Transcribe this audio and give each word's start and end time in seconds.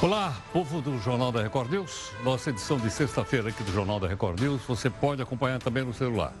Olá, 0.00 0.32
povo 0.52 0.80
do 0.80 0.96
Jornal 1.00 1.32
da 1.32 1.42
Record 1.42 1.72
News. 1.72 2.12
Nossa 2.22 2.50
edição 2.50 2.78
de 2.78 2.88
sexta-feira 2.88 3.48
aqui 3.48 3.64
do 3.64 3.72
Jornal 3.72 3.98
da 3.98 4.06
Record 4.06 4.38
News. 4.38 4.62
Você 4.68 4.88
pode 4.88 5.20
acompanhar 5.20 5.58
também 5.58 5.82
no 5.82 5.92
celular. 5.92 6.32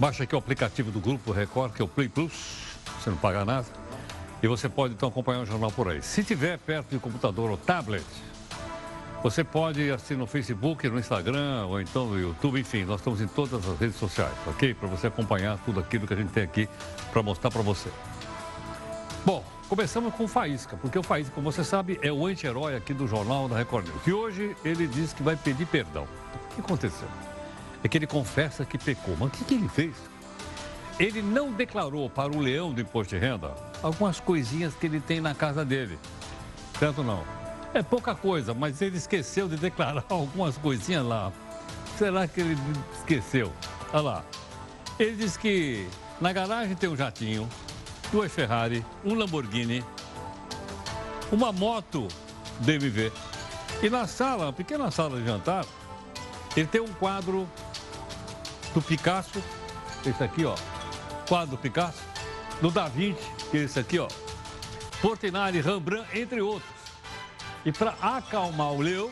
Baixa 0.00 0.24
aqui 0.24 0.34
o 0.34 0.38
aplicativo 0.38 0.90
do 0.90 0.98
Grupo 0.98 1.30
Record, 1.30 1.74
que 1.74 1.80
é 1.80 1.84
o 1.84 1.88
Play 1.88 2.08
Plus. 2.08 2.32
Você 2.98 3.08
não 3.08 3.16
paga 3.16 3.44
nada. 3.44 3.68
E 4.42 4.48
você 4.48 4.68
pode 4.68 4.94
então 4.94 5.08
acompanhar 5.08 5.42
o 5.42 5.46
jornal 5.46 5.70
por 5.70 5.86
aí. 5.86 6.02
Se 6.02 6.24
tiver 6.24 6.58
perto 6.58 6.90
de 6.90 6.98
computador 6.98 7.52
ou 7.52 7.56
tablet, 7.56 8.04
você 9.22 9.44
pode 9.44 9.88
assistir 9.88 10.16
no 10.16 10.26
Facebook, 10.26 10.88
no 10.88 10.98
Instagram 10.98 11.66
ou 11.66 11.80
então 11.80 12.08
no 12.08 12.18
YouTube. 12.18 12.58
Enfim, 12.58 12.82
nós 12.82 12.98
estamos 12.98 13.20
em 13.20 13.28
todas 13.28 13.64
as 13.64 13.78
redes 13.78 13.94
sociais, 13.94 14.34
ok? 14.44 14.74
Para 14.74 14.88
você 14.88 15.06
acompanhar 15.06 15.56
tudo 15.64 15.78
aquilo 15.78 16.04
que 16.04 16.14
a 16.14 16.16
gente 16.16 16.32
tem 16.32 16.42
aqui 16.42 16.68
para 17.12 17.22
mostrar 17.22 17.48
para 17.48 17.62
você. 17.62 17.90
Bom, 19.24 19.44
Começamos 19.72 20.14
com 20.14 20.24
o 20.24 20.28
Faísca, 20.28 20.76
porque 20.76 20.98
o 20.98 21.02
Faísca, 21.02 21.34
como 21.34 21.50
você 21.50 21.64
sabe, 21.64 21.98
é 22.02 22.12
o 22.12 22.26
anti-herói 22.26 22.76
aqui 22.76 22.92
do 22.92 23.08
Jornal 23.08 23.48
da 23.48 23.56
Record 23.56 23.88
News. 23.88 24.06
E 24.06 24.12
hoje 24.12 24.54
ele 24.62 24.86
diz 24.86 25.14
que 25.14 25.22
vai 25.22 25.34
pedir 25.34 25.64
perdão. 25.64 26.06
O 26.50 26.54
que 26.56 26.60
aconteceu? 26.60 27.08
É 27.82 27.88
que 27.88 27.96
ele 27.96 28.06
confessa 28.06 28.66
que 28.66 28.76
pecou. 28.76 29.16
Mas 29.18 29.28
o 29.28 29.30
que, 29.30 29.44
que 29.46 29.54
ele 29.54 29.70
fez? 29.70 29.94
Ele 31.00 31.22
não 31.22 31.50
declarou 31.50 32.10
para 32.10 32.30
o 32.30 32.38
leão 32.38 32.70
do 32.70 32.82
imposto 32.82 33.14
de 33.14 33.18
renda 33.18 33.54
algumas 33.82 34.20
coisinhas 34.20 34.74
que 34.74 34.84
ele 34.84 35.00
tem 35.00 35.22
na 35.22 35.34
casa 35.34 35.64
dele. 35.64 35.98
Certo 36.78 37.02
não? 37.02 37.24
É 37.72 37.82
pouca 37.82 38.14
coisa, 38.14 38.52
mas 38.52 38.82
ele 38.82 38.98
esqueceu 38.98 39.48
de 39.48 39.56
declarar 39.56 40.04
algumas 40.10 40.58
coisinhas 40.58 41.06
lá. 41.06 41.32
Será 41.96 42.28
que 42.28 42.42
ele 42.42 42.58
esqueceu? 42.94 43.50
Olha 43.90 44.02
lá. 44.02 44.24
Ele 44.98 45.16
diz 45.16 45.38
que 45.38 45.88
na 46.20 46.30
garagem 46.30 46.76
tem 46.76 46.90
um 46.90 46.96
jatinho, 46.96 47.48
duas 48.12 48.30
Ferrari, 48.30 48.84
um 49.02 49.14
Lamborghini, 49.14 49.82
uma 51.32 51.50
moto 51.50 52.06
DMV. 52.60 53.10
E 53.82 53.88
na 53.88 54.06
sala, 54.06 54.44
uma 54.44 54.52
pequena 54.52 54.90
sala 54.90 55.18
de 55.18 55.26
jantar, 55.26 55.64
ele 56.54 56.66
tem 56.66 56.82
um 56.82 56.92
quadro 56.92 57.48
do 58.74 58.82
Picasso, 58.82 59.42
esse 60.04 60.22
aqui, 60.22 60.44
ó, 60.44 60.54
quadro 61.26 61.56
Picasso, 61.56 62.02
do 62.60 62.70
Da 62.70 62.86
Vinci, 62.86 63.22
que 63.50 63.56
é 63.56 63.62
esse 63.62 63.80
aqui, 63.80 63.98
ó, 63.98 64.08
Portinari, 65.00 65.60
Rembrandt, 65.62 66.06
entre 66.16 66.42
outros. 66.42 66.70
E 67.64 67.72
para 67.72 67.94
acalmar 68.02 68.72
o 68.72 68.82
Leo, 68.82 69.10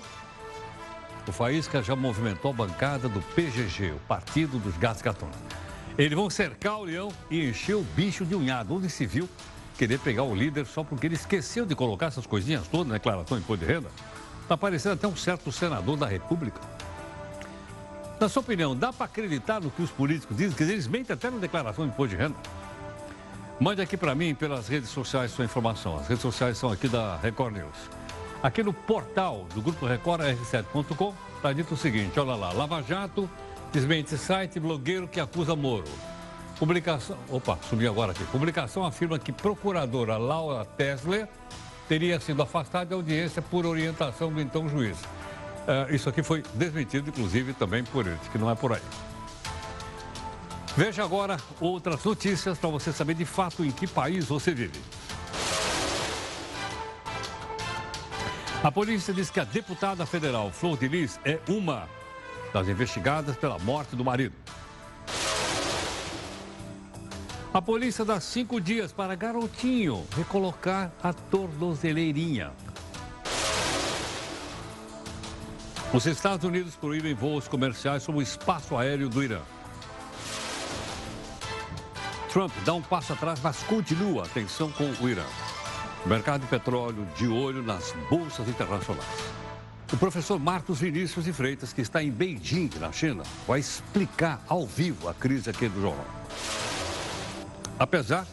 o 1.27 1.33
Faísca 1.33 1.83
já 1.83 1.97
movimentou 1.97 2.51
a 2.51 2.55
bancada 2.55 3.09
do 3.09 3.23
PGG, 3.35 3.93
o 3.93 4.01
Partido 4.01 4.59
dos 4.59 4.77
Gatos 4.77 5.01
Gatunos. 5.01 5.50
Eles 6.01 6.17
vão 6.17 6.31
cercar 6.31 6.79
o 6.79 6.85
leão 6.85 7.13
e 7.31 7.51
encher 7.51 7.77
o 7.77 7.83
bicho 7.83 8.25
de 8.25 8.35
unhado. 8.35 8.75
Onde 8.75 8.89
se 8.89 9.05
viu 9.05 9.29
querer 9.77 9.99
pegar 9.99 10.23
o 10.23 10.35
líder 10.35 10.65
só 10.65 10.83
porque 10.83 11.07
ele 11.07 11.15
esqueceu 11.15 11.67
de 11.67 11.75
colocar 11.75 12.07
essas 12.07 12.27
coisinhas 12.27 12.67
todas 12.69 12.87
na 12.87 12.95
declaração 12.95 13.37
de 13.37 13.45
imposto 13.45 13.67
de 13.67 13.71
renda? 13.71 13.91
Está 14.41 14.57
parecendo 14.57 14.95
até 14.95 15.07
um 15.07 15.15
certo 15.15 15.53
senador 15.53 15.99
da 15.99 16.07
República. 16.07 16.59
Na 18.19 18.31
sua 18.31 18.41
opinião, 18.41 18.75
dá 18.75 18.95
para 18.95 19.05
acreditar 19.05 19.61
no 19.61 19.71
que 19.71 19.83
os 19.83 19.91
políticos 19.91 20.35
dizem? 20.35 20.57
Que 20.57 20.63
eles 20.63 20.87
mentem 20.87 21.13
até 21.13 21.29
na 21.29 21.37
declaração 21.37 21.85
de 21.85 21.93
imposto 21.93 22.17
de 22.17 22.23
renda. 22.23 22.37
Mande 23.61 23.83
aqui 23.83 23.95
para 23.95 24.15
mim 24.15 24.35
pelas 24.35 24.69
redes 24.69 24.89
sociais 24.89 25.33
sua 25.33 25.45
informação. 25.45 25.99
As 25.99 26.09
redes 26.09 26.23
sociais 26.23 26.57
são 26.57 26.73
aqui 26.73 26.89
da 26.89 27.17
Record 27.17 27.57
News. 27.57 27.77
Aqui 28.43 28.63
no 28.63 28.73
portal 28.73 29.47
do 29.55 29.61
Grupo 29.61 29.85
Record 29.85 30.23
R7.com 30.23 31.13
está 31.37 31.53
dito 31.53 31.75
o 31.75 31.77
seguinte: 31.77 32.19
olha 32.19 32.37
lá, 32.37 32.53
Lava 32.55 32.83
Jato 32.83 33.29
Desmente 33.73 34.19
site 34.19 34.59
blogueiro 34.59 35.07
que 35.07 35.21
acusa 35.21 35.55
Moro. 35.55 35.85
Publicação. 36.59 37.17
Opa, 37.29 37.59
sumiu 37.69 37.91
agora 37.91 38.13
aqui. 38.13 38.25
Publicação 38.25 38.85
afirma 38.85 39.19
que 39.19 39.33
procuradora 39.33 40.19
Laura 40.19 40.65
Tesler 40.65 41.29
teria 41.89 42.19
sido 42.21 42.43
afastada 42.43 42.87
da 42.87 42.97
audiência 42.97 43.41
por 43.41 43.65
orientação 43.65 44.33
do 44.33 44.41
então 44.41 44.69
juiz. 44.69 44.99
Uh, 45.01 45.95
isso 45.95 46.09
aqui 46.09 46.23
foi 46.23 46.43
desmentido, 46.55 47.11
inclusive, 47.11 47.53
também 47.53 47.85
por 47.85 48.07
ele, 48.07 48.19
que 48.33 48.39
não 48.39 48.51
é 48.51 48.55
por 48.55 48.73
aí. 48.73 48.83
Veja 50.77 51.05
agora 51.05 51.37
outras 51.61 52.03
notícias 52.05 52.59
para 52.59 52.71
você 52.71 52.93
saber 52.93 53.15
de 53.15 53.25
fato 53.25 53.65
em 53.65 53.71
que 53.71 53.87
país 53.87 54.27
você 54.27 54.53
vive. 54.53 54.81
A 58.63 58.71
polícia 58.71 59.15
diz 59.15 59.31
que 59.31 59.41
a 59.41 59.45
deputada 59.45 60.05
federal 60.05 60.51
Flor 60.51 60.77
de 60.77 60.87
Lis 60.87 61.19
é 61.25 61.39
uma 61.49 61.89
das 62.53 62.69
investigadas 62.69 63.37
pela 63.37 63.59
morte 63.59 63.95
do 63.97 64.05
marido. 64.05 64.35
A 67.53 67.61
polícia 67.61 68.05
dá 68.05 68.21
cinco 68.21 68.61
dias 68.61 68.93
para 68.93 69.17
garotinho 69.17 70.07
recolocar 70.17 70.93
a 71.03 71.13
tornozeleirinha. 71.13 72.53
Os 75.93 76.07
Estados 76.07 76.45
Unidos 76.45 76.77
proíbem 76.77 77.13
voos 77.13 77.49
comerciais 77.49 78.05
sobre 78.05 78.21
o 78.21 78.23
espaço 78.23 78.77
aéreo 78.77 79.09
do 79.09 79.25
Irã. 79.25 79.41
Trump 82.33 82.53
dá 82.65 82.73
um 82.75 82.83
passo 82.83 83.13
atrás, 83.13 83.41
mas 83.43 83.61
continua 83.65 84.25
a 84.25 84.29
tensão 84.29 84.71
com 84.71 84.85
o 84.85 85.09
Irã. 85.09 85.25
Mercado 86.07 86.43
de 86.43 86.47
petróleo 86.47 87.05
de 87.17 87.27
olho 87.27 87.61
nas 87.61 87.93
bolsas 88.09 88.49
internacionais. 88.49 89.05
O 89.93 89.97
professor 89.97 90.39
Marcos 90.39 90.79
Vinícius 90.79 91.25
de 91.25 91.33
Freitas, 91.33 91.73
que 91.73 91.81
está 91.81 92.01
em 92.01 92.13
Beijing, 92.13 92.71
na 92.79 92.93
China, 92.93 93.25
vai 93.45 93.59
explicar 93.59 94.41
ao 94.47 94.65
vivo 94.65 95.09
a 95.09 95.15
crise 95.15 95.51
aqui 95.51 95.69
do 95.69 95.81
jornal. 95.83 96.07
Apesar 97.77 98.25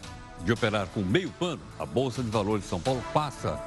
de 0.44 0.51
operar 0.51 0.85
com 0.88 1.01
meio 1.01 1.31
pano, 1.31 1.62
a 1.79 1.85
Bolsa 1.85 2.22
de 2.22 2.29
Valores 2.29 2.62
de 2.62 2.69
São 2.69 2.79
Paulo 2.79 3.03
passa 3.12 3.59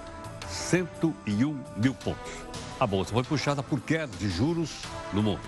101 0.48 1.60
mil 1.78 1.92
pontos. 1.94 2.32
A 2.78 2.86
Bolsa 2.86 3.12
foi 3.12 3.24
puxada 3.24 3.60
por 3.60 3.80
queda 3.80 4.16
de 4.18 4.28
juros 4.28 4.70
no 5.12 5.20
mundo. 5.20 5.42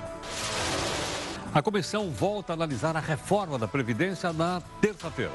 A 1.54 1.62
comissão 1.62 2.10
volta 2.10 2.52
a 2.52 2.54
analisar 2.54 2.96
a 2.96 3.00
reforma 3.00 3.56
da 3.56 3.68
Previdência 3.68 4.32
na 4.32 4.60
terça-feira. 4.80 5.30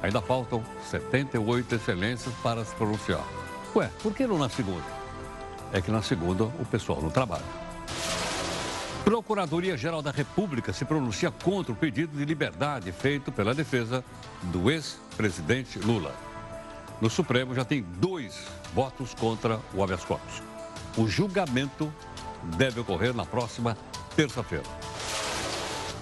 Ainda 0.00 0.22
faltam 0.22 0.62
78 0.88 1.74
excelências 1.74 2.32
para 2.36 2.64
se 2.64 2.72
pronunciar. 2.76 3.24
Ué, 3.74 3.90
por 4.00 4.14
que 4.14 4.28
não 4.28 4.38
na 4.38 4.48
segunda? 4.48 4.99
É 5.72 5.80
que 5.80 5.90
na 5.90 6.02
segunda 6.02 6.44
o 6.44 6.64
pessoal 6.64 7.00
não 7.00 7.10
trabalha. 7.10 7.44
Procuradoria-Geral 9.04 10.02
da 10.02 10.10
República 10.10 10.72
se 10.72 10.84
pronuncia 10.84 11.30
contra 11.30 11.72
o 11.72 11.76
pedido 11.76 12.16
de 12.16 12.24
liberdade 12.24 12.92
feito 12.92 13.32
pela 13.32 13.54
defesa 13.54 14.04
do 14.44 14.70
ex-presidente 14.70 15.78
Lula. 15.78 16.14
No 17.00 17.08
Supremo 17.08 17.54
já 17.54 17.64
tem 17.64 17.82
dois 17.82 18.46
votos 18.74 19.14
contra 19.14 19.58
o 19.74 19.82
habeas 19.82 20.04
corpus. 20.04 20.42
O 20.96 21.08
julgamento 21.08 21.92
deve 22.56 22.80
ocorrer 22.80 23.14
na 23.14 23.24
próxima 23.24 23.76
terça-feira. 24.14 24.64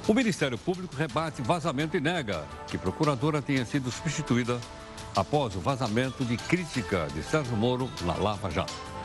O 0.06 0.14
Ministério 0.14 0.58
Público 0.58 0.96
rebate 0.96 1.42
vazamento 1.42 1.96
e 1.96 2.00
nega 2.00 2.44
que 2.66 2.78
procuradora 2.78 3.40
tenha 3.40 3.64
sido 3.64 3.90
substituída 3.90 4.58
após 5.14 5.54
o 5.54 5.60
vazamento 5.60 6.24
de 6.24 6.36
crítica 6.36 7.06
de 7.14 7.22
Sérgio 7.22 7.56
Moro 7.56 7.90
na 8.02 8.14
Lava 8.14 8.50
Jato. 8.50 8.97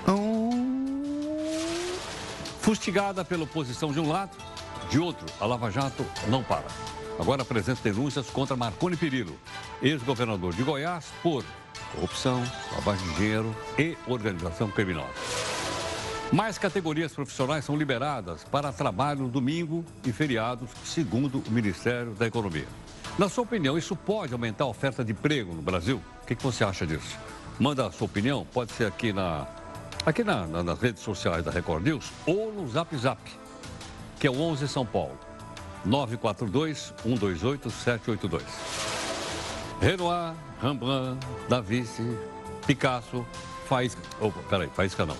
Fustigada 2.63 3.25
pela 3.25 3.43
oposição 3.43 3.91
de 3.91 3.99
um 3.99 4.09
lado, 4.09 4.37
de 4.89 4.97
outro, 4.97 5.25
a 5.39 5.45
Lava 5.45 5.69
Jato 5.69 6.05
não 6.29 6.41
para. 6.41 6.65
Agora 7.19 7.41
apresenta 7.41 7.81
denúncias 7.83 8.29
contra 8.29 8.55
Marconi 8.55 8.95
Perillo, 8.95 9.37
ex-governador 9.81 10.53
de 10.53 10.63
Goiás, 10.63 11.07
por 11.21 11.43
corrupção, 11.93 12.41
lavagem 12.73 13.07
de 13.09 13.15
dinheiro 13.15 13.55
e 13.77 13.97
organização 14.07 14.69
criminosa. 14.69 15.11
Mais 16.31 16.57
categorias 16.57 17.11
profissionais 17.11 17.65
são 17.65 17.75
liberadas 17.75 18.43
para 18.45 18.71
trabalho 18.71 19.27
domingo 19.27 19.85
e 20.05 20.11
feriados, 20.11 20.69
segundo 20.83 21.43
o 21.45 21.51
Ministério 21.51 22.13
da 22.13 22.25
Economia. 22.25 22.67
Na 23.19 23.29
sua 23.29 23.43
opinião, 23.43 23.77
isso 23.77 23.95
pode 23.95 24.33
aumentar 24.33 24.63
a 24.63 24.67
oferta 24.67 25.03
de 25.03 25.11
emprego 25.11 25.53
no 25.53 25.61
Brasil? 25.61 26.01
O 26.23 26.25
que, 26.25 26.33
você 26.35 26.63
acha 26.63 26.87
disso? 26.87 27.17
Manda 27.59 27.85
a 27.85 27.91
sua 27.91 28.05
opinião, 28.05 28.47
pode 28.51 28.71
ser 28.71 28.87
aqui 28.87 29.13
na 29.13 29.45
aqui 30.05 30.23
na, 30.23 30.47
na, 30.47 30.63
nas 30.63 30.79
redes 30.79 31.01
sociais 31.01 31.43
da 31.43 31.51
Record 31.51 31.85
News 31.85 32.11
ou 32.25 32.51
no 32.51 32.67
Zap 32.69 32.95
Zap, 32.97 33.19
que 34.19 34.27
é 34.27 34.29
o 34.29 34.39
11 34.39 34.67
São 34.67 34.85
Paulo, 34.85 35.17
942-128-782. 35.87 38.41
Renoir, 39.81 40.35
Rembrandt, 40.61 41.25
Davici, 41.49 42.17
Picasso, 42.65 43.25
Faísca. 43.67 44.01
Opa, 44.19 44.39
peraí, 44.49 44.69
Faísca 44.73 45.05
não. 45.05 45.17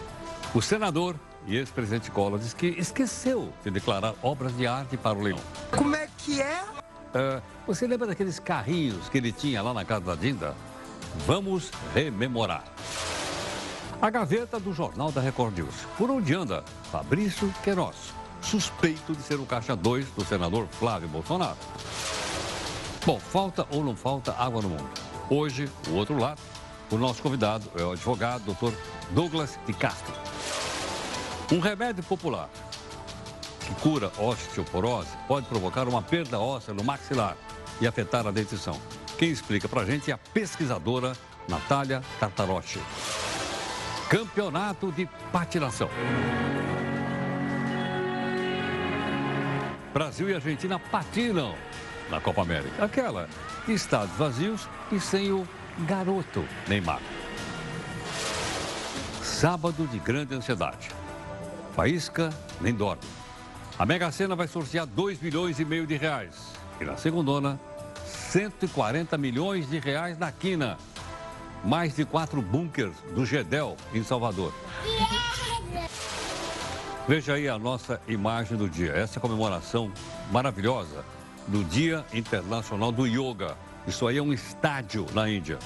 O 0.54 0.62
senador 0.62 1.16
e 1.46 1.58
ex-presidente 1.58 2.10
Collor 2.12 2.40
diz 2.40 2.54
que 2.54 2.68
esqueceu 2.68 3.52
de 3.64 3.72
declarar 3.72 4.14
obras 4.22 4.56
de 4.56 4.66
arte 4.66 4.96
para 4.96 5.18
o 5.18 5.22
Leão. 5.22 5.40
Como 5.76 5.96
é 5.96 6.08
que 6.18 6.42
é? 6.42 6.64
Uh, 6.64 7.42
você 7.68 7.86
lembra 7.86 8.08
daqueles 8.08 8.40
carrinhos 8.40 9.10
que 9.10 9.18
ele 9.18 9.32
tinha 9.32 9.62
lá 9.62 9.74
na 9.74 9.84
casa 9.84 10.06
da 10.06 10.16
Dinda? 10.16 10.56
Vamos 11.28 11.70
rememorar. 11.94 12.64
A 14.04 14.10
gaveta 14.10 14.60
do 14.60 14.74
Jornal 14.74 15.14
da 15.14 15.22
Record 15.22 15.58
News. 15.58 15.88
Por 15.98 16.12
onde 16.12 16.36
anda 16.36 16.62
Fabrício 16.92 17.50
Queiroz, 17.64 18.14
suspeito 18.42 19.16
de 19.16 19.22
ser 19.22 19.40
o 19.40 19.46
caixa 19.46 19.78
2 19.78 20.08
do 20.08 20.26
senador 20.26 20.68
Flávio 20.68 21.08
Bolsonaro. 21.08 21.56
Bom, 23.06 23.18
falta 23.18 23.66
ou 23.72 23.82
não 23.82 23.96
falta 23.96 24.36
água 24.38 24.62
no 24.62 24.68
mundo? 24.68 24.90
Hoje, 25.30 25.70
o 25.88 25.94
outro 25.94 26.18
lado 26.20 26.42
O 26.92 26.98
nosso 26.98 27.24
convidado 27.24 27.72
é 27.78 27.84
o 27.84 27.94
advogado 27.94 28.44
Dr. 28.44 28.74
Douglas 29.12 29.58
de 29.66 29.72
Castro. 29.72 30.14
Um 31.50 31.62
remédio 31.62 32.04
popular 32.04 32.50
que 33.62 33.74
cura 33.76 34.12
osteoporose 34.18 35.12
pode 35.30 35.48
provocar 35.48 35.88
uma 35.88 36.02
perda 36.02 36.42
óssea 36.42 36.74
no 36.74 36.84
maxilar 36.84 37.38
e 37.80 37.88
afetar 37.88 38.28
a 38.28 38.32
dentição. 38.32 38.78
Quem 39.18 39.30
explica 39.30 39.70
para 39.70 39.84
a 39.84 39.86
gente 39.86 40.12
é 40.12 40.14
a 40.14 40.18
pesquisadora 40.18 41.14
Natália 41.48 42.04
Tartarotti. 42.20 42.82
Campeonato 44.14 44.92
de 44.92 45.10
patinação. 45.32 45.90
Brasil 49.92 50.30
e 50.30 50.36
Argentina 50.36 50.78
patinam 50.78 51.56
na 52.12 52.22
Copa 52.22 52.44
América. 52.44 52.86
Aquela 52.86 53.28
estados 53.68 54.16
vazios 54.16 54.70
e 54.92 55.00
sem 55.00 55.32
o 55.32 55.48
garoto 55.88 56.46
Neymar. 56.68 57.02
Sábado 59.24 59.88
de 59.88 59.98
grande 59.98 60.36
ansiedade. 60.36 60.92
Faísca 61.76 62.30
nem 62.62 62.72
dorme. 62.72 63.02
A 63.80 63.84
Mega 63.84 64.12
Sena 64.12 64.36
vai 64.36 64.48
sortear 64.48 64.86
2 64.86 65.20
milhões 65.24 65.60
e 65.60 65.66
meio 65.66 65.88
de 65.88 65.98
reais. 65.98 66.54
E 66.80 66.86
na 66.86 66.98
segundona, 66.98 67.60
140 68.06 69.18
milhões 69.18 69.68
de 69.68 69.80
reais 69.80 70.20
na 70.20 70.32
quina. 70.32 70.78
Mais 71.64 71.96
de 71.96 72.06
quatro 72.06 72.42
bunkers 72.42 72.96
do 73.16 73.26
Gedel, 73.26 73.78
em 73.94 74.04
Salvador. 74.04 74.54
Veja 77.08 77.34
aí 77.34 77.48
a 77.48 77.58
nossa 77.58 78.02
imagem 78.08 78.58
do 78.58 78.70
dia. 78.70 78.92
Essa 78.92 79.20
comemoração 79.20 79.92
maravilhosa 80.32 81.04
do 81.48 81.64
Dia 81.64 82.06
Internacional 82.14 82.92
do 82.92 83.06
Yoga. 83.06 83.58
Isso 83.88 84.08
aí 84.08 84.18
é 84.18 84.22
um 84.22 84.32
estádio 84.32 85.06
na 85.14 85.30
Índia. 85.30 85.60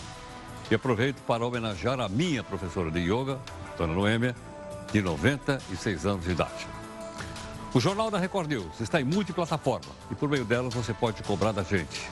E 0.69 0.75
aproveito 0.75 1.21
para 1.21 1.45
homenagear 1.45 1.99
a 1.99 2.09
minha 2.09 2.43
professora 2.43 2.91
de 2.91 2.99
yoga, 2.99 3.39
Dona 3.77 3.93
Noêmia, 3.93 4.35
de 4.91 5.01
96 5.01 6.05
anos 6.05 6.25
de 6.25 6.31
idade. 6.31 6.67
O 7.73 7.79
Jornal 7.79 8.09
da 8.09 8.17
Record 8.17 8.49
News 8.49 8.79
está 8.81 8.99
em 8.99 9.03
multiplataforma 9.03 9.91
e 10.09 10.15
por 10.15 10.27
meio 10.27 10.43
delas 10.43 10.73
você 10.73 10.93
pode 10.93 11.21
cobrar 11.23 11.51
da 11.51 11.63
gente. 11.63 12.09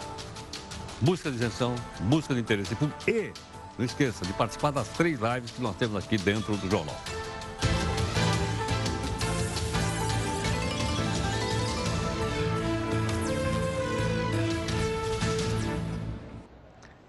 Busca 1.01 1.29
de 1.29 1.35
isenção, 1.35 1.75
busca 2.01 2.33
de 2.33 2.39
interesse 2.39 2.75
público 2.75 3.09
e 3.09 3.33
não 3.77 3.85
esqueça 3.85 4.25
de 4.25 4.33
participar 4.33 4.71
das 4.71 4.87
três 4.89 5.19
lives 5.19 5.51
que 5.51 5.61
nós 5.61 5.75
temos 5.75 6.03
aqui 6.03 6.17
dentro 6.17 6.55
do 6.57 6.69
jornal. 6.69 6.95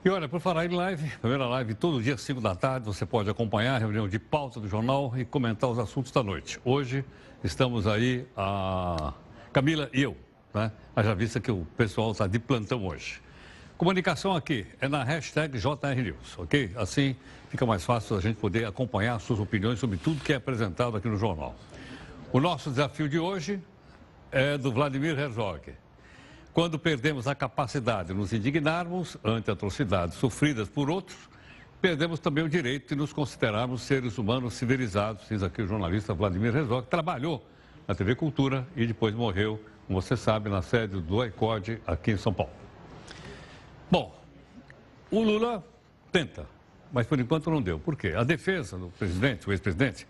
E 0.04 0.08
olha, 0.08 0.28
por 0.28 0.38
falar 0.38 0.66
em 0.66 0.68
live, 0.68 1.10
primeira 1.20 1.46
live 1.46 1.74
todo 1.74 2.00
dia, 2.00 2.16
5 2.16 2.40
da 2.40 2.54
tarde, 2.54 2.86
você 2.86 3.04
pode 3.04 3.28
acompanhar 3.28 3.74
a 3.74 3.78
reunião 3.78 4.08
de 4.08 4.20
pauta 4.20 4.60
do 4.60 4.68
jornal 4.68 5.12
e 5.16 5.24
comentar 5.24 5.68
os 5.68 5.80
assuntos 5.80 6.12
da 6.12 6.22
noite. 6.22 6.60
Hoje 6.64 7.04
estamos 7.42 7.88
aí, 7.88 8.24
a 8.36 9.12
Camila 9.52 9.90
e 9.92 10.02
eu, 10.02 10.16
né? 10.54 10.70
já 10.96 11.12
vista 11.12 11.40
que 11.40 11.50
o 11.50 11.66
pessoal 11.76 12.12
está 12.12 12.28
de 12.28 12.38
plantão 12.38 12.86
hoje. 12.86 13.20
Comunicação 13.76 14.34
aqui 14.34 14.66
é 14.80 14.88
na 14.88 15.04
hashtag 15.04 15.58
JRNews, 15.58 16.38
ok? 16.38 16.70
Assim 16.76 17.14
fica 17.50 17.66
mais 17.66 17.84
fácil 17.84 18.16
a 18.16 18.20
gente 18.22 18.36
poder 18.36 18.64
acompanhar 18.64 19.20
suas 19.20 19.38
opiniões 19.38 19.78
sobre 19.78 19.98
tudo 19.98 20.24
que 20.24 20.32
é 20.32 20.36
apresentado 20.36 20.96
aqui 20.96 21.06
no 21.06 21.18
jornal. 21.18 21.54
O 22.32 22.40
nosso 22.40 22.70
desafio 22.70 23.06
de 23.06 23.18
hoje 23.18 23.60
é 24.32 24.56
do 24.56 24.72
Vladimir 24.72 25.18
Herzog. 25.18 25.74
Quando 26.54 26.78
perdemos 26.78 27.26
a 27.26 27.34
capacidade 27.34 28.08
de 28.08 28.14
nos 28.14 28.32
indignarmos 28.32 29.18
ante 29.22 29.50
atrocidades 29.50 30.16
sofridas 30.16 30.70
por 30.70 30.88
outros, 30.88 31.18
perdemos 31.78 32.18
também 32.18 32.44
o 32.44 32.48
direito 32.48 32.88
de 32.88 32.96
nos 32.96 33.12
considerarmos 33.12 33.82
seres 33.82 34.16
humanos 34.16 34.54
civilizados, 34.54 35.28
diz 35.28 35.42
aqui 35.42 35.60
o 35.60 35.66
jornalista 35.66 36.14
Vladimir 36.14 36.56
Herzog, 36.56 36.84
que 36.84 36.90
trabalhou 36.90 37.46
na 37.86 37.94
TV 37.94 38.14
Cultura 38.14 38.66
e 38.74 38.86
depois 38.86 39.14
morreu, 39.14 39.62
como 39.86 40.00
você 40.00 40.16
sabe, 40.16 40.48
na 40.48 40.62
sede 40.62 40.98
do 40.98 41.22
ICOD 41.22 41.82
aqui 41.86 42.12
em 42.12 42.16
São 42.16 42.32
Paulo. 42.32 42.65
Bom, 43.90 44.12
o 45.10 45.22
Lula 45.22 45.64
tenta, 46.10 46.46
mas 46.92 47.06
por 47.06 47.20
enquanto 47.20 47.50
não 47.50 47.62
deu. 47.62 47.78
Por 47.78 47.96
quê? 47.96 48.14
A 48.16 48.24
defesa 48.24 48.76
do 48.76 48.88
presidente, 48.88 49.48
o 49.48 49.52
ex-presidente, 49.52 50.06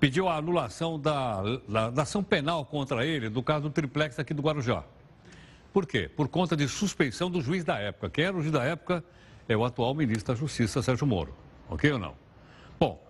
pediu 0.00 0.28
a 0.28 0.36
anulação 0.36 0.98
da, 0.98 1.42
da, 1.68 1.90
da 1.90 2.02
ação 2.02 2.24
penal 2.24 2.64
contra 2.64 3.04
ele 3.04 3.28
do 3.28 3.42
caso 3.42 3.64
do 3.64 3.70
triplex 3.70 4.18
aqui 4.18 4.32
do 4.32 4.40
Guarujá. 4.40 4.82
Por 5.72 5.86
quê? 5.86 6.08
Por 6.08 6.28
conta 6.28 6.56
de 6.56 6.66
suspeição 6.68 7.30
do 7.30 7.42
juiz 7.42 7.64
da 7.64 7.78
época. 7.78 8.08
Quem 8.08 8.24
era 8.24 8.36
o 8.36 8.40
juiz 8.40 8.52
da 8.52 8.64
época 8.64 9.04
é 9.48 9.56
o 9.56 9.64
atual 9.64 9.94
ministro 9.94 10.34
da 10.34 10.38
Justiça, 10.38 10.82
Sérgio 10.82 11.06
Moro. 11.06 11.34
Ok 11.68 11.92
ou 11.92 11.98
não? 11.98 12.14
Bom, 12.80 13.02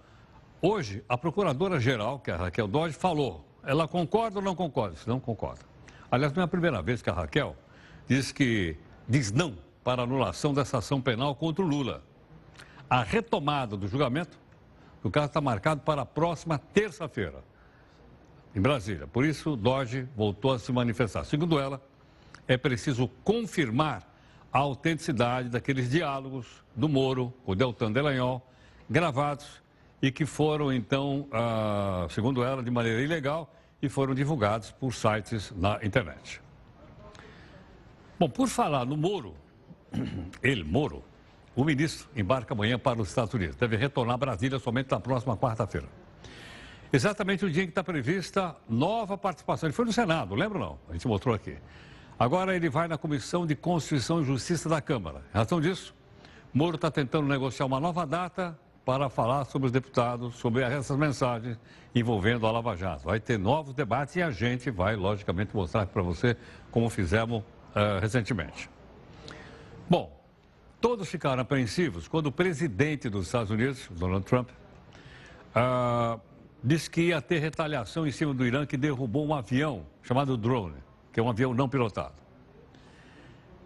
hoje 0.61 1.05
a 1.09 1.17
procuradora-geral, 1.17 2.19
que 2.19 2.31
é 2.31 2.35
a 2.35 2.37
Raquel 2.37 2.67
Dodge, 2.67 2.95
falou. 2.95 3.47
Ela 3.65 3.87
concorda 3.87 4.41
ou 4.41 4.45
não 4.45 4.57
concorda? 4.57 4.97
Não 5.07 5.21
concorda. 5.21 5.61
Aliás, 6.11 6.33
não 6.33 6.43
é 6.43 6.45
a 6.45 6.49
primeira 6.49 6.83
vez 6.83 7.01
que 7.01 7.09
a 7.09 7.13
Raquel 7.13 7.57
diz 8.09 8.33
que 8.33 8.77
diz 9.09 9.31
não 9.31 9.57
para 9.85 10.03
anulação 10.03 10.55
dessa 10.55 10.79
ação 10.79 11.01
penal 11.01 11.35
contra 11.35 11.65
o 11.65 11.69
Lula. 11.69 12.03
A 12.89 13.03
retomada 13.03 13.77
do 13.77 13.89
julgamento 13.89 14.39
do 15.03 15.11
caso 15.11 15.27
está 15.27 15.41
marcado 15.41 15.81
para 15.81 16.03
a 16.03 16.07
próxima 16.07 16.59
terça-feira, 16.59 17.43
em 18.55 18.61
Brasília. 18.61 19.07
Por 19.07 19.25
isso, 19.25 19.57
Dodge 19.57 20.09
voltou 20.17 20.53
a 20.53 20.59
se 20.59 20.71
manifestar. 20.71 21.25
Segundo 21.25 21.59
ela, 21.59 21.83
é 22.47 22.57
preciso 22.57 23.09
confirmar 23.25 24.09
a 24.53 24.59
autenticidade 24.59 25.49
daqueles 25.49 25.91
diálogos 25.91 26.47
do 26.77 26.89
Moro, 26.89 27.33
o 27.45 27.55
Deltan 27.55 27.91
Delanhol, 27.91 28.47
gravados 28.89 29.63
e 30.01 30.13
que 30.13 30.27
foram, 30.27 30.73
então, 30.73 31.27
ah, 31.33 32.07
segundo 32.11 32.45
ela, 32.45 32.63
de 32.63 32.71
maneira 32.71 33.01
ilegal 33.01 33.53
e 33.81 33.89
foram 33.89 34.15
divulgados 34.15 34.71
por 34.71 34.95
sites 34.95 35.53
na 35.57 35.81
internet. 35.83 36.41
Bom, 38.19 38.29
por 38.29 38.49
falar 38.49 38.85
no 38.85 38.97
Moro, 38.97 39.35
ele, 40.43 40.65
Moro, 40.65 41.03
o 41.55 41.65
ministro 41.65 42.09
embarca 42.17 42.55
amanhã 42.55 42.79
para 42.79 43.01
os 43.01 43.09
Estados 43.09 43.33
Unidos. 43.35 43.57
Deve 43.57 43.77
retornar 43.77 44.15
a 44.15 44.19
Brasília 44.19 44.59
somente 44.59 44.91
na 44.91 45.01
próxima 45.01 45.37
quarta-feira. 45.37 45.89
Exatamente 46.93 47.45
o 47.45 47.51
dia 47.51 47.63
em 47.63 47.67
que 47.67 47.73
está 47.73 47.83
prevista 47.83 48.55
nova 48.69 49.17
participação. 49.17 49.67
Ele 49.67 49.75
foi 49.75 49.85
no 49.85 49.93
Senado, 49.93 50.35
lembra 50.35 50.59
não? 50.59 50.79
A 50.89 50.93
gente 50.93 51.07
mostrou 51.09 51.35
aqui. 51.35 51.57
Agora 52.19 52.55
ele 52.55 52.69
vai 52.69 52.87
na 52.87 52.99
Comissão 52.99 53.47
de 53.47 53.57
Constituição 53.57 54.21
e 54.21 54.25
Justiça 54.25 54.69
da 54.69 54.81
Câmara. 54.81 55.23
Em 55.35 55.39
razão 55.39 55.61
disso, 55.61 55.95
Moro 56.53 56.77
está 56.77 56.91
tentando 56.91 57.27
negociar 57.27 57.65
uma 57.65 57.81
nova 57.81 58.07
data 58.07 58.59
para 58.85 59.09
falar 59.09 59.45
sobre 59.47 59.67
os 59.67 59.73
deputados, 59.73 60.35
sobre 60.37 60.63
essas 60.63 60.97
mensagens 60.97 61.59
envolvendo 61.95 62.47
a 62.47 62.51
Lava 62.51 62.77
Jato. 62.77 63.05
Vai 63.05 63.21
ter 63.21 63.39
novos 63.39 63.75
debates 63.75 64.17
e 64.17 64.23
a 64.23 64.31
gente 64.31 64.71
vai, 64.71 64.97
logicamente, 64.97 65.55
mostrar 65.55 65.87
para 65.87 66.03
você 66.03 66.37
como 66.71 66.91
fizemos 66.91 67.43
uh, 67.43 68.01
recentemente. 68.01 68.69
Bom, 69.89 70.25
todos 70.81 71.09
ficaram 71.09 71.43
apreensivos 71.43 72.09
quando 72.09 72.27
o 72.27 72.33
presidente 72.33 73.09
dos 73.09 73.27
Estados 73.27 73.51
Unidos, 73.51 73.89
Donald 73.91 74.25
Trump, 74.25 74.49
uh, 75.55 76.21
disse 76.63 76.89
que 76.89 77.03
ia 77.03 77.21
ter 77.21 77.39
retaliação 77.39 78.07
em 78.07 78.11
cima 78.11 78.33
do 78.33 78.47
Irã 78.47 78.65
que 78.65 78.77
derrubou 78.77 79.27
um 79.27 79.35
avião 79.35 79.85
chamado 80.03 80.37
drone 80.37 80.83
que 81.13 81.21
é 81.21 81.23
um 81.23 81.29
avião 81.29 81.53
não 81.53 81.69
pilotado. 81.69 82.15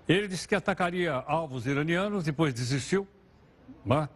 Ele 0.08 0.28
disse 0.28 0.46
que 0.46 0.54
atacaria 0.54 1.14
alvos 1.14 1.66
iranianos, 1.66 2.24
depois 2.24 2.52
desistiu, 2.52 3.06
né? 3.84 4.08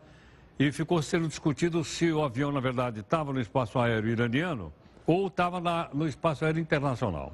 e 0.58 0.70
ficou 0.70 1.00
sendo 1.00 1.26
discutido 1.26 1.82
se 1.84 2.12
o 2.12 2.22
avião, 2.22 2.52
na 2.52 2.60
verdade, 2.60 3.00
estava 3.00 3.32
no 3.32 3.40
espaço 3.40 3.78
aéreo 3.78 4.10
iraniano 4.10 4.72
ou 5.06 5.28
estava 5.28 5.88
no 5.94 6.06
espaço 6.06 6.44
aéreo 6.44 6.60
internacional. 6.60 7.32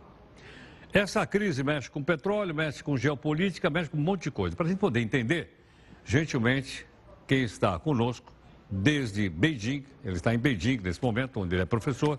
Essa 0.97 1.27
crise 1.27 1.63
mexe 1.63 1.91
com 1.91 2.03
petróleo, 2.03 2.55
mexe 2.55 2.83
com 2.83 2.97
geopolítica, 2.97 3.69
mexe 3.69 3.91
com 3.91 3.99
um 3.99 4.01
monte 4.01 4.23
de 4.23 4.31
coisa. 4.31 4.57
Para 4.57 4.65
a 4.65 4.69
gente 4.71 4.79
poder 4.79 5.01
entender, 5.01 5.55
gentilmente, 6.03 6.87
quem 7.27 7.43
está 7.43 7.79
conosco 7.79 8.33
desde 8.71 9.29
Beijing, 9.29 9.85
ele 10.03 10.17
está 10.17 10.35
em 10.35 10.39
Beijing 10.39 10.79
nesse 10.79 11.03
momento, 11.03 11.39
onde 11.39 11.55
ele 11.55 11.61
é 11.61 11.67
professor, 11.67 12.19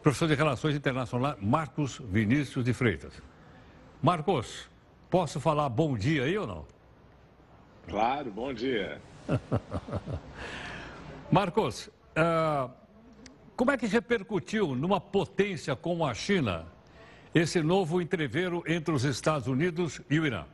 professor 0.00 0.28
de 0.28 0.36
Relações 0.36 0.76
Internacionais, 0.76 1.38
Marcos 1.40 2.00
Vinícius 2.08 2.64
de 2.64 2.72
Freitas. 2.72 3.20
Marcos, 4.00 4.70
posso 5.10 5.40
falar 5.40 5.68
bom 5.68 5.98
dia 5.98 6.22
aí 6.22 6.38
ou 6.38 6.46
não? 6.46 6.66
Claro, 7.88 8.30
bom 8.30 8.54
dia. 8.54 9.02
Marcos, 11.32 11.88
uh, 11.88 12.70
como 13.56 13.72
é 13.72 13.76
que 13.76 13.88
repercutiu 13.88 14.76
numa 14.76 15.00
potência 15.00 15.74
como 15.74 16.06
a 16.06 16.14
China 16.14 16.77
esse 17.34 17.62
novo 17.62 18.00
entreveiro 18.00 18.62
entre 18.66 18.94
os 18.94 19.04
Estados 19.04 19.46
Unidos 19.48 20.00
e 20.10 20.18
o 20.18 20.26
Irã? 20.26 20.44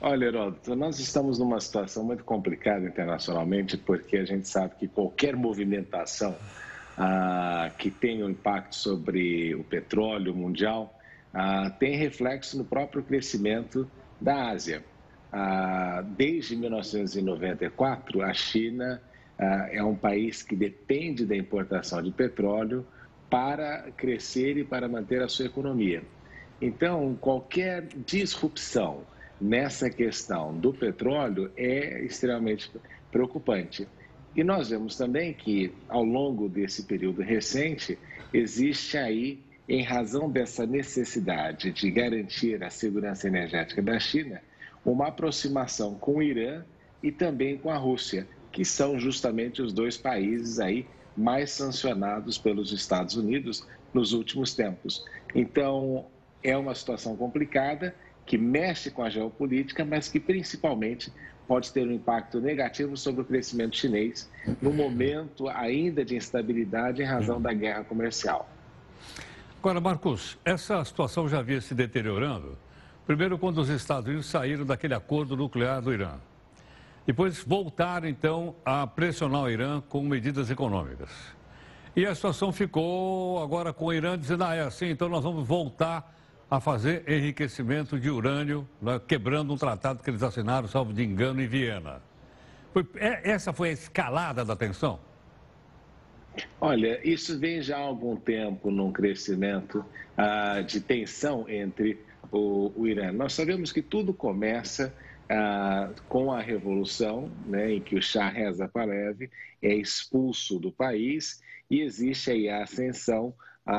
Olha, 0.00 0.24
Heródoto, 0.24 0.74
nós 0.74 0.98
estamos 0.98 1.38
numa 1.38 1.60
situação 1.60 2.02
muito 2.04 2.24
complicada 2.24 2.84
internacionalmente, 2.84 3.76
porque 3.76 4.16
a 4.16 4.24
gente 4.24 4.48
sabe 4.48 4.74
que 4.74 4.88
qualquer 4.88 5.36
movimentação 5.36 6.36
ah, 6.98 7.70
que 7.78 7.90
tem 7.90 8.22
um 8.24 8.30
impacto 8.30 8.74
sobre 8.74 9.54
o 9.54 9.62
petróleo 9.62 10.34
mundial, 10.34 10.98
ah, 11.32 11.70
tem 11.70 11.96
reflexo 11.96 12.58
no 12.58 12.64
próprio 12.64 13.02
crescimento 13.02 13.88
da 14.20 14.50
Ásia. 14.50 14.84
ah, 15.32 16.04
desde 16.16 16.56
1994, 16.56 18.22
a 18.22 18.34
China 18.34 19.00
ah, 19.38 19.68
é 19.70 19.82
um 19.82 19.94
país 19.94 20.42
que 20.42 20.54
depende 20.54 21.24
da 21.24 21.36
importação 21.36 22.02
de 22.02 22.10
petróleo 22.10 22.84
para 23.32 23.90
crescer 23.96 24.58
e 24.58 24.64
para 24.64 24.86
manter 24.86 25.22
a 25.22 25.28
sua 25.28 25.46
economia. 25.46 26.02
Então, 26.60 27.16
qualquer 27.18 27.88
disrupção 28.04 29.06
nessa 29.40 29.88
questão 29.88 30.54
do 30.54 30.70
petróleo 30.70 31.50
é 31.56 32.04
extremamente 32.04 32.70
preocupante. 33.10 33.88
E 34.36 34.44
nós 34.44 34.68
vemos 34.68 34.98
também 34.98 35.32
que, 35.32 35.72
ao 35.88 36.04
longo 36.04 36.46
desse 36.46 36.82
período 36.82 37.22
recente, 37.22 37.98
existe 38.34 38.98
aí, 38.98 39.40
em 39.66 39.82
razão 39.82 40.30
dessa 40.30 40.66
necessidade 40.66 41.72
de 41.72 41.90
garantir 41.90 42.62
a 42.62 42.68
segurança 42.68 43.28
energética 43.28 43.80
da 43.80 43.98
China, 43.98 44.42
uma 44.84 45.08
aproximação 45.08 45.94
com 45.94 46.16
o 46.16 46.22
Irã 46.22 46.62
e 47.02 47.10
também 47.10 47.56
com 47.56 47.70
a 47.70 47.78
Rússia, 47.78 48.26
que 48.52 48.62
são 48.62 48.98
justamente 48.98 49.62
os 49.62 49.72
dois 49.72 49.96
países 49.96 50.60
aí 50.60 50.86
mais 51.16 51.50
sancionados 51.50 52.38
pelos 52.38 52.72
Estados 52.72 53.16
Unidos 53.16 53.66
nos 53.92 54.12
últimos 54.12 54.54
tempos. 54.54 55.04
Então, 55.34 56.06
é 56.42 56.56
uma 56.56 56.74
situação 56.74 57.16
complicada 57.16 57.94
que 58.24 58.38
mexe 58.38 58.90
com 58.90 59.02
a 59.02 59.10
geopolítica, 59.10 59.84
mas 59.84 60.08
que 60.08 60.20
principalmente 60.20 61.12
pode 61.46 61.72
ter 61.72 61.86
um 61.86 61.92
impacto 61.92 62.40
negativo 62.40 62.96
sobre 62.96 63.22
o 63.22 63.24
crescimento 63.24 63.76
chinês 63.76 64.30
no 64.60 64.72
momento 64.72 65.48
ainda 65.48 66.04
de 66.04 66.16
instabilidade 66.16 67.02
em 67.02 67.04
razão 67.04 67.40
da 67.40 67.52
guerra 67.52 67.84
comercial. 67.84 68.48
Agora, 69.58 69.80
Marcos, 69.80 70.38
essa 70.44 70.84
situação 70.84 71.28
já 71.28 71.38
havia 71.38 71.60
se 71.60 71.74
deteriorando. 71.74 72.56
Primeiro, 73.06 73.38
quando 73.38 73.58
os 73.58 73.68
Estados 73.68 74.08
Unidos 74.08 74.26
saíram 74.26 74.64
daquele 74.64 74.94
acordo 74.94 75.36
nuclear 75.36 75.80
do 75.82 75.92
Irã. 75.92 76.14
Depois 77.06 77.42
voltaram, 77.42 78.08
então, 78.08 78.54
a 78.64 78.86
pressionar 78.86 79.42
o 79.42 79.50
Irã 79.50 79.80
com 79.88 80.02
medidas 80.02 80.50
econômicas. 80.50 81.10
E 81.94 82.06
a 82.06 82.14
situação 82.14 82.52
ficou 82.52 83.42
agora 83.42 83.72
com 83.72 83.86
o 83.86 83.92
Irã 83.92 84.18
dizendo, 84.18 84.44
ah, 84.44 84.54
é 84.54 84.62
assim, 84.62 84.86
então 84.86 85.08
nós 85.08 85.24
vamos 85.24 85.46
voltar 85.46 86.16
a 86.50 86.60
fazer 86.60 87.02
enriquecimento 87.10 87.98
de 87.98 88.10
urânio, 88.10 88.68
né, 88.80 89.00
quebrando 89.06 89.52
um 89.52 89.56
tratado 89.56 90.02
que 90.02 90.10
eles 90.10 90.22
assinaram, 90.22 90.68
salvo 90.68 90.92
de 90.92 91.02
engano, 91.02 91.42
em 91.42 91.46
Viena. 91.46 92.02
Foi, 92.72 92.86
é, 92.96 93.30
essa 93.30 93.52
foi 93.52 93.70
a 93.70 93.72
escalada 93.72 94.44
da 94.44 94.54
tensão? 94.54 94.98
Olha, 96.60 97.00
isso 97.06 97.38
vem 97.38 97.60
já 97.60 97.76
há 97.76 97.80
algum 97.80 98.16
tempo 98.16 98.70
num 98.70 98.92
crescimento 98.92 99.84
ah, 100.16 100.62
de 100.62 100.80
tensão 100.80 101.48
entre 101.48 101.98
o, 102.30 102.72
o, 102.74 102.86
Irã. 102.86 103.12
Nós 103.12 103.34
sabemos 103.34 103.72
que 103.72 103.82
tudo 103.82 104.14
começa 104.14 104.94
com 106.08 106.32
a 106.32 106.40
revolução, 106.40 107.30
né, 107.46 107.72
em 107.72 107.80
que 107.80 107.96
o 107.96 108.02
Shah 108.02 108.28
Reza 108.28 108.68
Pahlavi 108.68 109.30
é 109.62 109.74
expulso 109.74 110.58
do 110.58 110.70
país 110.70 111.40
e 111.70 111.80
existe 111.80 112.30
aí 112.30 112.48
a 112.48 112.62
ascensão 112.62 113.32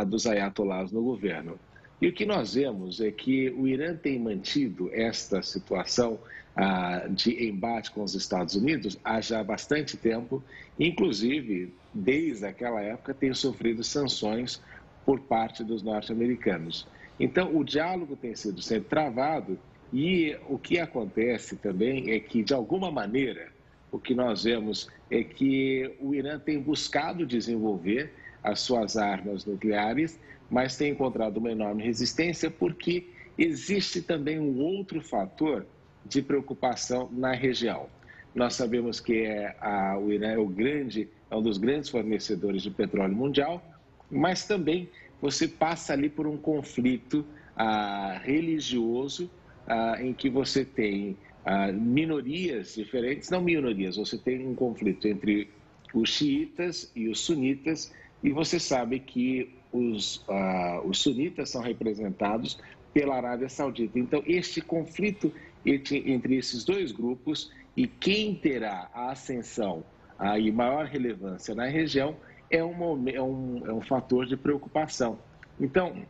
dos 0.08 0.26
ayatollahs 0.26 0.92
no 0.92 1.04
governo. 1.04 1.60
E 2.02 2.08
o 2.08 2.14
que 2.14 2.26
nós 2.26 2.56
vemos 2.56 3.00
é 3.00 3.12
que 3.12 3.50
o 3.52 3.68
Irã 3.68 3.96
tem 3.96 4.20
mantido 4.20 4.90
esta 4.94 5.42
situação 5.42 6.20
de 7.12 7.48
embate 7.48 7.92
com 7.92 8.04
os 8.04 8.14
Estados 8.14 8.56
Unidos 8.56 9.00
há 9.04 9.22
já 9.22 9.44
bastante 9.44 9.96
tempo, 9.98 10.44
inclusive 10.80 11.74
desde 11.94 12.46
aquela 12.46 12.82
época 12.82 13.14
tem 13.14 13.34
sofrido 13.34 13.84
sanções 13.84 14.62
por 15.06 15.20
parte 15.20 15.64
dos 15.64 15.84
norte-americanos. 15.84 16.88
Então, 17.20 17.56
o 17.56 17.64
diálogo 17.64 18.16
tem 18.16 18.36
sido 18.36 18.62
sempre 18.62 18.90
travado 18.90 19.60
e 19.94 20.36
o 20.50 20.58
que 20.58 20.80
acontece 20.80 21.56
também 21.56 22.12
é 22.12 22.20
que, 22.20 22.44
de 22.44 22.54
alguma 22.54 22.92
maneira, 22.92 23.52
o 23.92 24.00
que 24.00 24.16
nós 24.16 24.44
vemos 24.44 24.90
é 25.10 25.24
que 25.24 25.96
o 26.02 26.16
Irã 26.16 26.40
tem 26.40 26.60
buscado 26.60 27.26
desenvolver 27.26 28.12
as 28.44 28.60
suas 28.60 28.98
armas 28.98 29.46
nucleares 29.46 30.20
mas 30.54 30.78
tem 30.78 30.92
encontrado 30.92 31.38
uma 31.38 31.52
enorme 31.52 31.84
resistência 31.84 32.48
porque 32.50 33.10
existe 33.38 34.04
também 34.04 34.40
um 34.40 34.60
outro 34.60 35.02
fator 35.02 35.66
de 36.06 36.22
preocupação 36.22 37.10
na 37.12 37.34
região. 37.34 37.88
Nós 38.36 38.54
sabemos 38.54 39.00
que 39.00 39.24
é 39.24 39.56
a, 39.60 39.98
o 39.98 40.12
Irã 40.12 40.28
é, 40.28 40.38
o 40.38 40.46
grande, 40.46 41.10
é 41.32 41.36
um 41.36 41.42
dos 41.42 41.58
grandes 41.58 41.90
fornecedores 41.90 42.62
de 42.62 42.70
petróleo 42.70 43.16
mundial, 43.16 43.64
mas 44.12 44.46
também 44.46 44.88
você 45.20 45.48
passa 45.48 45.94
ali 45.94 46.08
por 46.08 46.28
um 46.28 46.38
conflito 46.38 47.26
ah, 47.56 48.22
religioso 48.24 49.32
ah, 49.68 49.98
em 50.02 50.14
que 50.14 50.30
você 50.30 50.66
tem 50.66 51.18
ah, 51.46 51.72
minorias 51.72 52.76
diferentes, 52.76 53.30
não 53.30 53.42
minorias, 53.42 53.98
você 53.98 54.18
tem 54.18 54.48
um 54.48 54.56
conflito 54.56 55.08
entre 55.08 55.50
os 55.94 56.10
xiitas 56.10 56.92
e 56.96 57.08
os 57.08 57.20
sunitas, 57.20 57.94
e 58.24 58.32
você 58.32 58.60
sabe 58.60 59.00
que 59.00 59.54
os, 59.72 60.18
uh, 60.28 60.88
os 60.88 61.00
sunitas 61.00 61.50
são 61.50 61.62
representados 61.62 62.60
pela 62.94 63.16
Arábia 63.16 63.50
Saudita. 63.50 64.00
Então, 64.00 64.24
este 64.26 64.62
conflito 64.62 65.32
entre, 65.66 66.36
esses 66.36 66.64
dois 66.64 66.92
grupos 66.92 67.52
e 67.76 67.88
quem 67.88 68.36
terá 68.36 68.90
a 68.94 69.12
ascensão 69.12 69.84
uh, 70.20 70.38
e 70.38 70.52
maior 70.52 70.86
relevância 70.86 71.56
na 71.56 71.66
região 71.66 72.16
é 72.50 72.64
um, 72.64 73.10
é, 73.10 73.22
um, 73.22 73.62
é 73.66 73.74
um 73.74 73.82
fator 73.82 74.26
de 74.26 74.38
preocupação. 74.38 75.18
Então, 75.60 76.06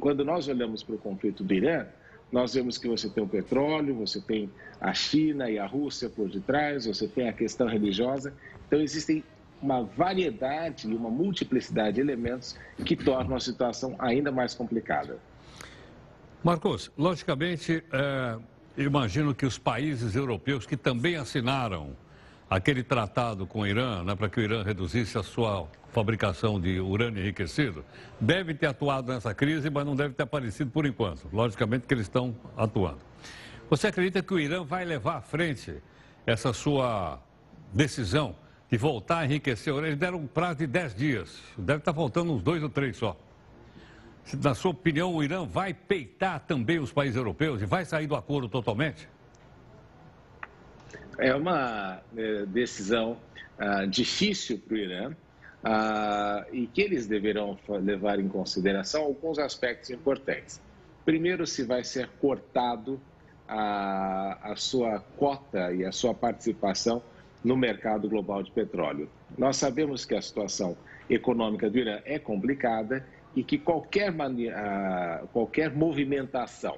quando 0.00 0.24
nós 0.24 0.48
olhamos 0.48 0.82
para 0.82 0.96
o 0.96 0.98
conflito 0.98 1.44
do 1.44 1.54
Irã, 1.54 1.86
nós 2.30 2.54
vemos 2.54 2.76
que 2.76 2.86
você 2.88 3.08
tem 3.08 3.22
o 3.22 3.28
petróleo, 3.28 3.94
você 3.94 4.20
tem 4.20 4.50
a 4.80 4.92
China 4.92 5.50
e 5.50 5.58
a 5.58 5.66
Rússia 5.66 6.08
por 6.08 6.28
detrás, 6.28 6.86
você 6.86 7.08
tem 7.08 7.28
a 7.28 7.32
questão 7.32 7.66
religiosa. 7.66 8.34
Então, 8.66 8.80
existem 8.80 9.24
uma 9.60 9.82
variedade 9.82 10.88
e 10.88 10.94
uma 10.94 11.10
multiplicidade 11.10 11.94
de 11.94 12.00
elementos 12.00 12.56
que 12.84 12.94
tornam 12.94 13.36
a 13.36 13.40
situação 13.40 13.96
ainda 13.98 14.30
mais 14.30 14.54
complicada. 14.54 15.18
Marcos, 16.44 16.92
logicamente, 16.96 17.82
é, 17.92 18.38
imagino 18.76 19.34
que 19.34 19.44
os 19.44 19.58
países 19.58 20.14
europeus 20.14 20.66
que 20.66 20.76
também 20.76 21.16
assinaram 21.16 21.96
aquele 22.48 22.82
tratado 22.82 23.46
com 23.46 23.60
o 23.60 23.66
Irã, 23.66 24.02
né, 24.02 24.14
para 24.14 24.28
que 24.28 24.40
o 24.40 24.42
Irã 24.42 24.62
reduzisse 24.62 25.18
a 25.18 25.22
sua 25.22 25.68
fabricação 25.92 26.60
de 26.60 26.80
urânio 26.80 27.20
enriquecido, 27.20 27.84
devem 28.20 28.54
ter 28.54 28.66
atuado 28.66 29.12
nessa 29.12 29.34
crise, 29.34 29.70
mas 29.70 29.84
não 29.84 29.94
devem 29.94 30.12
ter 30.12 30.22
aparecido 30.22 30.70
por 30.70 30.86
enquanto. 30.86 31.28
Logicamente 31.32 31.86
que 31.86 31.94
eles 31.94 32.06
estão 32.06 32.34
atuando. 32.56 32.98
Você 33.68 33.88
acredita 33.88 34.22
que 34.22 34.32
o 34.32 34.38
Irã 34.38 34.64
vai 34.64 34.84
levar 34.84 35.16
à 35.16 35.20
frente 35.20 35.74
essa 36.26 36.52
sua 36.52 37.20
decisão 37.72 38.34
de 38.70 38.76
voltar 38.78 39.18
a 39.18 39.24
enriquecer. 39.24 39.74
Eles 39.74 39.96
deram 39.96 40.18
um 40.18 40.26
prazo 40.26 40.58
de 40.58 40.66
10 40.66 40.94
dias. 40.94 41.42
Deve 41.56 41.78
estar 41.78 41.92
faltando 41.92 42.32
uns 42.32 42.42
dois 42.42 42.62
ou 42.62 42.68
três 42.68 42.96
só. 42.96 43.16
Na 44.42 44.54
sua 44.54 44.72
opinião, 44.72 45.14
o 45.14 45.22
Irã 45.22 45.46
vai 45.46 45.72
peitar 45.72 46.40
também 46.40 46.78
os 46.78 46.92
países 46.92 47.16
europeus 47.16 47.62
e 47.62 47.66
vai 47.66 47.84
sair 47.84 48.06
do 48.06 48.14
acordo 48.14 48.48
totalmente? 48.48 49.08
É 51.18 51.34
uma 51.34 52.00
é, 52.16 52.46
decisão 52.46 53.18
ah, 53.58 53.84
difícil 53.86 54.58
para 54.58 54.74
o 54.74 54.78
Irã 54.78 55.16
ah, 55.64 56.46
e 56.52 56.66
que 56.68 56.80
eles 56.80 57.08
deverão 57.08 57.58
levar 57.68 58.20
em 58.20 58.28
consideração 58.28 59.02
alguns 59.02 59.38
aspectos 59.38 59.90
importantes. 59.90 60.60
Primeiro, 61.04 61.44
se 61.44 61.64
vai 61.64 61.82
ser 61.82 62.08
cortado 62.20 63.00
a, 63.48 64.52
a 64.52 64.56
sua 64.56 65.00
cota 65.16 65.72
e 65.72 65.84
a 65.84 65.90
sua 65.90 66.14
participação 66.14 67.02
no 67.42 67.56
mercado 67.56 68.08
global 68.08 68.42
de 68.42 68.52
petróleo. 68.52 69.10
Nós 69.36 69.56
sabemos 69.56 70.04
que 70.04 70.14
a 70.14 70.22
situação 70.22 70.76
econômica 71.10 71.68
do 71.68 71.78
Irã 71.78 72.00
é 72.04 72.18
complicada 72.18 73.04
e 73.34 73.42
que 73.42 73.58
qualquer, 73.58 74.12
qualquer 75.32 75.74
movimentação 75.74 76.76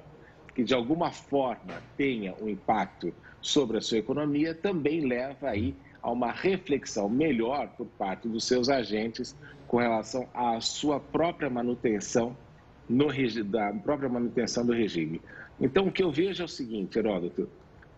que 0.55 0.63
de 0.63 0.73
alguma 0.73 1.11
forma 1.11 1.81
tenha 1.97 2.33
um 2.41 2.47
impacto 2.47 3.13
sobre 3.41 3.77
a 3.77 3.81
sua 3.81 3.97
economia 3.97 4.53
também 4.53 5.01
leva 5.05 5.49
aí 5.49 5.75
a 6.01 6.11
uma 6.11 6.31
reflexão 6.31 7.09
melhor 7.09 7.69
por 7.77 7.85
parte 7.85 8.27
dos 8.27 8.45
seus 8.45 8.69
agentes 8.69 9.35
com 9.67 9.77
relação 9.77 10.27
à 10.33 10.59
sua 10.59 10.99
própria 10.99 11.49
manutenção 11.49 12.35
no 12.89 13.07
da 13.45 13.71
própria 13.73 14.09
manutenção 14.09 14.65
do 14.65 14.73
regime. 14.73 15.21
Então 15.59 15.87
o 15.87 15.91
que 15.91 16.03
eu 16.03 16.11
vejo 16.11 16.41
é 16.41 16.45
o 16.45 16.47
seguinte, 16.47 16.97
Heródoto, 16.97 17.47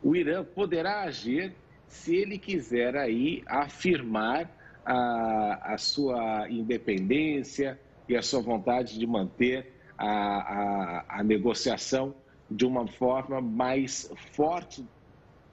o 0.04 0.16
Irã 0.16 0.44
poderá 0.44 1.04
agir 1.04 1.54
se 1.88 2.16
ele 2.16 2.38
quiser 2.38 2.96
aí 2.96 3.44
afirmar 3.48 4.50
a, 4.86 5.74
a 5.74 5.78
sua 5.78 6.48
independência 6.50 7.80
e 8.08 8.16
a 8.16 8.22
sua 8.22 8.42
vontade 8.42 9.00
de 9.00 9.08
manter 9.08 9.72
a, 9.98 10.08
a, 10.08 11.20
a 11.20 11.24
negociação 11.24 12.14
de 12.52 12.66
uma 12.66 12.86
forma 12.88 13.40
mais 13.42 14.12
forte 14.34 14.86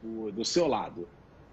do, 0.02 0.45
seu 0.45 0.66
lado. 0.66 1.09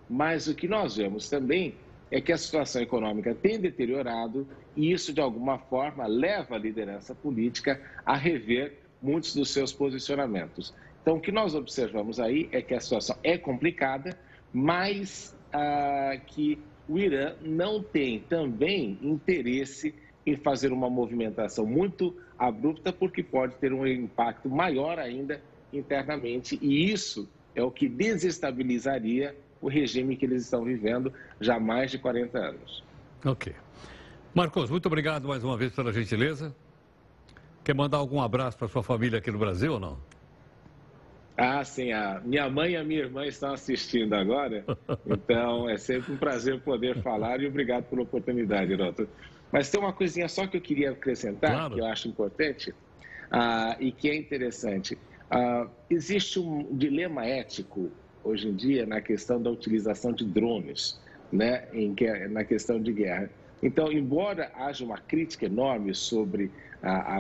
Mas 0.10 0.48
o 0.48 0.56
que 0.56 0.68
nós 0.68 0.96
vemos 0.96 1.30
também 1.30 1.76
é 2.10 2.22
que 2.22 2.32
a 2.32 2.38
situação 2.38 2.82
econômica 2.82 3.36
tem 3.36 3.60
deteriorado 3.60 4.48
e 4.76 4.92
isso, 4.92 5.14
de 5.14 5.20
alguma 5.20 5.58
forma, 5.58 6.08
leva 6.08 6.56
a 6.56 6.58
liderança 6.58 7.14
política 7.14 7.82
a 8.06 8.16
rever 8.16 8.80
muitos 9.02 9.36
dos 9.36 9.50
seus 9.50 9.74
posicionamentos. 9.74 10.74
Então, 11.02 11.18
o 11.18 11.22
que 11.22 11.32
nós 11.32 11.56
observamos 11.56 12.20
aí 12.20 12.50
é 12.52 12.62
que 12.62 12.74
a 12.74 12.80
situação 12.80 13.18
é 13.24 13.38
complicada, 13.38 14.18
mas 14.54 15.36
ah, 15.52 16.18
que 16.28 16.60
o 16.88 16.98
Irã 16.98 17.36
não 17.42 17.84
tem 17.84 18.20
também 18.20 18.98
interesse 19.02 19.94
em 20.26 20.36
fazer 20.36 20.72
uma 20.72 20.90
movimentação 20.90 21.66
muito 21.66 22.16
abrupta, 22.38 22.92
porque 22.92 23.24
pode 23.24 23.56
ter 23.56 23.74
um 23.74 23.86
impacto 23.88 24.50
maior 24.50 25.00
ainda 25.00 25.42
internamente, 25.72 26.58
e 26.62 26.92
isso 26.92 27.30
é 27.58 27.64
o 27.64 27.72
que 27.72 27.90
desestabilizaria 27.90 29.36
o 29.60 29.68
regime 29.68 30.16
que 30.16 30.26
eles 30.26 30.44
estão 30.44 30.64
vivendo 30.64 31.12
já 31.42 31.56
há 31.56 31.60
mais 31.60 31.90
de 31.90 31.98
40 31.98 32.38
anos. 32.38 32.84
Ok. 33.26 33.52
Marcos, 34.34 34.70
muito 34.70 34.86
obrigado 34.86 35.28
mais 35.28 35.44
uma 35.44 35.58
vez 35.58 35.74
pela 35.74 35.92
gentileza. 35.92 36.56
Quer 37.64 37.74
mandar 37.74 37.98
algum 37.98 38.22
abraço 38.22 38.56
para 38.56 38.68
sua 38.68 38.84
família 38.84 39.18
aqui 39.18 39.32
no 39.32 39.40
Brasil 39.40 39.74
ou 39.74 39.80
não? 39.80 39.98
Ah, 41.36 41.64
sim. 41.64 41.92
A 41.92 42.22
minha 42.24 42.48
mãe 42.48 42.74
e 42.74 42.78
a 42.78 42.84
minha 42.84 43.00
irmã 43.00 43.26
estão 43.26 43.52
assistindo 43.54 44.14
agora, 44.14 44.64
então 45.08 45.68
é 45.68 45.78
sempre 45.78 46.14
um 46.14 46.18
prazer 46.18 46.62
poder 46.62 47.02
falar 47.02 47.42
e 47.42 47.48
obrigado 47.48 47.86
pela 47.86 48.04
oportunidade, 48.04 48.72
Roto. 48.76 49.10
Mas 49.52 49.72
tem 49.72 49.80
uma 49.80 49.94
coisinha 49.94 50.28
só 50.28 50.46
que 50.46 50.58
eu 50.58 50.62
queria 50.62 50.92
acrescentar, 50.92 51.52
claro. 51.52 51.74
que 51.74 51.82
eu 51.82 51.86
acho 51.88 52.08
importante 52.08 52.72
ah, 53.32 53.76
e 53.80 53.92
que 53.92 54.10
é 54.10 54.16
interessante. 54.16 54.96
Ah, 55.30 55.68
existe 55.90 56.40
um 56.40 56.76
dilema 56.76 57.26
ético 57.26 57.92
hoje 58.24 58.48
em 58.48 58.56
dia 58.56 58.86
na 58.86 59.02
questão 59.02 59.42
da 59.42 59.50
utilização 59.50 60.12
de 60.12 60.26
drones, 60.26 61.00
né, 61.32 61.68
em 61.74 61.96
na 62.30 62.44
questão 62.44 62.82
de 62.82 62.94
guerra. 62.94 63.30
Então, 63.62 63.92
embora 63.92 64.52
haja 64.56 64.86
uma 64.86 64.98
crítica 64.98 65.46
enorme 65.46 65.94
sobre 65.94 66.52
a, 66.82 66.92
a, 66.92 67.18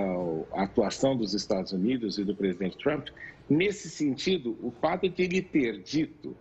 a, 0.54 0.64
atuação 0.64 1.16
dos 1.18 1.34
Estados 1.34 1.72
Unidos 1.72 2.18
e 2.18 2.24
do 2.24 2.36
presidente 2.36 2.78
Trump, 2.78 3.08
nesse 3.50 3.90
sentido, 3.90 4.58
o 4.62 4.72
fato 4.72 5.10
de 5.10 5.24
ele 5.24 5.42
ter 5.42 5.82
dito 5.82 6.36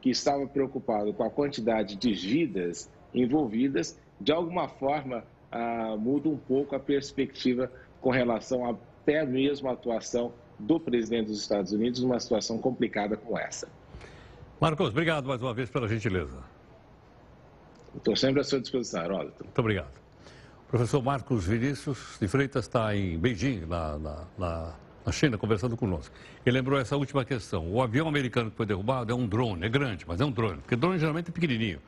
que 0.00 0.10
estava 0.10 0.46
preocupado 0.46 1.12
com 1.12 1.22
a 1.22 1.30
quantidade 1.30 1.96
de 1.96 2.12
vidas 2.12 2.90
envolvidas, 3.12 3.98
de 4.20 4.32
alguma 4.32 4.68
forma 4.68 5.24
ah, 5.52 5.96
muda 5.98 6.28
um 6.28 6.36
pouco 6.36 6.74
a 6.74 6.80
perspectiva 6.80 7.70
com 8.00 8.10
relação 8.10 8.68
até 8.68 9.24
mesmo 9.24 9.68
à 9.68 9.72
atuação 9.72 10.32
do 10.66 10.80
presidente 10.80 11.26
dos 11.26 11.40
Estados 11.40 11.72
Unidos 11.72 12.00
numa 12.00 12.18
situação 12.18 12.58
complicada 12.58 13.16
como 13.16 13.38
essa. 13.38 13.68
Marcos, 14.60 14.88
obrigado 14.88 15.26
mais 15.26 15.42
uma 15.42 15.52
vez 15.52 15.68
pela 15.68 15.88
gentileza. 15.88 16.38
Estou 17.96 18.16
sempre 18.16 18.40
à 18.40 18.44
sua 18.44 18.60
disposição, 18.60 19.04
Heródoto. 19.04 19.44
Muito 19.44 19.58
obrigado. 19.58 19.92
O 20.66 20.70
professor 20.70 21.02
Marcos 21.02 21.46
Vinícius 21.46 22.16
de 22.20 22.26
Freitas 22.26 22.64
está 22.64 22.96
em 22.96 23.18
Beijing, 23.18 23.60
na, 23.66 23.98
na, 23.98 24.24
na, 24.36 24.74
na, 25.06 25.12
China, 25.12 25.38
conversando 25.38 25.76
conosco. 25.76 26.14
Ele 26.44 26.58
lembrou 26.58 26.78
essa 26.80 26.96
última 26.96 27.24
questão. 27.24 27.70
O 27.70 27.80
avião 27.80 28.08
americano 28.08 28.50
que 28.50 28.56
foi 28.56 28.66
derrubado 28.66 29.12
é 29.12 29.14
um 29.14 29.26
drone, 29.26 29.64
é 29.64 29.68
grande, 29.68 30.04
mas 30.08 30.20
é 30.20 30.24
um 30.24 30.32
drone, 30.32 30.58
porque 30.58 30.74
drone 30.74 30.98
geralmente 30.98 31.28
é 31.28 31.32
pequenininho. 31.32 31.80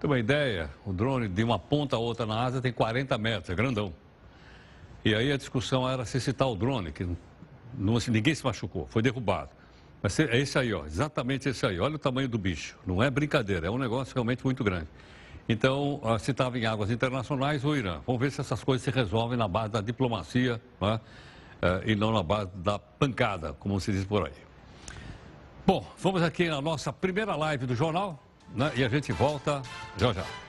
Tem 0.00 0.08
uma 0.08 0.18
ideia, 0.18 0.70
o 0.86 0.92
drone 0.92 1.28
de 1.28 1.42
uma 1.42 1.58
ponta 1.58 1.96
a 1.96 1.98
outra 1.98 2.24
na 2.24 2.40
asa 2.42 2.60
tem 2.62 2.72
40 2.72 3.18
metros, 3.18 3.50
é 3.50 3.54
grandão. 3.54 3.92
E 5.04 5.14
aí 5.14 5.30
a 5.30 5.36
discussão 5.36 5.88
era 5.88 6.04
se 6.04 6.20
citar 6.20 6.48
o 6.48 6.56
drone, 6.56 6.92
que 6.92 7.06
não, 7.76 7.96
assim, 7.96 8.10
ninguém 8.10 8.34
se 8.34 8.44
machucou, 8.44 8.86
foi 8.86 9.02
derrubado. 9.02 9.50
Mas 10.02 10.18
é 10.20 10.38
esse 10.38 10.58
aí, 10.58 10.72
ó, 10.72 10.84
exatamente 10.86 11.48
esse 11.48 11.64
aí. 11.66 11.80
Olha 11.80 11.96
o 11.96 11.98
tamanho 11.98 12.28
do 12.28 12.38
bicho. 12.38 12.76
Não 12.86 13.02
é 13.02 13.10
brincadeira, 13.10 13.66
é 13.66 13.70
um 13.70 13.78
negócio 13.78 14.14
realmente 14.14 14.44
muito 14.44 14.62
grande. 14.62 14.88
Então, 15.48 16.00
se 16.18 16.32
estava 16.32 16.58
em 16.58 16.66
águas 16.66 16.90
internacionais, 16.90 17.64
o 17.64 17.74
Irã. 17.74 18.00
Vamos 18.06 18.20
ver 18.20 18.32
se 18.32 18.40
essas 18.40 18.62
coisas 18.64 18.84
se 18.84 18.90
resolvem 18.90 19.38
na 19.38 19.46
base 19.46 19.70
da 19.70 19.80
diplomacia 19.80 20.60
né? 20.80 21.00
e 21.84 21.94
não 21.94 22.12
na 22.12 22.22
base 22.22 22.50
da 22.56 22.78
pancada, 22.78 23.52
como 23.54 23.80
se 23.80 23.92
diz 23.92 24.04
por 24.04 24.26
aí. 24.26 24.32
Bom, 25.64 25.86
vamos 25.98 26.22
aqui 26.22 26.48
na 26.48 26.60
nossa 26.60 26.92
primeira 26.92 27.34
live 27.36 27.66
do 27.66 27.74
jornal 27.74 28.22
né? 28.54 28.72
e 28.76 28.84
a 28.84 28.88
gente 28.88 29.12
volta 29.12 29.62
já 29.96 30.12
já. 30.12 30.45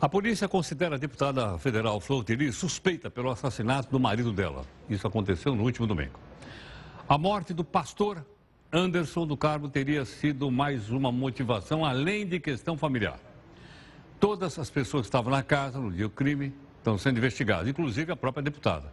A 0.00 0.08
polícia 0.08 0.48
considera 0.48 0.94
a 0.94 0.98
deputada 0.98 1.58
federal 1.58 2.00
Flor 2.00 2.24
Tiri 2.24 2.50
suspeita 2.52 3.10
pelo 3.10 3.30
assassinato 3.30 3.90
do 3.90 4.00
marido 4.00 4.32
dela. 4.32 4.64
Isso 4.88 5.06
aconteceu 5.06 5.54
no 5.54 5.62
último 5.62 5.86
domingo. 5.86 6.18
A 7.06 7.18
morte 7.18 7.52
do 7.52 7.62
pastor 7.62 8.24
Anderson 8.72 9.26
do 9.26 9.36
Carmo 9.36 9.68
teria 9.68 10.06
sido 10.06 10.50
mais 10.50 10.88
uma 10.88 11.12
motivação 11.12 11.84
além 11.84 12.26
de 12.26 12.40
questão 12.40 12.78
familiar. 12.78 13.20
Todas 14.18 14.58
as 14.58 14.70
pessoas 14.70 15.02
que 15.02 15.08
estavam 15.08 15.30
na 15.30 15.42
casa 15.42 15.78
no 15.78 15.92
dia 15.92 16.04
do 16.04 16.10
crime 16.10 16.54
estão 16.78 16.96
sendo 16.96 17.18
investigadas, 17.18 17.68
inclusive 17.68 18.10
a 18.10 18.16
própria 18.16 18.42
deputada. 18.42 18.90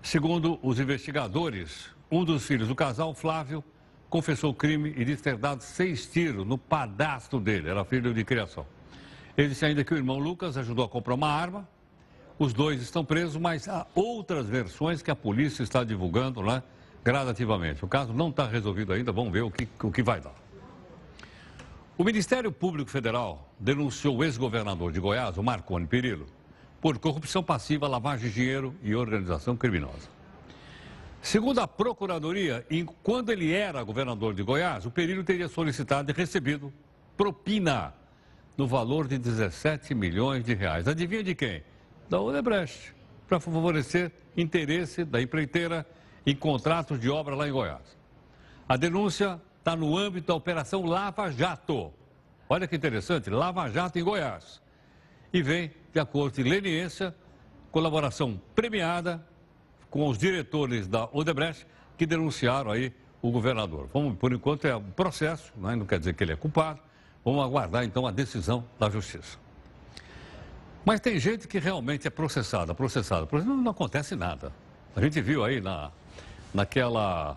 Segundo 0.00 0.58
os 0.62 0.80
investigadores, 0.80 1.90
um 2.10 2.24
dos 2.24 2.46
filhos 2.46 2.68
do 2.68 2.74
casal, 2.74 3.12
Flávio, 3.12 3.62
confessou 4.08 4.52
o 4.52 4.54
crime 4.54 4.94
e 4.96 5.04
disse 5.04 5.24
ter 5.24 5.36
dado 5.36 5.60
seis 5.60 6.06
tiros 6.06 6.46
no 6.46 6.56
padastro 6.56 7.38
dele, 7.38 7.68
era 7.68 7.84
filho 7.84 8.14
de 8.14 8.24
criação. 8.24 8.66
Ele 9.36 9.48
disse 9.48 9.64
ainda 9.64 9.82
que 9.82 9.94
o 9.94 9.96
irmão 9.96 10.18
Lucas 10.18 10.56
ajudou 10.56 10.84
a 10.84 10.88
comprar 10.88 11.14
uma 11.14 11.28
arma. 11.28 11.66
Os 12.38 12.52
dois 12.52 12.82
estão 12.82 13.04
presos, 13.04 13.40
mas 13.40 13.68
há 13.68 13.86
outras 13.94 14.46
versões 14.46 15.00
que 15.00 15.10
a 15.10 15.16
polícia 15.16 15.62
está 15.62 15.84
divulgando 15.84 16.40
lá 16.40 16.62
gradativamente. 17.04 17.84
O 17.84 17.88
caso 17.88 18.12
não 18.12 18.28
está 18.28 18.46
resolvido 18.46 18.92
ainda, 18.92 19.12
vamos 19.12 19.32
ver 19.32 19.42
o 19.42 19.50
que, 19.50 19.68
o 19.82 19.90
que 19.90 20.02
vai 20.02 20.20
dar. 20.20 20.34
O 21.96 22.04
Ministério 22.04 22.50
Público 22.50 22.90
Federal 22.90 23.52
denunciou 23.58 24.16
o 24.16 24.24
ex-governador 24.24 24.92
de 24.92 25.00
Goiás, 25.00 25.36
o 25.36 25.42
Marconi 25.42 25.86
Perillo, 25.86 26.26
por 26.80 26.98
corrupção 26.98 27.42
passiva, 27.42 27.86
lavagem 27.86 28.28
de 28.28 28.34
dinheiro 28.34 28.74
e 28.82 28.94
organização 28.94 29.56
criminosa. 29.56 30.10
Segundo 31.20 31.60
a 31.60 31.68
Procuradoria, 31.68 32.66
quando 33.02 33.30
ele 33.30 33.52
era 33.52 33.82
governador 33.84 34.34
de 34.34 34.42
Goiás, 34.42 34.84
o 34.84 34.90
Perillo 34.90 35.22
teria 35.22 35.48
solicitado 35.48 36.10
e 36.10 36.14
recebido 36.14 36.72
propina 37.16 37.94
no 38.56 38.66
valor 38.66 39.08
de 39.08 39.18
17 39.18 39.94
milhões 39.94 40.44
de 40.44 40.54
reais. 40.54 40.86
Adivinha 40.86 41.22
de 41.22 41.34
quem? 41.34 41.62
Da 42.08 42.20
Odebrecht, 42.20 42.94
para 43.26 43.40
favorecer 43.40 44.12
interesse 44.36 45.04
da 45.04 45.20
empreiteira 45.20 45.86
em 46.26 46.34
contratos 46.34 47.00
de 47.00 47.08
obra 47.08 47.34
lá 47.34 47.48
em 47.48 47.52
Goiás. 47.52 47.96
A 48.68 48.76
denúncia 48.76 49.40
está 49.58 49.74
no 49.74 49.96
âmbito 49.96 50.28
da 50.28 50.34
Operação 50.34 50.84
Lava 50.84 51.30
Jato. 51.30 51.92
Olha 52.48 52.66
que 52.66 52.76
interessante, 52.76 53.30
Lava 53.30 53.68
Jato 53.70 53.98
em 53.98 54.04
Goiás. 54.04 54.60
E 55.32 55.42
vem, 55.42 55.70
de 55.92 55.98
acordo 55.98 56.36
com 56.36 56.48
leniência, 56.48 57.14
colaboração 57.70 58.40
premiada 58.54 59.24
com 59.88 60.06
os 60.06 60.18
diretores 60.18 60.86
da 60.86 61.08
Odebrecht 61.12 61.66
que 61.96 62.06
denunciaram 62.06 62.70
aí 62.70 62.92
o 63.22 63.30
governador. 63.30 63.88
Por 64.18 64.32
enquanto 64.32 64.66
é 64.66 64.76
um 64.76 64.90
processo, 64.90 65.52
né? 65.56 65.76
não 65.76 65.86
quer 65.86 65.98
dizer 65.98 66.14
que 66.14 66.24
ele 66.24 66.32
é 66.32 66.36
culpado, 66.36 66.80
Vamos 67.24 67.44
aguardar 67.44 67.84
então 67.84 68.06
a 68.06 68.10
decisão 68.10 68.64
da 68.78 68.90
justiça. 68.90 69.38
Mas 70.84 71.00
tem 71.00 71.18
gente 71.18 71.46
que 71.46 71.58
realmente 71.58 72.06
é 72.06 72.10
processada, 72.10 72.74
processada. 72.74 73.22
Exemplo, 73.22 73.44
não, 73.44 73.62
não 73.62 73.70
acontece 73.70 74.16
nada. 74.16 74.52
A 74.96 75.00
gente 75.00 75.20
viu 75.20 75.44
aí 75.44 75.60
na, 75.60 75.92
naquela 76.52 77.34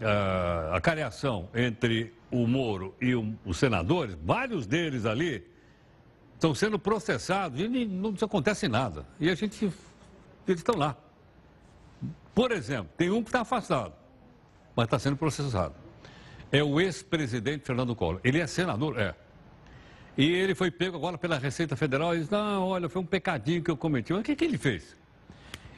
uh, 0.00 0.74
acariação 0.74 1.48
entre 1.54 2.12
o 2.30 2.46
Moro 2.46 2.94
e 3.00 3.14
o, 3.14 3.34
os 3.44 3.58
senadores, 3.58 4.16
vários 4.24 4.66
deles 4.66 5.06
ali 5.06 5.46
estão 6.34 6.54
sendo 6.54 6.78
processados 6.78 7.60
e 7.60 7.68
não, 7.68 8.10
não 8.10 8.16
acontece 8.20 8.66
nada. 8.66 9.06
E 9.20 9.30
a 9.30 9.34
gente, 9.36 9.66
eles 10.48 10.60
estão 10.60 10.76
lá. 10.76 10.96
Por 12.34 12.50
exemplo, 12.50 12.90
tem 12.96 13.10
um 13.10 13.22
que 13.22 13.28
está 13.28 13.42
afastado, 13.42 13.92
mas 14.74 14.86
está 14.86 14.98
sendo 14.98 15.16
processado 15.16 15.81
é 16.52 16.62
o 16.62 16.78
ex-presidente 16.78 17.64
Fernando 17.64 17.96
Collor. 17.96 18.20
Ele 18.22 18.38
é 18.38 18.46
senador? 18.46 19.00
É. 19.00 19.14
E 20.16 20.30
ele 20.30 20.54
foi 20.54 20.70
pego 20.70 20.96
agora 20.98 21.16
pela 21.16 21.38
Receita 21.38 21.74
Federal 21.74 22.14
e 22.14 22.18
disse, 22.18 22.30
não, 22.30 22.68
olha, 22.68 22.88
foi 22.90 23.00
um 23.00 23.06
pecadinho 23.06 23.62
que 23.62 23.70
eu 23.70 23.76
cometi. 23.76 24.12
Mas 24.12 24.20
o 24.20 24.24
que, 24.24 24.36
que 24.36 24.44
ele 24.44 24.58
fez? 24.58 24.94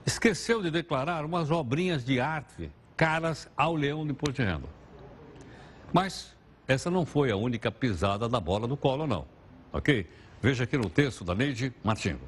Esqueceu 0.05 0.61
de 0.61 0.73
declarar 0.73 1.25
umas 1.25 1.53
obrinhas 1.53 2.05
de 2.05 2.21
arte 2.21 2.71
caras 2.97 3.49
ao 3.57 3.77
leão 3.77 4.05
de 4.05 4.11
imposto 4.11 4.43
de 4.43 4.49
renda. 4.49 4.69
Mas 5.93 6.35
essa 6.67 6.91
não 6.91 7.07
foi 7.07 7.31
a 7.31 7.37
única 7.37 7.71
pisada 7.71 8.29
da 8.29 8.41
bola 8.41 8.67
do 8.67 8.77
Collor, 8.77 9.07
não. 9.07 9.27
Ok? 9.73 10.11
Veja 10.43 10.65
aqui 10.65 10.77
no 10.77 10.91
texto 10.91 11.25
da 11.25 11.35
Neide 11.35 11.73
Martins. 11.85 12.19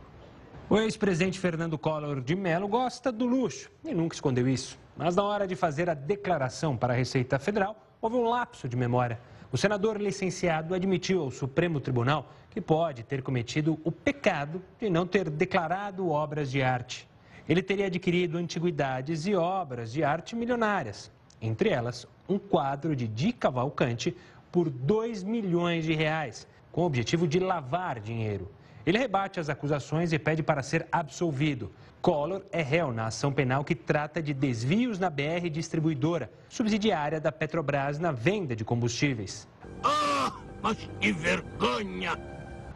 O 0.70 0.78
ex-presidente 0.78 1.38
Fernando 1.38 1.76
Collor 1.76 2.20
de 2.20 2.34
Mello 2.34 2.68
gosta 2.68 3.10
do 3.10 3.26
luxo 3.26 3.70
e 3.84 3.92
nunca 3.92 4.14
escondeu 4.14 4.48
isso. 4.48 4.78
Mas 4.96 5.14
na 5.16 5.22
hora 5.22 5.46
de 5.46 5.54
fazer 5.54 5.90
a 5.90 5.94
declaração 5.94 6.76
para 6.76 6.94
a 6.94 6.96
Receita 6.96 7.38
Federal, 7.38 7.85
houve 8.00 8.16
um 8.16 8.28
lapso 8.28 8.68
de 8.68 8.76
memória. 8.76 9.18
O 9.52 9.56
senador 9.56 10.00
licenciado 10.00 10.74
admitiu 10.74 11.22
ao 11.22 11.30
Supremo 11.30 11.80
Tribunal 11.80 12.30
que 12.50 12.60
pode 12.60 13.02
ter 13.02 13.22
cometido 13.22 13.78
o 13.84 13.92
pecado 13.92 14.62
de 14.80 14.88
não 14.88 15.06
ter 15.06 15.28
declarado 15.28 16.08
obras 16.08 16.50
de 16.50 16.62
arte. 16.62 17.08
Ele 17.48 17.62
teria 17.62 17.86
adquirido 17.86 18.38
antiguidades 18.38 19.26
e 19.26 19.34
obras 19.34 19.92
de 19.92 20.02
arte 20.02 20.34
milionárias, 20.34 21.10
entre 21.40 21.68
elas 21.68 22.06
um 22.28 22.38
quadro 22.38 22.96
de 22.96 23.06
Di 23.06 23.32
Cavalcante 23.32 24.16
por 24.50 24.70
2 24.70 25.22
milhões 25.22 25.84
de 25.84 25.94
reais, 25.94 26.46
com 26.72 26.82
o 26.82 26.86
objetivo 26.86 27.28
de 27.28 27.38
lavar 27.38 28.00
dinheiro. 28.00 28.50
Ele 28.86 28.98
rebate 28.98 29.40
as 29.40 29.48
acusações 29.48 30.12
e 30.12 30.18
pede 30.18 30.44
para 30.44 30.62
ser 30.62 30.86
absolvido. 30.92 31.72
Collor 32.00 32.42
é 32.52 32.62
réu 32.62 32.92
na 32.92 33.06
ação 33.06 33.32
penal 33.32 33.64
que 33.64 33.74
trata 33.74 34.22
de 34.22 34.32
desvios 34.32 34.96
na 34.96 35.10
BR 35.10 35.50
distribuidora, 35.50 36.30
subsidiária 36.48 37.20
da 37.20 37.32
Petrobras 37.32 37.98
na 37.98 38.12
venda 38.12 38.54
de 38.54 38.64
combustíveis. 38.64 39.48
Ah, 39.82 40.32
mas 40.62 40.88
que 41.00 41.12
vergonha! 41.12 42.16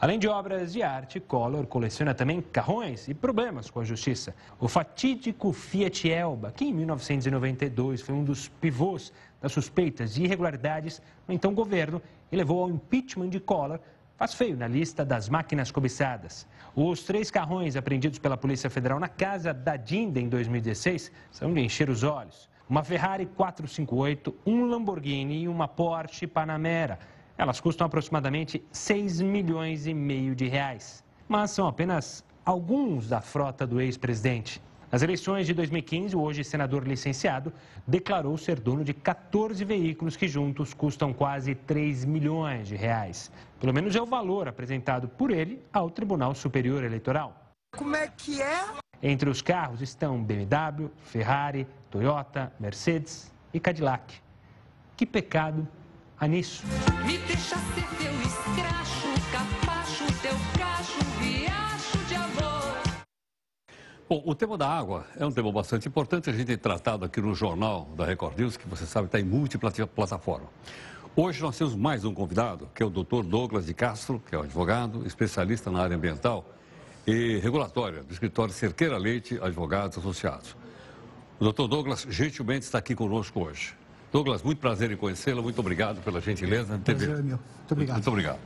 Além 0.00 0.18
de 0.18 0.26
obras 0.26 0.72
de 0.72 0.82
arte, 0.82 1.20
Collor 1.20 1.64
coleciona 1.66 2.12
também 2.12 2.40
carrões 2.40 3.06
e 3.06 3.14
problemas 3.14 3.70
com 3.70 3.78
a 3.78 3.84
justiça. 3.84 4.34
O 4.58 4.66
fatídico 4.66 5.52
Fiat 5.52 6.10
Elba, 6.10 6.50
que 6.50 6.64
em 6.64 6.72
1992 6.72 8.00
foi 8.00 8.14
um 8.16 8.24
dos 8.24 8.48
pivôs 8.48 9.12
das 9.40 9.52
suspeitas 9.52 10.14
de 10.14 10.24
irregularidades 10.24 11.00
no 11.28 11.34
então 11.34 11.54
governo 11.54 12.02
e 12.32 12.36
levou 12.36 12.62
ao 12.62 12.70
impeachment 12.70 13.28
de 13.28 13.38
Collor, 13.38 13.78
faz 14.20 14.34
feio 14.34 14.54
na 14.54 14.68
lista 14.68 15.02
das 15.02 15.30
máquinas 15.30 15.70
cobiçadas. 15.70 16.46
Os 16.76 17.02
três 17.04 17.30
carrões 17.30 17.74
apreendidos 17.74 18.18
pela 18.18 18.36
Polícia 18.36 18.68
Federal 18.68 19.00
na 19.00 19.08
casa 19.08 19.54
da 19.54 19.76
Dinda 19.76 20.20
em 20.20 20.28
2016 20.28 21.10
são 21.30 21.54
de 21.54 21.60
encher 21.62 21.88
os 21.88 22.02
olhos. 22.02 22.46
Uma 22.68 22.84
Ferrari 22.84 23.24
458, 23.24 24.36
um 24.44 24.66
Lamborghini 24.66 25.44
e 25.44 25.48
uma 25.48 25.66
Porsche 25.66 26.26
Panamera. 26.26 26.98
Elas 27.38 27.60
custam 27.60 27.86
aproximadamente 27.86 28.62
6 28.70 29.22
milhões 29.22 29.86
e 29.86 29.94
meio 29.94 30.34
de 30.34 30.46
reais. 30.48 31.02
Mas 31.26 31.52
são 31.52 31.66
apenas 31.66 32.22
alguns 32.44 33.08
da 33.08 33.22
frota 33.22 33.66
do 33.66 33.80
ex-presidente. 33.80 34.60
Nas 34.92 35.02
eleições 35.02 35.46
de 35.46 35.54
2015, 35.54 36.16
o 36.16 36.20
hoje 36.20 36.42
senador 36.42 36.86
licenciado 36.86 37.52
declarou 37.86 38.36
ser 38.36 38.58
dono 38.58 38.82
de 38.82 38.92
14 38.92 39.64
veículos 39.64 40.16
que 40.16 40.26
juntos 40.26 40.74
custam 40.74 41.12
quase 41.12 41.54
3 41.54 42.04
milhões 42.04 42.66
de 42.66 42.74
reais. 42.74 43.30
Pelo 43.60 43.74
menos 43.74 43.94
é 43.94 44.00
o 44.00 44.06
valor 44.06 44.48
apresentado 44.48 45.06
por 45.06 45.30
ele 45.30 45.62
ao 45.70 45.90
Tribunal 45.90 46.34
Superior 46.34 46.82
Eleitoral. 46.82 47.52
Como 47.76 47.94
é 47.94 48.08
que 48.08 48.40
é? 48.40 48.64
Entre 49.02 49.28
os 49.28 49.42
carros 49.42 49.82
estão 49.82 50.24
BMW, 50.24 50.90
Ferrari, 51.04 51.66
Toyota, 51.90 52.50
Mercedes 52.58 53.30
e 53.52 53.60
Cadillac. 53.60 54.14
Que 54.96 55.04
pecado 55.04 55.68
há 56.18 56.26
nisso? 56.26 56.64
Me 57.04 57.18
deixa 57.18 57.56
ser 57.56 57.86
teu 57.98 58.12
escracho, 58.22 59.08
capacho, 59.30 60.06
teu 60.22 60.36
cacho, 60.58 60.98
riacho 61.20 61.98
de 62.08 62.14
amor. 62.14 63.04
Bom, 64.08 64.22
o 64.24 64.34
tema 64.34 64.56
da 64.56 64.70
água 64.70 65.06
é 65.18 65.26
um 65.26 65.30
tema 65.30 65.52
bastante 65.52 65.86
importante. 65.86 66.30
A 66.30 66.32
gente 66.32 66.46
tem 66.46 66.56
tratado 66.56 67.04
aqui 67.04 67.20
no 67.20 67.34
Jornal 67.34 67.90
da 67.94 68.06
Record 68.06 68.38
News, 68.38 68.56
que 68.56 68.66
você 68.66 68.86
sabe 68.86 69.04
está 69.06 69.20
em 69.20 69.24
múltiplas 69.24 69.74
plataformas. 69.94 70.48
Hoje 71.16 71.42
nós 71.42 71.58
temos 71.58 71.74
mais 71.74 72.04
um 72.04 72.14
convidado, 72.14 72.68
que 72.72 72.84
é 72.84 72.86
o 72.86 72.88
Dr. 72.88 73.24
Douglas 73.24 73.66
de 73.66 73.74
Castro, 73.74 74.22
que 74.24 74.32
é 74.32 74.38
um 74.38 74.42
advogado, 74.42 75.04
especialista 75.04 75.68
na 75.68 75.82
área 75.82 75.96
ambiental 75.96 76.48
e 77.04 77.38
regulatória 77.38 78.04
do 78.04 78.12
escritório 78.12 78.54
Cerqueira 78.54 78.96
Leite 78.96 79.36
Advogados 79.42 79.98
Associados. 79.98 80.56
O 81.40 81.50
Dr. 81.50 81.66
Douglas 81.66 82.06
gentilmente 82.08 82.64
está 82.64 82.78
aqui 82.78 82.94
conosco 82.94 83.40
hoje. 83.40 83.74
Douglas, 84.12 84.40
muito 84.40 84.58
prazer 84.58 84.92
em 84.92 84.96
conhecê-lo, 84.96 85.42
muito 85.42 85.58
obrigado 85.58 86.00
pela 86.00 86.20
gentileza. 86.20 86.78
Prazer 86.78 87.08
é 87.08 87.22
meu. 87.22 87.38
Muito 87.38 87.72
obrigado. 87.72 87.94
Muito 87.96 88.08
obrigado. 88.08 88.38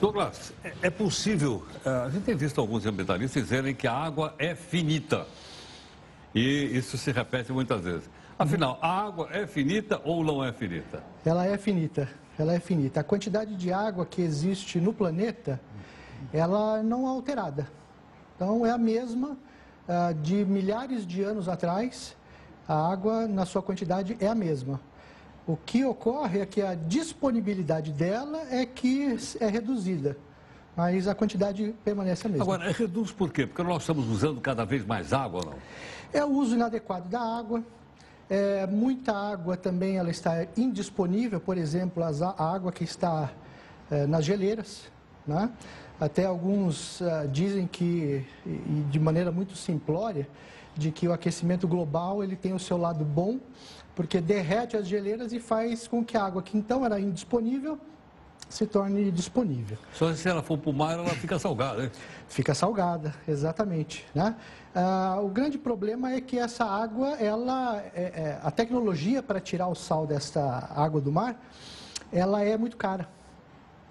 Douglas, 0.00 0.54
é, 0.64 0.72
é 0.82 0.90
possível, 0.90 1.66
eh, 1.84 1.90
a 1.90 2.08
gente 2.08 2.22
tem 2.24 2.34
visto 2.34 2.58
alguns 2.58 2.86
ambientalistas 2.86 3.42
dizerem 3.42 3.74
que 3.74 3.86
a 3.86 3.92
água 3.92 4.34
é 4.38 4.54
finita. 4.54 5.26
E 6.34 6.70
isso 6.72 6.96
se 6.96 7.12
repete 7.12 7.52
muitas 7.52 7.82
vezes. 7.82 8.08
Afinal, 8.40 8.78
a 8.80 9.02
água 9.02 9.28
é 9.32 9.46
finita 9.46 10.00
ou 10.02 10.24
não 10.24 10.42
é 10.42 10.50
finita? 10.50 11.04
Ela 11.26 11.44
é 11.44 11.58
finita, 11.58 12.08
ela 12.38 12.54
é 12.54 12.58
finita. 12.58 13.00
A 13.00 13.04
quantidade 13.04 13.54
de 13.54 13.70
água 13.70 14.06
que 14.06 14.22
existe 14.22 14.80
no 14.80 14.94
planeta, 14.94 15.60
ela 16.32 16.82
não 16.82 17.04
é 17.04 17.10
alterada. 17.10 17.68
Então, 18.34 18.64
é 18.64 18.70
a 18.70 18.78
mesma 18.78 19.36
uh, 19.86 20.14
de 20.22 20.42
milhares 20.46 21.06
de 21.06 21.22
anos 21.22 21.50
atrás, 21.50 22.16
a 22.66 22.90
água, 22.90 23.28
na 23.28 23.44
sua 23.44 23.60
quantidade, 23.60 24.16
é 24.18 24.26
a 24.26 24.34
mesma. 24.34 24.80
O 25.46 25.54
que 25.54 25.84
ocorre 25.84 26.40
é 26.40 26.46
que 26.46 26.62
a 26.62 26.74
disponibilidade 26.74 27.92
dela 27.92 28.40
é 28.50 28.64
que 28.64 29.18
é 29.38 29.48
reduzida, 29.48 30.16
mas 30.74 31.06
a 31.06 31.14
quantidade 31.14 31.74
permanece 31.84 32.26
a 32.26 32.30
mesma. 32.30 32.44
Agora, 32.44 32.72
reduz 32.72 33.12
por 33.12 33.30
quê? 33.30 33.46
Porque 33.46 33.62
nós 33.62 33.82
estamos 33.82 34.08
usando 34.08 34.40
cada 34.40 34.64
vez 34.64 34.82
mais 34.86 35.12
água, 35.12 35.42
não? 35.44 35.54
É 36.10 36.24
o 36.24 36.30
uso 36.30 36.54
inadequado 36.54 37.06
da 37.06 37.20
água, 37.20 37.62
é, 38.30 38.64
muita 38.68 39.12
água 39.12 39.56
também 39.56 39.96
ela 39.96 40.08
está 40.08 40.46
indisponível, 40.56 41.40
por 41.40 41.58
exemplo, 41.58 42.02
a 42.04 42.54
água 42.54 42.70
que 42.70 42.84
está 42.84 43.32
é, 43.90 44.06
nas 44.06 44.24
geleiras. 44.24 44.84
Né? 45.26 45.50
Até 46.00 46.24
alguns 46.24 47.00
uh, 47.00 47.28
dizem 47.30 47.66
que, 47.66 48.24
e 48.46 48.84
de 48.88 48.98
maneira 48.98 49.30
muito 49.30 49.54
simplória, 49.56 50.26
de 50.74 50.90
que 50.90 51.06
o 51.06 51.12
aquecimento 51.12 51.68
global 51.68 52.24
ele 52.24 52.36
tem 52.36 52.54
o 52.54 52.58
seu 52.58 52.78
lado 52.78 53.04
bom, 53.04 53.38
porque 53.94 54.20
derrete 54.20 54.76
as 54.76 54.86
geleiras 54.86 55.32
e 55.32 55.40
faz 55.40 55.86
com 55.86 56.02
que 56.02 56.16
a 56.16 56.24
água 56.24 56.40
que 56.42 56.56
então 56.56 56.86
era 56.86 56.98
indisponível 56.98 57.78
se 58.50 58.66
torne 58.66 59.12
disponível. 59.12 59.78
Só 59.94 60.12
se 60.12 60.28
ela 60.28 60.42
for 60.42 60.58
para 60.58 60.70
o 60.70 60.72
mar, 60.72 60.98
ela 60.98 61.08
fica 61.10 61.38
salgada, 61.38 61.84
né? 61.84 61.90
Fica 62.28 62.52
salgada, 62.52 63.14
exatamente. 63.26 64.04
Né? 64.12 64.34
Ah, 64.74 65.20
o 65.22 65.28
grande 65.28 65.56
problema 65.56 66.12
é 66.12 66.20
que 66.20 66.36
essa 66.36 66.64
água, 66.64 67.10
ela, 67.20 67.80
é, 67.94 68.02
é, 68.02 68.40
a 68.42 68.50
tecnologia 68.50 69.22
para 69.22 69.40
tirar 69.40 69.68
o 69.68 69.74
sal 69.76 70.04
dessa 70.04 70.68
água 70.74 71.00
do 71.00 71.12
mar, 71.12 71.40
ela 72.12 72.42
é 72.42 72.58
muito 72.58 72.76
cara. 72.76 73.08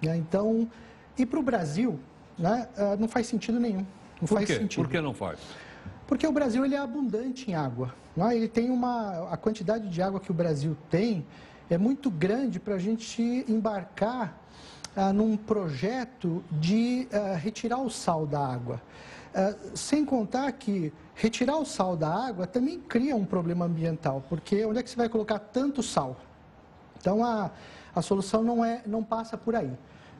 Né? 0.02 0.14
Então, 0.18 0.70
e 1.16 1.24
para 1.24 1.40
o 1.40 1.42
Brasil, 1.42 1.98
né, 2.38 2.68
ah, 2.76 2.96
não 2.98 3.08
faz 3.08 3.26
sentido 3.26 3.58
nenhum. 3.58 3.86
Não 4.20 4.28
Por 4.28 4.34
faz 4.34 4.46
quê? 4.46 4.58
sentido. 4.58 4.84
Por 4.84 4.90
que 4.90 5.00
não 5.00 5.14
faz? 5.14 5.40
Porque 6.06 6.26
o 6.26 6.32
Brasil 6.32 6.66
ele 6.66 6.74
é 6.74 6.78
abundante 6.78 7.50
em 7.50 7.54
água. 7.54 7.94
Né? 8.14 8.36
Ele 8.36 8.48
tem 8.48 8.68
uma, 8.68 9.32
a 9.32 9.38
quantidade 9.38 9.88
de 9.88 10.02
água 10.02 10.20
que 10.20 10.30
o 10.30 10.34
Brasil 10.34 10.76
tem 10.90 11.24
é 11.70 11.78
muito 11.78 12.10
grande 12.10 12.58
para 12.58 12.74
a 12.74 12.78
gente 12.78 13.22
embarcar 13.48 14.36
ah, 14.96 15.12
num 15.12 15.36
projeto 15.36 16.44
de 16.50 17.06
ah, 17.12 17.36
retirar 17.36 17.78
o 17.78 17.88
sal 17.88 18.26
da 18.26 18.44
água. 18.44 18.82
Ah, 19.32 19.54
sem 19.74 20.04
contar 20.04 20.50
que 20.52 20.92
retirar 21.14 21.56
o 21.56 21.64
sal 21.64 21.96
da 21.96 22.08
água 22.08 22.46
também 22.46 22.80
cria 22.80 23.14
um 23.14 23.24
problema 23.24 23.66
ambiental, 23.66 24.22
porque 24.28 24.64
onde 24.64 24.80
é 24.80 24.82
que 24.82 24.90
você 24.90 24.96
vai 24.96 25.08
colocar 25.08 25.38
tanto 25.38 25.80
sal? 25.80 26.16
Então 26.98 27.24
a, 27.24 27.52
a 27.94 28.02
solução 28.02 28.42
não, 28.42 28.64
é, 28.64 28.82
não 28.84 29.04
passa 29.04 29.38
por 29.38 29.54
aí. 29.54 29.70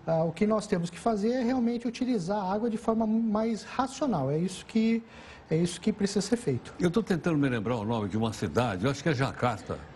Ah, 0.06 0.22
o 0.22 0.30
que 0.30 0.46
nós 0.46 0.68
temos 0.68 0.88
que 0.88 0.98
fazer 1.00 1.32
é 1.32 1.42
realmente 1.42 1.86
utilizar 1.88 2.38
a 2.38 2.52
água 2.52 2.70
de 2.70 2.76
forma 2.76 3.08
mais 3.08 3.64
racional. 3.64 4.30
É 4.30 4.38
isso 4.38 4.64
que, 4.64 5.02
é 5.50 5.56
isso 5.56 5.80
que 5.80 5.92
precisa 5.92 6.20
ser 6.20 6.36
feito. 6.36 6.72
Eu 6.78 6.88
estou 6.88 7.02
tentando 7.02 7.36
me 7.36 7.48
lembrar 7.48 7.74
o 7.74 7.84
nome 7.84 8.08
de 8.08 8.16
uma 8.16 8.32
cidade, 8.32 8.84
eu 8.84 8.90
acho 8.92 9.02
que 9.02 9.08
é 9.08 9.14
Jacarta 9.14 9.90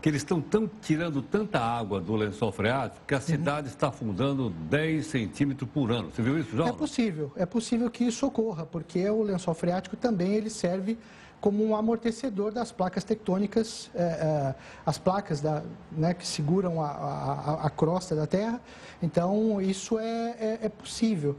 que 0.00 0.08
eles 0.08 0.22
estão 0.22 0.40
tão, 0.40 0.70
tirando 0.80 1.20
tanta 1.20 1.60
água 1.60 2.00
do 2.00 2.16
lençol 2.16 2.50
freático 2.50 3.04
que 3.06 3.14
a 3.14 3.18
uhum. 3.18 3.22
cidade 3.22 3.66
uhum. 3.66 3.72
está 3.72 3.88
afundando 3.88 4.50
10 4.50 5.06
centímetros 5.06 5.68
por 5.70 5.92
ano. 5.92 6.10
Você 6.10 6.22
viu 6.22 6.38
isso 6.38 6.56
já? 6.56 6.66
É 6.66 6.72
possível, 6.72 7.32
é 7.36 7.46
possível 7.46 7.90
que 7.90 8.04
isso 8.04 8.26
ocorra, 8.26 8.64
porque 8.64 9.08
o 9.08 9.22
lençol 9.22 9.54
freático 9.54 9.96
também 9.96 10.34
ele 10.34 10.50
serve 10.50 10.98
como 11.40 11.64
um 11.64 11.74
amortecedor 11.74 12.52
das 12.52 12.70
placas 12.70 13.02
tectônicas, 13.02 13.90
é, 13.94 14.02
é, 14.02 14.54
as 14.84 14.98
placas 14.98 15.40
da, 15.40 15.62
né, 15.90 16.12
que 16.12 16.26
seguram 16.26 16.82
a, 16.82 16.90
a, 16.90 17.66
a, 17.66 17.70
crosta 17.70 18.14
da 18.14 18.26
Terra. 18.26 18.60
Então, 19.02 19.60
isso 19.60 19.98
é, 19.98 20.36
é, 20.38 20.58
é 20.62 20.68
possível. 20.68 21.38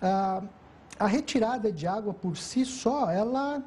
Ah, 0.00 0.42
a 0.98 1.06
retirada 1.06 1.70
de 1.70 1.86
água 1.86 2.14
por 2.14 2.36
si 2.38 2.64
só, 2.64 3.10
ela 3.10 3.62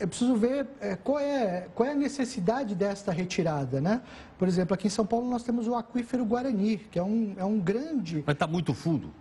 é 0.00 0.06
preciso 0.06 0.34
ver 0.36 0.66
é, 0.80 0.96
qual, 0.96 1.18
é, 1.18 1.68
qual 1.74 1.88
é 1.88 1.92
a 1.92 1.94
necessidade 1.94 2.74
desta 2.74 3.12
retirada, 3.12 3.80
né? 3.80 4.02
Por 4.38 4.48
exemplo, 4.48 4.74
aqui 4.74 4.86
em 4.86 4.90
São 4.90 5.06
Paulo 5.06 5.28
nós 5.28 5.42
temos 5.42 5.68
o 5.68 5.74
aquífero 5.74 6.24
Guarani, 6.24 6.78
que 6.78 6.98
é 6.98 7.02
um, 7.02 7.34
é 7.36 7.44
um 7.44 7.58
grande... 7.58 8.22
Mas 8.26 8.34
está 8.34 8.46
muito 8.46 8.74
fundo? 8.74 9.12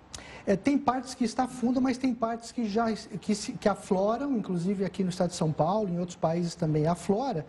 É, 0.46 0.56
tem 0.56 0.78
partes 0.78 1.14
que 1.14 1.24
está 1.24 1.48
fundo, 1.48 1.80
mas 1.80 1.98
tem 1.98 2.14
partes 2.14 2.52
que 2.52 2.68
já 2.68 2.92
que, 2.92 3.36
que 3.36 3.70
afloram, 3.70 4.36
inclusive 4.36 4.84
aqui 4.84 5.04
no 5.04 5.10
estado 5.10 5.30
de 5.30 5.36
São 5.36 5.52
Paulo, 5.52 5.90
em 5.90 6.00
outros 6.00 6.18
países 6.18 6.56
também 6.56 6.88
aflora. 6.88 7.46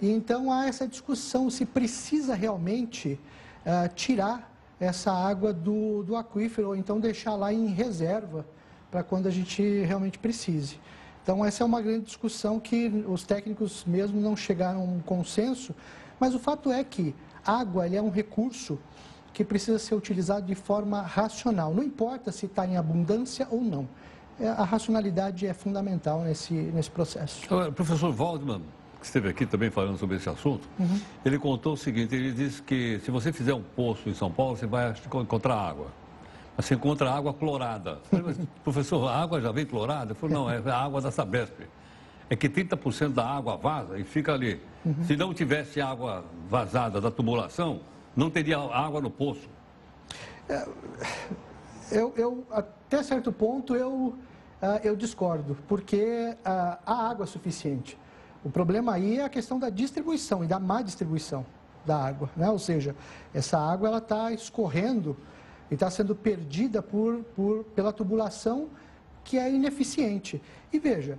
E 0.00 0.10
então 0.10 0.52
há 0.52 0.66
essa 0.66 0.86
discussão 0.86 1.48
se 1.50 1.64
precisa 1.64 2.34
realmente 2.34 3.18
uh, 3.64 3.92
tirar 3.94 4.50
essa 4.78 5.12
água 5.12 5.52
do, 5.52 6.02
do 6.02 6.16
aquífero 6.16 6.68
ou 6.68 6.76
então 6.76 6.98
deixar 6.98 7.34
lá 7.34 7.52
em 7.52 7.66
reserva 7.66 8.46
para 8.90 9.02
quando 9.02 9.26
a 9.26 9.30
gente 9.30 9.62
realmente 9.82 10.18
precise. 10.18 10.78
Então, 11.22 11.44
essa 11.44 11.62
é 11.62 11.66
uma 11.66 11.80
grande 11.80 12.06
discussão 12.06 12.58
que 12.58 12.88
os 13.06 13.24
técnicos 13.24 13.84
mesmo 13.86 14.20
não 14.20 14.36
chegaram 14.36 14.80
a 14.80 14.84
um 14.84 15.00
consenso, 15.00 15.74
mas 16.18 16.34
o 16.34 16.38
fato 16.38 16.72
é 16.72 16.82
que 16.82 17.14
água 17.44 17.86
é 17.86 18.00
um 18.00 18.10
recurso 18.10 18.78
que 19.32 19.44
precisa 19.44 19.78
ser 19.78 19.94
utilizado 19.94 20.46
de 20.46 20.54
forma 20.54 21.02
racional. 21.02 21.72
Não 21.72 21.82
importa 21.82 22.32
se 22.32 22.46
está 22.46 22.66
em 22.66 22.76
abundância 22.76 23.46
ou 23.50 23.60
não. 23.60 23.88
É, 24.40 24.48
a 24.48 24.64
racionalidade 24.64 25.46
é 25.46 25.52
fundamental 25.52 26.22
nesse, 26.22 26.54
nesse 26.54 26.90
processo. 26.90 27.42
O 27.54 27.72
professor 27.72 28.12
Waldman, 28.12 28.62
que 28.98 29.06
esteve 29.06 29.28
aqui 29.28 29.46
também 29.46 29.70
falando 29.70 29.98
sobre 29.98 30.16
esse 30.16 30.28
assunto, 30.28 30.68
uhum. 30.78 30.98
ele 31.24 31.38
contou 31.38 31.74
o 31.74 31.76
seguinte, 31.76 32.14
ele 32.14 32.32
disse 32.32 32.62
que 32.62 33.00
se 33.04 33.10
você 33.10 33.32
fizer 33.32 33.54
um 33.54 33.62
poço 33.62 34.08
em 34.08 34.14
São 34.14 34.30
Paulo, 34.30 34.56
você 34.56 34.66
vai 34.66 34.94
encontrar 35.14 35.54
água. 35.54 35.88
Você 36.62 36.74
encontra 36.74 37.10
água 37.10 37.32
clorada. 37.32 37.98
Falei, 38.10 38.26
mas, 38.26 38.38
professor, 38.64 39.08
a 39.08 39.22
água 39.22 39.40
já 39.40 39.52
vem 39.52 39.64
clorada? 39.66 40.12
Eu 40.12 40.16
falei, 40.16 40.34
não, 40.34 40.50
é 40.50 40.58
a 40.70 40.76
água 40.76 41.00
da 41.00 41.10
Sabesp. 41.10 41.60
É 42.28 42.36
que 42.36 42.48
30% 42.48 43.12
da 43.12 43.26
água 43.26 43.56
vaza 43.56 43.98
e 43.98 44.04
fica 44.04 44.32
ali. 44.32 44.60
Uhum. 44.84 45.04
Se 45.04 45.16
não 45.16 45.34
tivesse 45.34 45.80
água 45.80 46.24
vazada 46.48 47.00
da 47.00 47.10
tubulação, 47.10 47.80
não 48.16 48.30
teria 48.30 48.58
água 48.58 49.00
no 49.00 49.10
poço. 49.10 49.48
É, 50.48 50.66
eu, 51.90 52.12
eu, 52.16 52.46
até 52.50 53.02
certo 53.02 53.32
ponto, 53.32 53.74
eu, 53.74 53.90
uh, 53.92 54.16
eu 54.82 54.94
discordo, 54.96 55.56
porque 55.66 56.34
uh, 56.38 56.78
há 56.86 57.10
água 57.10 57.26
suficiente. 57.26 57.98
O 58.44 58.50
problema 58.50 58.94
aí 58.94 59.18
é 59.18 59.24
a 59.24 59.28
questão 59.28 59.58
da 59.58 59.68
distribuição 59.68 60.42
e 60.44 60.46
da 60.46 60.58
má 60.58 60.82
distribuição 60.82 61.44
da 61.84 61.96
água, 61.96 62.30
né? 62.36 62.48
Ou 62.48 62.58
seja, 62.58 62.94
essa 63.34 63.58
água 63.58 63.88
ela 63.88 63.98
está 63.98 64.32
escorrendo 64.32 65.16
e 65.70 65.74
está 65.74 65.90
sendo 65.90 66.14
perdida 66.14 66.82
por, 66.82 67.18
por, 67.36 67.64
pela 67.74 67.92
tubulação 67.92 68.68
que 69.24 69.38
é 69.38 69.52
ineficiente. 69.52 70.42
E 70.72 70.78
veja, 70.78 71.18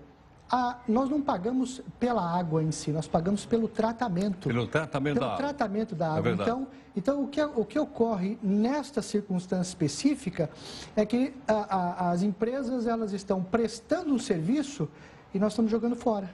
a, 0.52 0.78
nós 0.88 1.10
não 1.10 1.22
pagamos 1.22 1.82
pela 1.98 2.22
água 2.22 2.62
em 2.62 2.72
si, 2.72 2.92
nós 2.92 3.08
pagamos 3.08 3.46
pelo 3.46 3.70
tratamento. 3.70 4.50
Pelo 4.50 4.68
tratamento 4.68 5.20
pelo 5.20 5.30
da 5.32 5.36
tratamento 5.38 5.96
da 5.96 6.14
água. 6.14 6.32
É 6.32 6.34
então, 6.34 6.68
então 6.96 7.24
o, 7.24 7.28
que, 7.28 7.42
o 7.42 7.64
que 7.64 7.80
ocorre 7.80 8.38
nesta 8.44 9.02
circunstância 9.02 9.70
específica 9.70 10.50
é 10.96 11.06
que 11.06 11.34
a, 11.48 11.54
a, 11.54 12.12
as 12.12 12.22
empresas 12.22 12.86
elas 12.86 13.14
estão 13.14 13.42
prestando 13.42 14.14
um 14.14 14.20
serviço 14.20 14.90
e 15.34 15.40
nós 15.40 15.54
estamos 15.54 15.72
jogando 15.72 15.96
fora. 15.96 16.30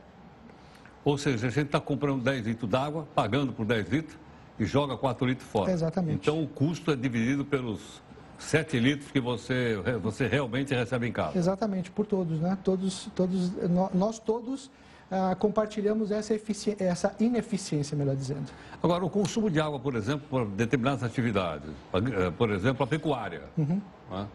Ou 1.06 1.17
seja, 1.17 1.47
a 1.47 1.49
gente 1.51 1.67
está 1.67 1.80
comprando 1.80 2.23
10 2.23 2.47
litros 2.47 2.69
d'água, 2.69 3.08
pagando 3.13 3.53
por 3.53 3.65
10 3.65 3.89
litros 3.89 4.17
e 4.60 4.65
joga 4.65 4.97
4 4.97 5.27
litros 5.27 5.47
fora. 5.47 5.71
Exatamente. 5.71 6.15
Então 6.15 6.41
o 6.41 6.47
custo 6.47 6.91
é 6.91 6.95
dividido 6.95 7.45
pelos 7.45 8.01
7 8.38 8.80
litros 8.80 9.12
que 9.12 9.19
você, 9.19 9.78
você 10.02 10.28
realmente 10.28 10.73
recebe 10.73 11.08
em 11.08 11.12
casa. 11.12 11.38
Exatamente, 11.38 11.91
por 11.91 12.06
todos, 12.06 12.39
né? 12.39 12.58
Todos, 12.63 13.10
todos, 13.15 13.52
nós 13.93 14.19
todos 14.19 14.69
ah, 15.10 15.36
compartilhamos 15.39 16.12
essa, 16.12 16.34
essa 16.80 17.15
ineficiência, 17.19 17.97
melhor 17.97 18.15
dizendo. 18.15 18.52
Agora, 18.84 19.06
o 19.06 19.10
consumo 19.10 19.50
de 19.50 19.60
água, 19.60 19.80
por 19.80 19.95
exemplo, 19.95 20.28
por 20.30 20.45
determinadas 20.45 21.02
atividades, 21.02 21.69
eh, 21.93 22.32
por 22.38 22.52
exemplo, 22.52 22.84
a 22.84 22.88
pecuária. 22.88 23.43
Uhum. 23.58 23.82
Né? 24.12 24.28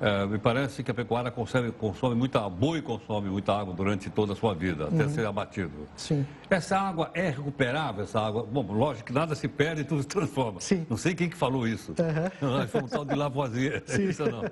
É, 0.00 0.26
me 0.26 0.38
parece 0.38 0.82
que 0.82 0.90
a 0.90 0.94
pecuária 0.94 1.30
consome, 1.30 1.70
consome 1.72 2.14
muita, 2.14 2.48
boi 2.48 2.82
consome 2.82 3.28
muita 3.28 3.52
água 3.52 3.72
durante 3.72 4.10
toda 4.10 4.32
a 4.32 4.36
sua 4.36 4.54
vida, 4.54 4.84
até 4.84 5.04
uhum. 5.04 5.08
ser 5.08 5.26
abatido. 5.26 5.88
Sim. 5.96 6.26
Essa 6.50 6.78
água 6.78 7.10
é 7.14 7.30
recuperável, 7.30 8.04
essa 8.04 8.20
água? 8.20 8.44
Bom, 8.44 8.62
lógico 8.72 9.06
que 9.06 9.12
nada 9.12 9.34
se 9.34 9.46
perde 9.46 9.82
e 9.82 9.84
tudo 9.84 10.02
se 10.02 10.08
transforma. 10.08 10.60
Sim. 10.60 10.86
Não 10.90 10.96
sei 10.96 11.14
quem 11.14 11.28
que 11.28 11.36
falou 11.36 11.66
isso. 11.66 11.92
Uhum. 11.92 12.66
Foi 12.68 12.82
um 12.82 12.88
tal 12.88 13.04
de 13.04 13.14
Lavoisier. 13.14 13.82
Sim. 13.86 14.08
Isso 14.08 14.24
não. 14.24 14.44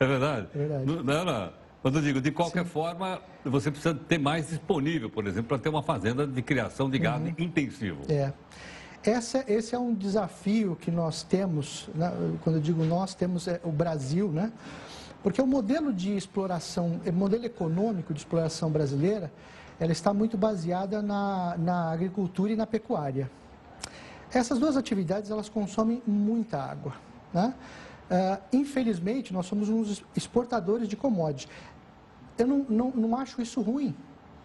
É 0.00 0.06
verdade? 0.06 0.48
É 0.54 0.58
verdade. 0.58 0.86
Não, 0.86 1.02
não, 1.02 1.24
não. 1.24 1.62
Mas 1.82 1.94
eu 1.94 2.00
digo, 2.00 2.20
de 2.20 2.30
qualquer 2.30 2.64
Sim. 2.64 2.70
forma, 2.70 3.20
você 3.44 3.70
precisa 3.70 3.94
ter 3.94 4.18
mais 4.18 4.48
disponível, 4.48 5.10
por 5.10 5.26
exemplo, 5.26 5.48
para 5.48 5.58
ter 5.58 5.68
uma 5.68 5.82
fazenda 5.82 6.26
de 6.26 6.40
criação 6.40 6.88
de 6.88 6.98
gado 6.98 7.24
uhum. 7.24 7.34
intensivo. 7.38 8.02
É. 8.08 8.32
Essa, 9.04 9.44
esse 9.48 9.74
é 9.74 9.78
um 9.78 9.92
desafio 9.92 10.76
que 10.76 10.90
nós 10.90 11.24
temos, 11.24 11.88
né? 11.94 12.12
quando 12.44 12.56
eu 12.56 12.62
digo 12.62 12.84
nós, 12.84 13.14
temos 13.14 13.48
é, 13.48 13.60
o 13.64 13.72
Brasil, 13.72 14.28
né? 14.28 14.52
Porque 15.22 15.42
o 15.42 15.46
modelo 15.46 15.92
de 15.92 16.16
exploração, 16.16 17.00
o 17.04 17.12
modelo 17.12 17.44
econômico 17.44 18.12
de 18.12 18.20
exploração 18.20 18.70
brasileira, 18.70 19.32
ela 19.78 19.90
está 19.90 20.14
muito 20.14 20.36
baseada 20.36 21.02
na, 21.02 21.56
na 21.58 21.90
agricultura 21.90 22.52
e 22.52 22.56
na 22.56 22.66
pecuária. 22.66 23.30
Essas 24.32 24.58
duas 24.58 24.76
atividades, 24.76 25.30
elas 25.30 25.48
consomem 25.48 26.00
muita 26.06 26.58
água, 26.58 26.94
né? 27.32 27.54
Uh, 28.10 28.42
infelizmente, 28.52 29.32
nós 29.32 29.46
somos 29.46 29.68
uns 29.68 30.04
exportadores 30.14 30.86
de 30.86 30.96
commodities. 30.96 31.48
Eu 32.36 32.46
não, 32.46 32.66
não, 32.68 32.90
não 32.90 33.16
acho 33.16 33.40
isso 33.40 33.60
ruim, 33.60 33.94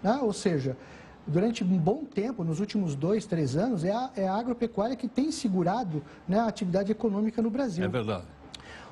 né? 0.01 0.19
ou 0.21 0.31
seja, 0.31 0.77
durante 1.27 1.63
um 1.63 1.77
bom 1.77 2.05
tempo, 2.05 2.43
nos 2.43 2.59
últimos 2.59 2.95
dois, 2.95 3.25
três 3.25 3.55
anos, 3.55 3.83
é 3.83 3.91
a, 3.91 4.09
é 4.15 4.27
a 4.27 4.35
agropecuária 4.35 4.95
que 4.95 5.07
tem 5.07 5.31
segurado 5.31 6.01
né, 6.27 6.39
a 6.39 6.47
atividade 6.47 6.91
econômica 6.91 7.41
no 7.41 7.49
Brasil. 7.49 7.83
É 7.83 7.87
verdade. 7.87 8.23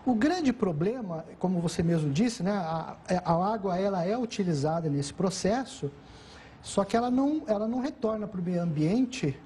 O 0.06 0.14
grande 0.14 0.54
problema, 0.54 1.26
como 1.40 1.60
você 1.60 1.82
mesmo 1.82 2.12
disse, 2.12 2.44
né, 2.44 2.52
a, 2.52 2.96
a 3.24 3.54
água 3.54 3.78
ela 3.78 4.06
é 4.06 4.16
utilizada 4.18 4.90
nesse 4.90 5.14
processo, 5.14 5.90
só 6.62 6.84
que 6.84 6.96
ela 6.96 7.10
não, 7.10 7.44
ela 7.48 7.68
não 7.68 7.80
retorna 7.80 8.28
para 8.28 8.40
o 8.40 8.44
meio 8.44 8.62
ambiente 8.62 9.40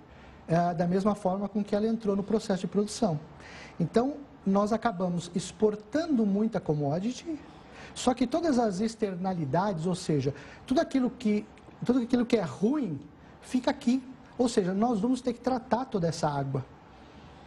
é, 0.47 0.73
da 0.73 0.87
mesma 0.87 1.15
forma 1.15 1.47
com 1.47 1.63
que 1.63 1.75
ela 1.75 1.87
entrou 1.87 2.15
no 2.15 2.23
processo 2.23 2.61
de 2.61 2.67
produção. 2.67 3.19
Então, 3.79 4.15
nós 4.45 4.73
acabamos 4.73 5.29
exportando 5.35 6.25
muita 6.25 6.59
commodity, 6.59 7.39
só 7.93 8.13
que 8.13 8.25
todas 8.25 8.57
as 8.57 8.79
externalidades, 8.79 9.85
ou 9.85 9.95
seja, 9.95 10.33
tudo 10.65 10.81
aquilo 10.81 11.09
que 11.09 11.45
tudo 11.85 11.99
aquilo 11.99 12.25
que 12.25 12.37
é 12.37 12.43
ruim 12.43 12.99
fica 13.41 13.71
aqui. 13.71 14.03
Ou 14.37 14.47
seja, 14.47 14.73
nós 14.73 14.99
vamos 14.99 15.21
ter 15.21 15.33
que 15.33 15.41
tratar 15.41 15.85
toda 15.85 16.07
essa 16.07 16.29
água. 16.29 16.65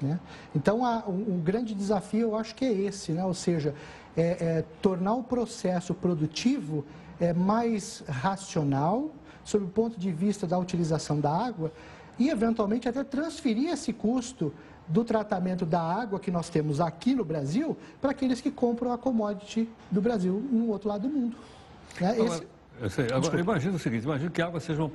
Né? 0.01 0.19
Então, 0.55 0.85
a, 0.85 1.05
um, 1.09 1.37
um, 1.37 1.41
grande 1.41 1.75
desafio 1.75 2.21
eu 2.21 2.37
acho 2.37 2.55
que 2.55 2.65
é 2.65 2.73
esse, 2.73 3.13
né? 3.13 3.25
ou 3.25 3.35
seja, 3.35 3.75
é, 4.17 4.23
é, 4.23 4.65
tornar 4.83 5.15
o 5.15 5.23
processo 5.23 5.95
produtivo 5.95 6.85
é, 7.21 7.33
mais 7.33 8.03
racional, 8.09 9.11
sob 9.45 9.65
o 9.65 9.69
ponto 9.69 9.99
de 9.99 10.11
vista 10.13 10.47
da 10.47 10.59
utilização 10.59 11.21
da 11.21 11.31
água, 11.31 11.73
e 12.19 12.29
eventualmente 12.29 12.89
até 12.89 13.03
transferir 13.03 13.71
esse 13.71 13.93
custo 13.93 14.53
do 14.87 15.05
tratamento 15.05 15.65
da 15.65 15.81
água 15.81 16.21
que 16.21 16.31
nós 16.31 16.49
temos 16.49 16.81
aqui 16.81 17.15
no 17.15 17.25
Brasil 17.25 17.77
para 18.01 18.11
aqueles 18.11 18.41
que 18.41 18.51
compram 18.51 18.93
a 18.93 18.99
commodity 18.99 19.69
do 19.91 20.03
Brasil 20.03 20.35
no 20.51 20.69
outro 20.69 20.89
lado 20.89 21.09
do 21.09 21.15
mundo. 21.15 21.37
Né? 22.01 22.19
Esse... 22.21 22.47
Eu 22.81 22.91
sei. 22.91 23.07
Agora, 23.13 23.41
imagina 23.41 23.77
o 23.77 23.79
seguinte, 23.79 24.05
imagina 24.05 24.31
que 24.31 24.43
a 24.43 24.47
água 24.47 24.61
seja 24.61 24.83
uma 24.83 24.91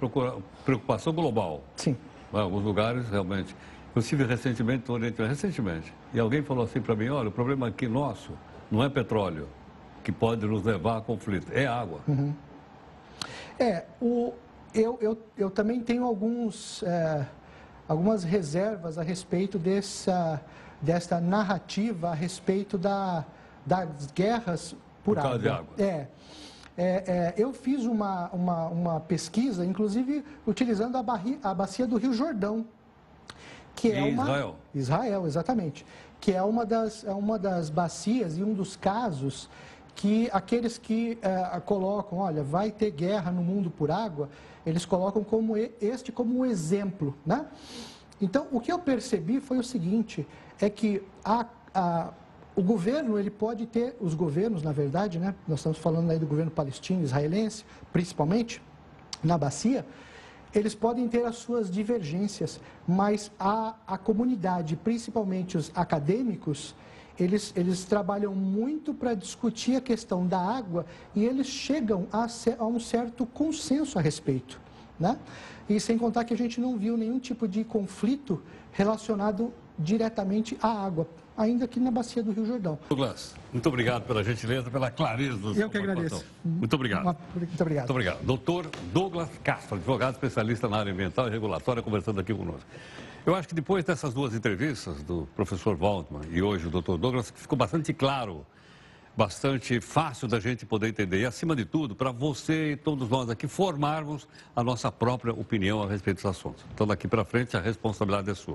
preocupação 0.66 1.14
global. 1.14 1.64
Sim. 1.76 1.96
Em 2.34 2.38
alguns 2.38 2.64
lugares, 2.64 3.10
realmente. 3.10 3.56
Eu 3.96 4.00
estive 4.00 4.26
recentemente 4.26 4.88
no 4.88 4.94
Oriente 4.94 5.20
recentemente, 5.24 5.92
e 6.14 6.20
alguém 6.20 6.44
falou 6.44 6.64
assim 6.64 6.80
para 6.80 6.96
mim, 6.96 7.10
olha, 7.10 7.30
o 7.30 7.32
problema 7.32 7.68
aqui 7.68 7.88
nosso 7.88 8.32
não 8.70 8.84
é 8.84 8.90
petróleo, 8.90 9.48
que 10.04 10.12
pode 10.12 10.46
nos 10.46 10.64
levar 10.64 10.98
a 10.98 11.02
conflito, 11.02 11.52
é 11.52 11.66
água. 11.66 12.02
Uhum. 12.08 12.32
É, 13.58 13.86
o, 14.00 14.34
eu, 14.72 15.00
eu, 15.02 15.18
eu 15.36 15.50
também 15.50 15.82
tenho 15.82 16.04
alguns, 16.04 16.84
é, 16.84 17.26
algumas 17.88 18.24
reservas 18.24 19.00
a 19.00 19.02
respeito 19.02 19.58
dessa, 19.58 20.42
dessa 20.80 21.20
narrativa 21.20 22.12
a 22.12 22.14
respeito 22.14 22.78
da, 22.78 23.26
das 23.66 24.12
guerras 24.14 24.76
por, 25.04 25.16
por 25.16 25.20
água. 25.20 25.40
De 25.40 25.50
água. 25.50 25.74
É. 25.80 26.08
É, 26.78 26.84
é, 26.86 27.34
eu 27.36 27.52
fiz 27.54 27.86
uma, 27.86 28.30
uma, 28.30 28.68
uma, 28.68 29.00
pesquisa, 29.00 29.66
inclusive 29.66 30.24
utilizando 30.46 30.96
a, 30.96 31.02
barri, 31.02 31.40
a 31.42 31.52
bacia 31.52 31.88
do 31.88 31.98
Rio 31.98 32.14
Jordão, 32.14 32.68
que 33.76 33.92
é 33.92 34.04
uma 34.04 34.24
Israel. 34.24 34.56
Israel, 34.76 35.26
exatamente, 35.26 35.86
que 36.22 36.32
é 36.32 36.44
uma 36.44 36.64
das, 36.64 37.04
é 37.04 37.12
uma 37.12 37.40
das 37.40 37.72
bacias 37.72 38.38
e 38.38 38.44
um 38.44 38.54
dos 38.54 38.76
casos 38.76 39.50
que 39.96 40.30
aqueles 40.32 40.78
que 40.78 41.18
é, 41.24 41.60
colocam, 41.62 42.20
olha, 42.20 42.44
vai 42.44 42.70
ter 42.70 42.92
guerra 42.92 43.32
no 43.32 43.42
mundo 43.42 43.72
por 43.72 43.90
água, 43.90 44.30
eles 44.64 44.86
colocam 44.86 45.24
como 45.24 45.56
este 45.58 46.12
como 46.12 46.40
um 46.40 46.46
exemplo, 46.46 47.16
né? 47.26 47.48
Então, 48.22 48.48
o 48.52 48.60
que 48.60 48.72
eu 48.72 48.78
percebi 48.78 49.40
foi 49.40 49.58
o 49.58 49.64
seguinte, 49.64 50.28
é 50.60 50.70
que 50.70 51.04
a, 51.24 51.46
a 51.74 52.10
o 52.58 52.64
governo, 52.64 53.20
ele 53.20 53.30
pode 53.30 53.68
ter, 53.68 53.96
os 54.02 54.16
governos, 54.16 54.64
na 54.64 54.72
verdade, 54.72 55.20
né? 55.20 55.36
Nós 55.48 55.60
estamos 55.60 55.78
falando 55.78 56.10
aí 56.10 56.18
do 56.18 56.26
governo 56.26 56.50
palestino, 56.50 57.04
israelense, 57.04 57.64
principalmente, 57.94 58.60
na 59.24 59.38
bacia, 59.38 59.86
eles 60.56 60.74
podem 60.74 61.08
ter 61.08 61.24
as 61.24 61.36
suas 61.36 61.70
divergências, 61.70 62.60
mas 62.88 63.32
a, 63.40 63.76
a 63.86 63.96
comunidade, 63.96 64.76
principalmente 64.76 65.56
os 65.56 65.72
acadêmicos, 65.76 66.74
eles, 67.20 67.54
eles 67.56 67.86
trabalham 67.86 68.34
muito 68.34 68.92
para 68.92 69.14
discutir 69.14 69.76
a 69.76 69.82
questão 69.82 70.26
da 70.26 70.40
água 70.40 70.84
e 71.14 71.24
eles 71.26 71.46
chegam 71.46 72.08
a, 72.12 72.26
a 72.58 72.66
um 72.66 72.80
certo 72.80 73.24
consenso 73.28 74.00
a 74.00 74.02
respeito. 74.02 74.60
Né? 75.00 75.16
E 75.70 75.80
sem 75.80 75.96
contar 75.96 76.24
que 76.24 76.34
a 76.34 76.38
gente 76.38 76.60
não 76.60 76.76
viu 76.76 76.98
nenhum 76.98 77.20
tipo 77.20 77.48
de 77.48 77.64
conflito 77.64 78.42
relacionado 78.72 79.54
diretamente 79.78 80.58
à 80.60 80.70
água 80.70 81.08
ainda 81.38 81.66
aqui 81.66 81.80
na 81.80 81.92
bacia 81.92 82.24
do 82.24 82.32
Rio 82.32 82.46
Jordão. 82.46 82.80
Douglas, 82.90 83.36
muito 83.54 83.70
obrigado 83.70 84.04
pela 84.04 84.24
gentileza, 84.24 84.72
pela 84.72 84.90
clareza. 84.90 85.48
Eu 85.56 85.70
que 85.70 85.78
agradeço. 85.78 86.26
Muito 86.44 86.74
obrigado. 86.74 87.04
Muito 87.04 87.62
obrigado. 87.62 87.86
Muito 87.86 87.92
obrigado. 87.92 88.26
Doutor 88.26 88.68
Douglas 88.92 89.30
Castro, 89.44 89.76
advogado 89.76 90.16
especialista 90.16 90.68
na 90.68 90.78
área 90.78 90.92
ambiental 90.92 91.28
e 91.28 91.32
regulatória, 91.32 91.84
conversando 91.84 92.20
aqui 92.20 92.34
conosco. 92.34 92.66
Eu 93.26 93.36
acho 93.36 93.48
que 93.48 93.54
depois 93.54 93.84
dessas 93.84 94.14
duas 94.14 94.34
entrevistas, 94.34 95.04
do 95.04 95.28
professor 95.36 95.78
Waldman 95.78 96.24
e 96.32 96.42
hoje 96.42 96.68
o 96.68 96.70
doutor 96.70 96.98
Douglas, 96.98 97.32
ficou 97.36 97.58
bastante 97.58 97.94
claro 97.94 98.46
bastante 99.18 99.82
fácil 99.82 100.28
da 100.28 100.40
gente 100.40 100.64
poder 100.64 100.90
entender. 100.90 101.22
E, 101.22 101.26
acima 101.26 101.56
de 101.56 101.66
tudo, 101.66 101.96
para 101.96 102.12
você 102.12 102.74
e 102.74 102.78
todos 102.78 103.10
nós 103.10 103.32
aqui 103.32 103.48
formarmos 103.48 104.28
a 104.56 104.64
nossa 104.64 104.92
própria 104.92 105.34
opinião 105.34 105.82
a 105.82 105.88
respeito 105.88 106.18
dos 106.18 106.26
assuntos. 106.28 106.64
Então, 106.72 106.86
daqui 106.86 107.08
para 107.08 107.26
frente, 107.26 107.58
a 107.58 107.60
responsabilidade 107.60 108.30
é 108.30 108.36
sua. 108.36 108.54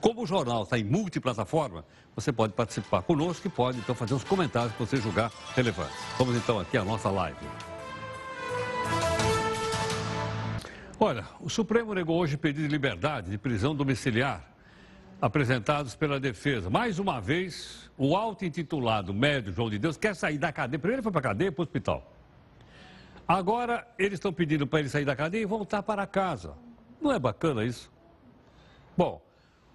Como 0.00 0.24
o 0.24 0.26
jornal 0.26 0.64
está 0.64 0.76
em 0.76 0.82
multiplataforma, 0.82 1.84
você 2.16 2.32
pode 2.32 2.54
participar 2.54 3.02
conosco 3.02 3.46
e 3.46 3.50
pode, 3.50 3.78
então, 3.78 3.94
fazer 3.94 4.14
os 4.14 4.24
comentários 4.24 4.72
que 4.72 4.80
você 4.80 4.96
julgar 4.96 5.30
relevantes. 5.54 5.94
Vamos, 6.18 6.34
então, 6.34 6.58
aqui 6.58 6.76
à 6.76 6.84
nossa 6.84 7.08
live. 7.08 7.38
Olha, 10.98 11.24
o 11.40 11.48
Supremo 11.48 11.94
negou 11.94 12.18
hoje 12.18 12.36
pedido 12.36 12.64
de 12.64 12.68
liberdade 12.68 13.30
de 13.30 13.38
prisão 13.38 13.76
domiciliar 13.76 14.44
apresentados 15.20 15.94
pela 15.94 16.18
defesa. 16.18 16.70
Mais 16.70 16.98
uma 16.98 17.20
vez, 17.20 17.90
o 17.98 18.16
auto-intitulado 18.16 19.12
médio 19.12 19.52
João 19.52 19.68
de 19.68 19.78
Deus 19.78 19.96
quer 19.96 20.14
sair 20.14 20.38
da 20.38 20.50
cadeia. 20.50 20.78
Primeiro 20.78 21.00
ele 21.00 21.02
foi 21.02 21.12
para 21.12 21.20
a 21.20 21.22
cadeia 21.22 21.52
para 21.52 21.60
o 21.60 21.64
hospital. 21.64 22.16
Agora 23.28 23.86
eles 23.98 24.14
estão 24.14 24.32
pedindo 24.32 24.66
para 24.66 24.80
ele 24.80 24.88
sair 24.88 25.04
da 25.04 25.14
cadeia 25.14 25.42
e 25.42 25.46
voltar 25.46 25.82
para 25.82 26.06
casa. 26.06 26.54
Não 27.00 27.12
é 27.12 27.18
bacana 27.18 27.64
isso? 27.64 27.92
Bom, 28.96 29.22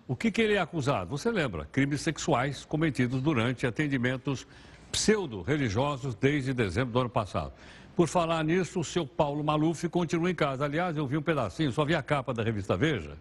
o 0.07 0.15
que, 0.15 0.31
que 0.31 0.41
ele 0.41 0.55
é 0.55 0.59
acusado? 0.59 1.09
Você 1.11 1.31
lembra? 1.31 1.65
Crimes 1.65 2.01
sexuais 2.01 2.65
cometidos 2.65 3.21
durante 3.21 3.65
atendimentos 3.65 4.47
pseudo-religiosos 4.91 6.15
desde 6.15 6.53
dezembro 6.53 6.91
do 6.91 6.99
ano 6.99 7.09
passado. 7.09 7.53
Por 7.95 8.07
falar 8.07 8.43
nisso, 8.43 8.79
o 8.79 8.83
seu 8.83 9.07
Paulo 9.07 9.43
Maluf 9.43 9.87
continua 9.89 10.29
em 10.29 10.35
casa. 10.35 10.65
Aliás, 10.65 10.97
eu 10.97 11.07
vi 11.07 11.17
um 11.17 11.21
pedacinho, 11.21 11.71
só 11.71 11.85
vi 11.85 11.95
a 11.95 12.03
capa 12.03 12.33
da 12.33 12.43
revista 12.43 12.75
Veja 12.75 13.15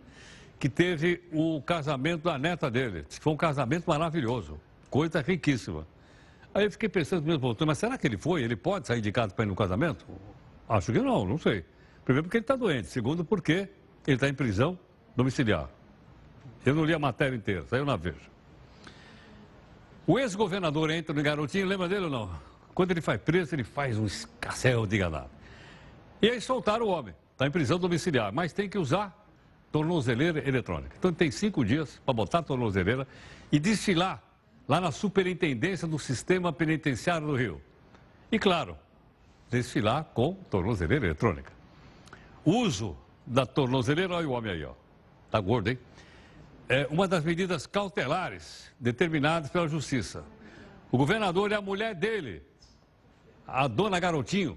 que 0.64 0.68
teve 0.70 1.22
o 1.30 1.60
casamento 1.60 2.22
da 2.22 2.38
neta 2.38 2.70
dele. 2.70 3.04
Foi 3.20 3.34
um 3.34 3.36
casamento 3.36 3.84
maravilhoso, 3.86 4.58
coisa 4.88 5.20
riquíssima. 5.20 5.86
Aí 6.54 6.64
eu 6.64 6.70
fiquei 6.70 6.88
pensando 6.88 7.22
mesmo, 7.22 7.54
mas 7.66 7.76
será 7.76 7.98
que 7.98 8.06
ele 8.06 8.16
foi? 8.16 8.42
Ele 8.42 8.56
pode 8.56 8.86
sair 8.86 9.02
de 9.02 9.12
casa 9.12 9.34
para 9.34 9.44
ir 9.44 9.48
no 9.48 9.54
casamento? 9.54 10.06
Acho 10.66 10.90
que 10.90 11.00
não, 11.00 11.26
não 11.26 11.36
sei. 11.36 11.66
Primeiro 12.02 12.24
porque 12.24 12.38
ele 12.38 12.44
está 12.44 12.56
doente, 12.56 12.88
segundo 12.88 13.22
porque 13.22 13.68
ele 14.06 14.16
está 14.16 14.26
em 14.26 14.32
prisão 14.32 14.78
domiciliar. 15.14 15.68
Eu 16.64 16.74
não 16.74 16.86
li 16.86 16.94
a 16.94 16.98
matéria 16.98 17.36
inteira, 17.36 17.66
saiu 17.68 17.84
na 17.84 17.96
Veja. 17.96 18.16
O 20.06 20.18
ex-governador 20.18 20.90
entra 20.90 21.14
no 21.14 21.22
garotinho, 21.22 21.66
lembra 21.66 21.90
dele 21.90 22.06
ou 22.06 22.10
não? 22.10 22.30
Quando 22.74 22.90
ele 22.90 23.02
faz 23.02 23.20
preso, 23.20 23.54
ele 23.54 23.64
faz 23.64 23.98
um 23.98 24.06
escassel 24.06 24.86
de 24.86 24.96
ganado. 24.96 25.28
E 26.22 26.30
aí 26.30 26.40
soltaram 26.40 26.86
o 26.86 26.88
homem, 26.88 27.14
está 27.32 27.46
em 27.46 27.50
prisão 27.50 27.78
domiciliar, 27.78 28.32
mas 28.32 28.54
tem 28.54 28.66
que 28.66 28.78
usar 28.78 29.23
tornozeleira 29.74 30.48
eletrônica. 30.48 30.94
Então 30.96 31.12
tem 31.12 31.32
cinco 31.32 31.64
dias 31.64 32.00
para 32.04 32.14
botar 32.14 32.38
a 32.38 32.42
tornozeleira 32.42 33.08
e 33.50 33.58
desfilar 33.58 34.22
lá 34.68 34.80
na 34.80 34.92
superintendência 34.92 35.88
do 35.88 35.98
sistema 35.98 36.52
penitenciário 36.52 37.26
do 37.26 37.34
Rio. 37.34 37.60
E 38.30 38.38
claro, 38.38 38.78
desfilar 39.50 40.04
com 40.14 40.34
tornozeleira 40.48 41.06
eletrônica. 41.06 41.52
O 42.44 42.52
uso 42.58 42.96
da 43.26 43.44
tornozeleira, 43.44 44.14
olha 44.14 44.28
o 44.28 44.30
homem 44.30 44.52
aí, 44.52 44.64
ó. 44.64 44.74
Tá 45.28 45.40
gordo, 45.40 45.70
hein? 45.70 45.78
É 46.68 46.86
uma 46.88 47.08
das 47.08 47.24
medidas 47.24 47.66
cautelares 47.66 48.70
determinadas 48.78 49.50
pela 49.50 49.66
Justiça. 49.66 50.22
O 50.88 50.96
governador 50.96 51.50
e 51.50 51.54
a 51.54 51.60
mulher 51.60 51.96
dele, 51.96 52.42
a 53.44 53.66
dona 53.66 53.98
Garotinho, 53.98 54.56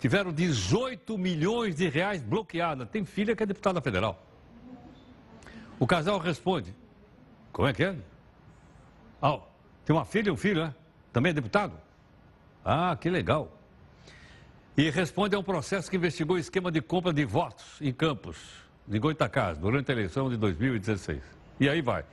tiveram 0.00 0.32
18 0.32 1.16
milhões 1.16 1.76
de 1.76 1.88
reais 1.88 2.20
bloqueados. 2.20 2.88
Tem 2.88 3.04
filha 3.04 3.36
que 3.36 3.44
é 3.44 3.46
deputada 3.46 3.80
federal. 3.80 4.25
O 5.78 5.86
casal 5.86 6.18
responde: 6.18 6.74
Como 7.52 7.68
é 7.68 7.72
que 7.72 7.84
é? 7.84 7.96
Ah, 9.20 9.38
tem 9.84 9.94
uma 9.94 10.04
filha 10.04 10.28
e 10.28 10.32
um 10.32 10.36
filho, 10.36 10.64
né? 10.64 10.74
Também 11.12 11.30
é 11.30 11.32
deputado? 11.32 11.74
Ah, 12.64 12.96
que 13.00 13.08
legal. 13.08 13.50
E 14.76 14.90
responde 14.90 15.34
a 15.34 15.38
um 15.38 15.42
processo 15.42 15.90
que 15.90 15.96
investigou 15.96 16.36
o 16.36 16.38
esquema 16.38 16.70
de 16.70 16.82
compra 16.82 17.12
de 17.12 17.24
votos 17.24 17.80
em 17.80 17.92
Campos, 17.92 18.36
de 18.86 18.98
Goitacás, 18.98 19.56
durante 19.56 19.90
a 19.90 19.94
eleição 19.94 20.28
de 20.28 20.36
2016. 20.36 21.22
E 21.58 21.68
aí 21.68 21.80
vai. 21.80 22.04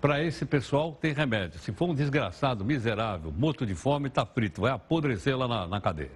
Para 0.00 0.22
esse 0.22 0.44
pessoal 0.44 0.98
tem 1.00 1.12
remédio. 1.12 1.60
Se 1.60 1.72
for 1.72 1.90
um 1.90 1.94
desgraçado, 1.94 2.64
miserável, 2.64 3.30
morto 3.30 3.66
de 3.66 3.74
fome, 3.74 4.08
está 4.08 4.24
frito, 4.26 4.62
vai 4.62 4.72
apodrecer 4.72 5.36
lá 5.36 5.46
na, 5.46 5.68
na 5.68 5.80
cadeia. 5.80 6.10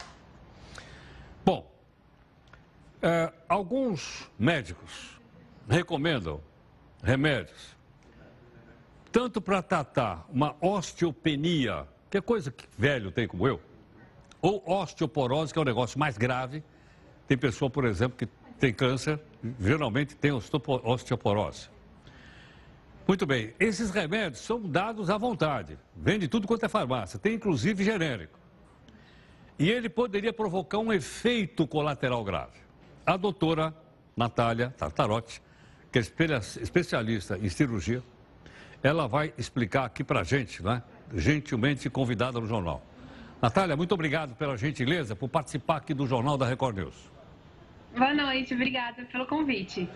Bom, 1.44 1.70
é, 3.02 3.32
alguns 3.46 4.28
médicos 4.38 5.20
recomendam 5.68 6.40
remédios, 7.02 7.76
tanto 9.10 9.40
para 9.40 9.62
tratar 9.62 10.26
uma 10.28 10.56
osteopenia, 10.60 11.86
que 12.10 12.18
é 12.18 12.20
coisa 12.20 12.50
que 12.50 12.64
velho 12.76 13.10
tem 13.10 13.26
como 13.26 13.46
eu, 13.46 13.60
ou 14.40 14.62
osteoporose, 14.66 15.52
que 15.52 15.58
é 15.58 15.62
um 15.62 15.64
negócio 15.64 15.98
mais 15.98 16.18
grave. 16.18 16.62
Tem 17.26 17.38
pessoa, 17.38 17.70
por 17.70 17.84
exemplo, 17.84 18.18
que 18.18 18.26
tem 18.58 18.72
câncer, 18.72 19.18
geralmente 19.58 20.14
tem 20.14 20.32
osteoporose. 20.32 21.70
Muito 23.06 23.26
bem, 23.26 23.54
esses 23.60 23.90
remédios 23.90 24.40
são 24.40 24.60
dados 24.60 25.10
à 25.10 25.18
vontade, 25.18 25.78
vende 25.94 26.26
tudo 26.26 26.46
quanto 26.46 26.64
é 26.64 26.68
farmácia, 26.68 27.18
tem 27.18 27.34
inclusive 27.34 27.84
genérico. 27.84 28.38
E 29.58 29.70
ele 29.70 29.88
poderia 29.88 30.32
provocar 30.32 30.78
um 30.78 30.92
efeito 30.92 31.66
colateral 31.66 32.24
grave. 32.24 32.58
A 33.06 33.16
doutora 33.16 33.74
Natália 34.16 34.74
Tartarotti 34.76 35.40
que 35.94 35.98
é 36.00 36.02
especialista 36.60 37.38
em 37.38 37.48
cirurgia, 37.48 38.02
ela 38.82 39.06
vai 39.06 39.32
explicar 39.38 39.84
aqui 39.84 40.02
para 40.02 40.22
a 40.22 40.24
gente, 40.24 40.60
né? 40.60 40.82
gentilmente 41.14 41.88
convidada 41.88 42.40
no 42.40 42.48
jornal. 42.48 42.84
Natália, 43.40 43.76
muito 43.76 43.92
obrigado 43.92 44.34
pela 44.34 44.56
gentileza 44.56 45.14
por 45.14 45.28
participar 45.28 45.76
aqui 45.76 45.94
do 45.94 46.04
Jornal 46.04 46.36
da 46.36 46.46
Record 46.46 46.78
News. 46.78 47.12
Boa 47.96 48.12
noite, 48.12 48.54
obrigada 48.54 49.04
pelo 49.04 49.24
convite. 49.24 49.88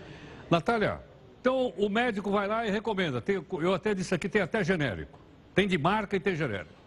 Natália, 0.49 1.01
então 1.41 1.73
o 1.75 1.89
médico 1.89 2.31
vai 2.31 2.47
lá 2.47 2.65
e 2.65 2.71
recomenda. 2.71 3.19
Tem, 3.19 3.35
eu 3.35 3.73
até 3.73 3.93
disse 3.93 4.15
aqui, 4.15 4.29
tem 4.29 4.41
até 4.41 4.63
genérico. 4.63 5.19
Tem 5.53 5.67
de 5.67 5.77
marca 5.77 6.15
e 6.15 6.19
tem 6.19 6.33
genérico. 6.33 6.79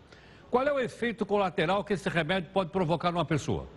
Qual 0.51 0.67
é 0.67 0.73
o 0.73 0.81
efeito 0.81 1.27
colateral 1.27 1.85
que 1.85 1.93
esse 1.93 2.09
remédio 2.09 2.49
pode 2.51 2.71
provocar 2.71 3.13
numa 3.13 3.27
pessoa? 3.27 3.69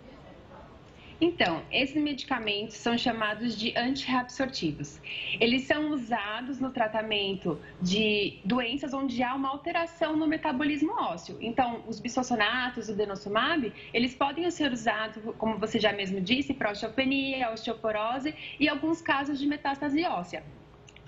Então, 1.18 1.62
esses 1.72 1.96
medicamentos 2.02 2.76
são 2.76 2.96
chamados 2.98 3.56
de 3.56 3.72
antirreabsortivos. 3.76 5.00
Eles 5.40 5.62
são 5.62 5.90
usados 5.90 6.60
no 6.60 6.70
tratamento 6.70 7.58
de 7.80 8.38
doenças 8.44 8.92
onde 8.92 9.22
há 9.22 9.34
uma 9.34 9.48
alteração 9.48 10.14
no 10.14 10.26
metabolismo 10.26 10.92
ósseo. 10.92 11.38
Então, 11.40 11.82
os 11.86 12.00
bisossonatos, 12.00 12.90
o 12.90 12.94
denosumab, 12.94 13.72
eles 13.94 14.14
podem 14.14 14.50
ser 14.50 14.70
usados, 14.70 15.22
como 15.38 15.56
você 15.56 15.80
já 15.80 15.90
mesmo 15.90 16.20
disse, 16.20 16.52
para 16.52 16.70
osteopenia, 16.70 17.50
osteoporose 17.50 18.34
e 18.60 18.68
alguns 18.68 19.00
casos 19.00 19.38
de 19.38 19.46
metástase 19.46 20.04
óssea. 20.04 20.44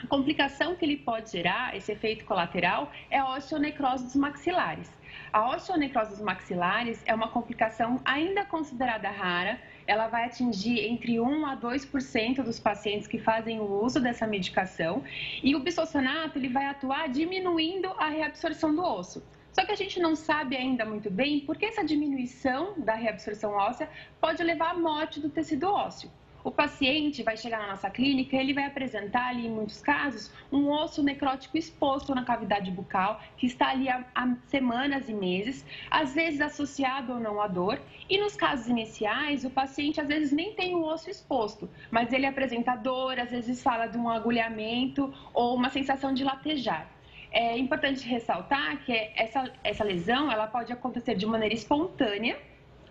A 0.03 0.07
complicação 0.07 0.75
que 0.75 0.85
ele 0.87 0.97
pode 0.97 1.31
gerar, 1.31 1.77
esse 1.77 1.93
efeito 1.93 2.25
colateral, 2.25 2.91
é 3.11 3.19
a 3.19 3.35
osteonecrose 3.35 4.05
dos 4.05 4.17
maxilares. 4.17 4.91
A 5.33 5.51
osteonecrose 5.51 6.11
dos 6.11 6.21
maxilares 6.21 7.03
é 7.05 7.15
uma 7.15 7.29
complicação 7.29 8.01
ainda 8.05 8.45
considerada 8.45 9.11
rara, 9.11 9.61
ela 9.89 10.07
vai 10.07 10.27
atingir 10.27 10.87
entre 10.87 11.19
1 11.19 11.47
a 11.47 11.57
2% 11.57 12.43
dos 12.43 12.61
pacientes 12.61 13.09
que 13.09 13.19
fazem 13.19 13.59
o 13.59 13.83
uso 13.83 13.99
dessa 13.99 14.27
medicação 14.27 15.03
e 15.43 15.57
o 15.57 15.61
bisossonato 15.61 16.39
ele 16.39 16.51
vai 16.51 16.67
atuar 16.67 17.09
diminuindo 17.09 17.89
a 17.99 18.09
reabsorção 18.09 18.75
do 18.75 18.83
osso. 18.83 19.27
Só 19.51 19.65
que 19.65 19.73
a 19.73 19.77
gente 19.77 19.99
não 19.99 20.15
sabe 20.15 20.57
ainda 20.57 20.85
muito 20.85 21.11
bem 21.11 21.41
por 21.41 21.57
que 21.57 21.65
essa 21.65 21.83
diminuição 21.83 22.75
da 22.77 22.95
reabsorção 22.95 23.53
óssea 23.53 23.89
pode 24.21 24.43
levar 24.43 24.73
à 24.73 24.79
morte 24.79 25.19
do 25.21 25.31
tecido 25.31 25.67
ósseo. 25.67 26.11
O 26.45 26.51
paciente 26.51 27.23
vai 27.23 27.37
chegar 27.37 27.59
na 27.59 27.69
nossa 27.69 27.91
clínica 27.91 28.37
ele 28.37 28.55
vai 28.55 28.65
apresentar 28.65 29.29
ali, 29.29 29.47
em 29.47 29.51
muitos 29.51 29.81
casos, 29.81 30.33
um 30.53 30.71
osso 30.71 31.03
necrótico 31.03 31.59
exposto 31.59 32.15
na 32.15 32.25
cavidade 32.25 32.71
bucal, 32.71 33.21
que 33.37 33.47
está 33.47 33.71
ali 33.71 33.89
há, 33.89 34.05
há 34.15 34.37
semanas 34.47 35.09
e 35.09 35.13
meses, 35.13 35.65
às 35.91 36.15
vezes 36.15 36.41
associado 36.41 37.15
ou 37.15 37.21
não 37.21 37.41
à 37.41 37.49
dor. 37.49 37.81
E 38.09 38.19
nos 38.19 38.37
casos 38.37 38.69
iniciais, 38.69 39.45
o 39.45 39.51
paciente 39.51 40.01
às 40.01 40.09
vezes 40.09 40.33
nem 40.33 40.55
tem 40.55 40.75
o 40.75 40.85
osso 40.85 41.11
exposto, 41.11 41.69
mas 41.91 42.13
ele 42.13 42.27
apresenta 42.27 42.77
dor, 42.77 43.19
às 43.19 43.31
vezes 43.31 43.63
fala 43.63 43.87
de 43.87 43.99
um 43.99 44.09
agulhamento 44.09 45.13
ou 45.35 45.55
uma 45.55 45.69
sensação 45.69 46.15
de 46.15 46.23
latejar. 46.23 46.89
É 47.31 47.59
importante 47.59 48.07
ressaltar 48.09 48.79
que 48.85 48.93
essa, 49.15 49.53
essa 49.63 49.85
lesão 49.85 50.33
ela 50.33 50.47
pode 50.47 50.73
acontecer 50.73 51.15
de 51.15 51.27
maneira 51.27 51.55
espontânea, 51.55 52.39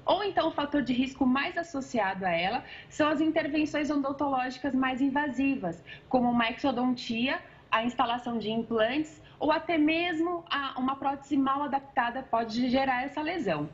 ou 0.08 0.24
então 0.24 0.48
o 0.48 0.52
fator 0.52 0.82
de 0.82 0.94
risco 0.94 1.26
mais 1.26 1.58
associado 1.58 2.26
a 2.26 2.32
ela 2.32 2.64
são 2.90 3.10
as 3.10 3.20
intervenções 3.20 3.90
odontológicas 3.90 4.74
mais 4.74 5.02
invasivas, 5.02 5.84
como 6.08 6.30
uma 6.30 6.50
exodontia, 6.50 7.40
a 7.70 7.84
instalação 7.84 8.40
de 8.40 8.50
implantes 8.50 9.22
ou 9.40 9.52
até 9.52 9.78
mesmo 9.78 10.46
uma 10.78 10.96
prótese 10.96 11.36
mal 11.38 11.62
adaptada 11.64 12.24
pode 12.24 12.70
gerar 12.70 13.04
essa 13.04 13.22
lesão. 13.22 13.70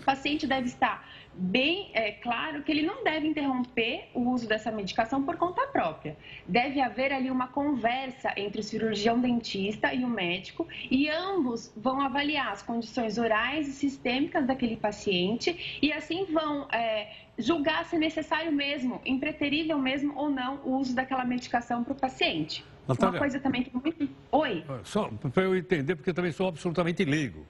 O 0.00 0.04
paciente 0.04 0.46
deve 0.46 0.66
estar 0.66 1.08
bem 1.34 1.90
é, 1.94 2.12
claro 2.12 2.62
que 2.62 2.70
ele 2.70 2.82
não 2.82 3.02
deve 3.02 3.26
interromper 3.26 4.08
o 4.14 4.30
uso 4.30 4.46
dessa 4.46 4.70
medicação 4.70 5.22
por 5.22 5.36
conta 5.36 5.66
própria. 5.66 6.16
Deve 6.46 6.80
haver 6.80 7.12
ali 7.12 7.30
uma 7.30 7.48
conversa 7.48 8.32
entre 8.36 8.60
o 8.60 8.62
cirurgião 8.62 9.20
dentista 9.20 9.92
e 9.92 10.04
o 10.04 10.08
médico 10.08 10.66
e 10.90 11.08
ambos 11.08 11.72
vão 11.76 12.00
avaliar 12.00 12.52
as 12.52 12.62
condições 12.62 13.18
orais 13.18 13.68
e 13.68 13.72
sistêmicas 13.72 14.46
daquele 14.46 14.76
paciente 14.76 15.78
e 15.80 15.92
assim 15.92 16.26
vão 16.26 16.68
é, 16.70 17.10
julgar 17.38 17.84
se 17.86 17.96
necessário 17.96 18.52
mesmo, 18.52 19.00
impreterível 19.04 19.78
mesmo 19.78 20.16
ou 20.16 20.30
não 20.30 20.60
o 20.64 20.76
uso 20.76 20.94
daquela 20.94 21.24
medicação 21.24 21.82
para 21.82 21.92
o 21.92 21.96
paciente. 21.96 22.64
Natália, 22.86 23.12
uma 23.12 23.18
coisa 23.18 23.38
também 23.38 23.62
que 23.62 23.70
é 23.70 23.80
muito. 23.80 24.08
Oi. 24.32 24.64
Só 24.82 25.08
para 25.32 25.44
eu 25.44 25.56
entender, 25.56 25.94
porque 25.94 26.10
eu 26.10 26.14
também 26.14 26.32
sou 26.32 26.48
absolutamente 26.48 27.04
leigo. 27.04 27.46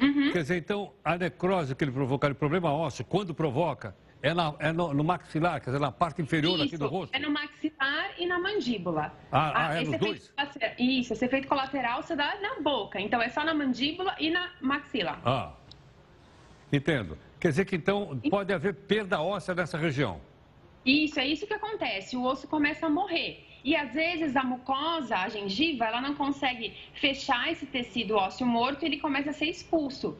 Uhum. 0.00 0.32
Quer 0.32 0.42
dizer, 0.42 0.58
então, 0.58 0.92
a 1.04 1.16
necrose 1.16 1.74
que 1.74 1.84
ele 1.84 1.92
provocar, 1.92 2.30
o 2.30 2.34
problema 2.34 2.72
ósseo, 2.72 3.04
quando 3.04 3.34
provoca, 3.34 3.96
é, 4.22 4.34
na, 4.34 4.54
é 4.58 4.72
no, 4.72 4.92
no, 4.92 5.04
maxilar, 5.04 5.60
quer 5.60 5.66
dizer, 5.66 5.78
na 5.78 5.92
parte 5.92 6.20
inferior 6.20 6.54
Isso, 6.54 6.64
aqui 6.64 6.76
do 6.76 6.88
rosto? 6.88 7.14
é 7.14 7.18
no 7.18 7.30
maxilar 7.30 8.10
e 8.18 8.26
na 8.26 8.38
mandíbula. 8.38 9.12
Ah, 9.30 9.38
ah, 9.48 9.68
ah 9.68 9.80
é 9.80 9.84
nos 9.84 9.98
dois? 9.98 10.32
Isso, 10.78 11.12
esse 11.12 11.24
efeito 11.24 11.46
colateral 11.46 12.02
você 12.02 12.16
dá 12.16 12.36
na 12.40 12.60
boca. 12.60 13.00
Então, 13.00 13.20
é 13.22 13.28
só 13.28 13.44
na 13.44 13.54
mandíbula 13.54 14.14
e 14.18 14.30
na 14.30 14.52
maxila. 14.60 15.20
Ah, 15.24 15.52
entendo. 16.72 17.18
Quer 17.38 17.48
dizer 17.48 17.64
que, 17.64 17.76
então, 17.76 18.20
pode 18.30 18.52
haver 18.52 18.74
perda 18.74 19.20
óssea 19.20 19.54
nessa 19.54 19.78
região? 19.78 20.20
Isso, 20.84 21.18
é 21.18 21.26
isso 21.26 21.46
que 21.46 21.54
acontece. 21.54 22.16
O 22.16 22.24
osso 22.24 22.46
começa 22.48 22.86
a 22.86 22.90
morrer. 22.90 23.45
E 23.66 23.74
às 23.74 23.92
vezes 23.92 24.36
a 24.36 24.44
mucosa, 24.44 25.16
a 25.16 25.28
gengiva, 25.28 25.84
ela 25.86 26.00
não 26.00 26.14
consegue 26.14 26.72
fechar 26.94 27.50
esse 27.50 27.66
tecido 27.66 28.14
ósseo 28.14 28.46
morto 28.46 28.84
e 28.84 28.86
ele 28.86 28.98
começa 28.98 29.30
a 29.30 29.32
ser 29.32 29.46
expulso. 29.46 30.16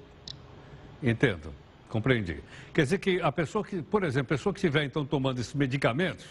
Entendo, 1.00 1.54
compreendi. 1.88 2.42
Quer 2.74 2.82
dizer 2.82 2.98
que 2.98 3.20
a 3.20 3.30
pessoa 3.30 3.64
que, 3.64 3.80
por 3.82 4.02
exemplo, 4.02 4.34
a 4.34 4.36
pessoa 4.36 4.52
que 4.52 4.58
estiver 4.58 4.82
então 4.82 5.06
tomando 5.06 5.38
esses 5.38 5.54
medicamentos, 5.54 6.26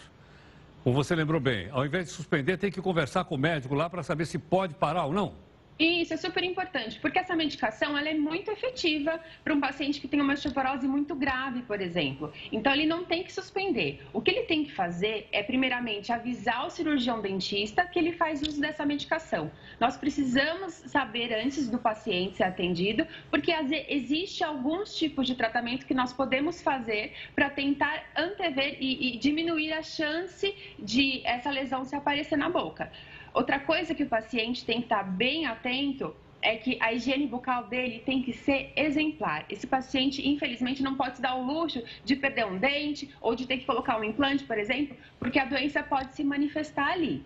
como 0.84 0.94
você 0.94 1.16
lembrou 1.16 1.40
bem, 1.40 1.70
ao 1.70 1.86
invés 1.86 2.04
de 2.04 2.10
suspender, 2.10 2.58
tem 2.58 2.70
que 2.70 2.82
conversar 2.82 3.24
com 3.24 3.36
o 3.36 3.38
médico 3.38 3.74
lá 3.74 3.88
para 3.88 4.02
saber 4.02 4.26
se 4.26 4.38
pode 4.38 4.74
parar 4.74 5.06
ou 5.06 5.12
não. 5.14 5.32
Isso 5.78 6.14
é 6.14 6.16
super 6.16 6.42
importante, 6.42 6.98
porque 7.00 7.18
essa 7.18 7.36
medicação 7.36 7.98
ela 7.98 8.08
é 8.08 8.14
muito 8.14 8.50
efetiva 8.50 9.20
para 9.44 9.52
um 9.52 9.60
paciente 9.60 10.00
que 10.00 10.08
tem 10.08 10.20
uma 10.22 10.32
osteoporose 10.32 10.88
muito 10.88 11.14
grave, 11.14 11.62
por 11.62 11.82
exemplo. 11.82 12.32
Então, 12.50 12.72
ele 12.72 12.86
não 12.86 13.04
tem 13.04 13.22
que 13.22 13.30
suspender. 13.30 14.02
O 14.12 14.22
que 14.22 14.30
ele 14.30 14.44
tem 14.44 14.64
que 14.64 14.72
fazer 14.72 15.28
é, 15.30 15.42
primeiramente, 15.42 16.10
avisar 16.10 16.66
o 16.66 16.70
cirurgião 16.70 17.20
dentista 17.20 17.84
que 17.84 17.98
ele 17.98 18.12
faz 18.12 18.40
uso 18.40 18.58
dessa 18.58 18.86
medicação. 18.86 19.50
Nós 19.78 19.98
precisamos 19.98 20.72
saber 20.72 21.34
antes 21.34 21.68
do 21.68 21.78
paciente 21.78 22.38
ser 22.38 22.44
atendido, 22.44 23.06
porque 23.30 23.52
existe 23.88 24.42
alguns 24.42 24.96
tipos 24.96 25.26
de 25.26 25.34
tratamento 25.34 25.84
que 25.84 25.94
nós 25.94 26.10
podemos 26.10 26.62
fazer 26.62 27.12
para 27.34 27.50
tentar 27.50 28.02
antever 28.16 28.78
e, 28.80 29.14
e 29.14 29.18
diminuir 29.18 29.74
a 29.74 29.82
chance 29.82 30.54
de 30.78 31.20
essa 31.24 31.50
lesão 31.50 31.84
se 31.84 31.94
aparecer 31.94 32.36
na 32.36 32.48
boca. 32.48 32.90
Outra 33.36 33.60
coisa 33.60 33.94
que 33.94 34.02
o 34.02 34.08
paciente 34.08 34.64
tem 34.64 34.78
que 34.78 34.84
estar 34.84 35.02
bem 35.02 35.44
atento 35.44 36.16
é 36.40 36.56
que 36.56 36.78
a 36.80 36.94
higiene 36.94 37.26
bucal 37.26 37.66
dele 37.66 37.98
tem 37.98 38.22
que 38.22 38.32
ser 38.32 38.72
exemplar. 38.74 39.44
Esse 39.50 39.66
paciente, 39.66 40.26
infelizmente, 40.26 40.82
não 40.82 40.94
pode 40.94 41.16
se 41.16 41.22
dar 41.22 41.34
o 41.34 41.44
luxo 41.44 41.82
de 42.02 42.16
perder 42.16 42.46
um 42.46 42.56
dente 42.56 43.14
ou 43.20 43.34
de 43.34 43.46
ter 43.46 43.58
que 43.58 43.66
colocar 43.66 44.00
um 44.00 44.04
implante, 44.04 44.42
por 44.44 44.56
exemplo, 44.56 44.96
porque 45.18 45.38
a 45.38 45.44
doença 45.44 45.82
pode 45.82 46.14
se 46.14 46.24
manifestar 46.24 46.92
ali. 46.92 47.22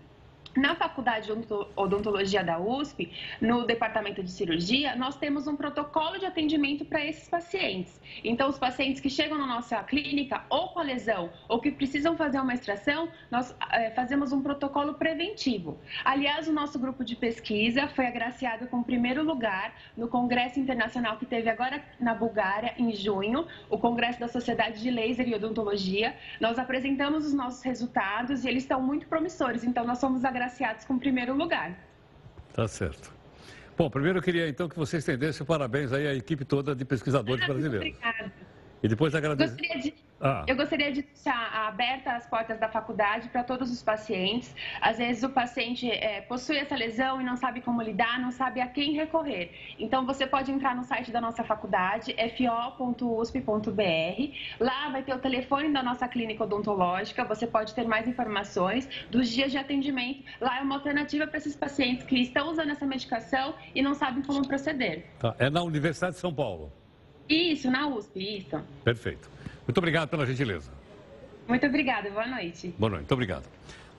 Na 0.57 0.75
faculdade 0.75 1.27
de 1.27 1.33
odontologia 1.77 2.43
da 2.43 2.59
USP, 2.59 3.13
no 3.41 3.65
departamento 3.65 4.21
de 4.21 4.31
cirurgia, 4.31 4.97
nós 4.97 5.17
temos 5.17 5.47
um 5.47 5.55
protocolo 5.55 6.19
de 6.19 6.27
atendimento 6.27 6.85
para 6.85 7.05
esses 7.07 7.29
pacientes. 7.29 8.01
Então, 8.25 8.49
os 8.49 8.59
pacientes 8.59 9.01
que 9.01 9.09
chegam 9.09 9.39
na 9.39 9.47
nossa 9.47 9.81
clínica 9.85 10.43
ou 10.51 10.71
com 10.71 10.81
a 10.81 10.83
lesão 10.83 11.31
ou 11.49 11.61
que 11.61 11.71
precisam 11.71 12.17
fazer 12.17 12.41
uma 12.41 12.53
extração, 12.53 13.09
nós 13.31 13.55
é, 13.71 13.91
fazemos 13.93 14.33
um 14.33 14.43
protocolo 14.43 14.95
preventivo. 14.95 15.79
Aliás, 16.05 16.49
o 16.49 16.53
nosso 16.53 16.81
grupo 16.81 17.05
de 17.05 17.15
pesquisa 17.15 17.87
foi 17.87 18.07
agraciado 18.07 18.67
com 18.67 18.79
o 18.79 18.85
primeiro 18.85 19.23
lugar 19.23 19.73
no 19.97 20.09
Congresso 20.09 20.59
Internacional 20.59 21.17
que 21.17 21.27
teve 21.27 21.49
agora 21.49 21.81
na 22.01 22.13
Bulgária, 22.13 22.75
em 22.77 22.93
junho, 22.93 23.47
o 23.69 23.79
Congresso 23.79 24.19
da 24.19 24.27
Sociedade 24.27 24.83
de 24.83 24.91
Laser 24.91 25.29
e 25.29 25.35
Odontologia. 25.35 26.17
Nós 26.41 26.59
apresentamos 26.59 27.25
os 27.25 27.33
nossos 27.33 27.63
resultados 27.63 28.45
e 28.45 28.49
eles 28.49 28.65
estão 28.65 28.83
muito 28.83 29.07
promissores. 29.07 29.63
Então, 29.63 29.85
nós 29.85 29.99
somos 29.99 30.25
agraciados 30.25 30.40
agraciados 30.41 30.85
com 30.87 30.95
o 30.95 30.99
primeiro 30.99 31.35
lugar. 31.35 31.79
Tá 32.55 32.67
certo. 32.67 33.13
Bom, 33.77 33.91
primeiro 33.91 34.19
eu 34.19 34.23
queria 34.23 34.49
então 34.49 34.69
que 34.69 34.77
você 34.77 34.97
estendesse 34.99 35.45
parabéns 35.45 35.93
aí 35.93 36.07
à 36.07 36.15
equipe 36.15 36.45
toda 36.45 36.75
de 36.75 36.85
pesquisadores 36.85 37.45
ah, 37.45 37.47
brasileiros. 37.47 37.89
Obrigada. 37.89 38.33
E 38.83 38.89
depois 38.89 39.15
agradecer. 39.15 39.57
Gostaria 39.57 39.83
de 39.83 39.95
ah. 40.21 40.45
Eu 40.47 40.55
gostaria 40.55 40.93
de 40.93 41.03
deixar 41.03 41.67
abertas 41.67 42.13
as 42.13 42.27
portas 42.27 42.59
da 42.59 42.69
faculdade 42.69 43.29
para 43.31 43.43
todos 43.43 43.71
os 43.71 43.83
pacientes. 43.83 44.55
Às 44.81 44.99
vezes 44.99 45.23
o 45.23 45.31
paciente 45.31 45.91
é, 45.91 46.21
possui 46.21 46.59
essa 46.59 46.77
lesão 46.77 47.21
e 47.21 47.25
não 47.25 47.37
sabe 47.37 47.63
como 47.63 47.81
lidar, 47.81 48.21
não 48.21 48.31
sabe 48.31 48.61
a 48.61 48.67
quem 48.67 48.93
recorrer. 48.93 49.51
Então 49.79 50.05
você 50.05 50.27
pode 50.27 50.53
entrar 50.53 50.77
no 50.77 50.85
site 50.85 51.11
da 51.11 51.21
nossa 51.21 51.43
faculdade, 51.43 52.15
fo.usp.br. 52.37 53.41
Lá 54.61 54.91
vai 54.91 55.03
ter 55.03 55.15
o 55.15 55.19
telefone 55.19 55.73
da 55.73 55.83
nossa 55.83 56.07
clínica 56.07 56.45
odontológica. 56.45 57.25
Você 57.25 57.47
pode 57.47 57.75
ter 57.75 57.87
mais 57.87 58.07
informações 58.07 58.89
dos 59.11 59.29
dias 59.31 59.51
de 59.51 59.57
atendimento. 59.57 60.23
Lá 60.41 60.59
é 60.59 60.63
uma 60.63 60.75
alternativa 60.75 61.27
para 61.27 61.39
esses 61.39 61.57
pacientes 61.57 62.05
que 62.05 62.17
estão 62.21 62.51
usando 62.51 62.71
essa 62.71 62.85
medicação 62.85 63.55
e 63.75 63.81
não 63.81 63.95
sabem 63.95 64.23
como 64.23 64.47
proceder. 64.47 65.07
Tá. 65.19 65.35
É 65.39 65.49
na 65.49 65.63
Universidade 65.63 66.15
de 66.15 66.21
São 66.21 66.35
Paulo. 66.35 66.71
Isso, 67.29 67.71
na 67.71 67.87
USP, 67.87 68.39
isso. 68.39 68.61
Perfeito. 68.85 69.31
Muito 69.71 69.79
obrigado 69.79 70.09
pela 70.09 70.27
gentileza. 70.27 70.73
Muito 71.47 71.65
obrigada, 71.65 72.11
boa 72.11 72.27
noite. 72.27 72.75
Boa 72.77 72.91
noite, 72.91 73.03
muito 73.03 73.13
obrigado. 73.13 73.45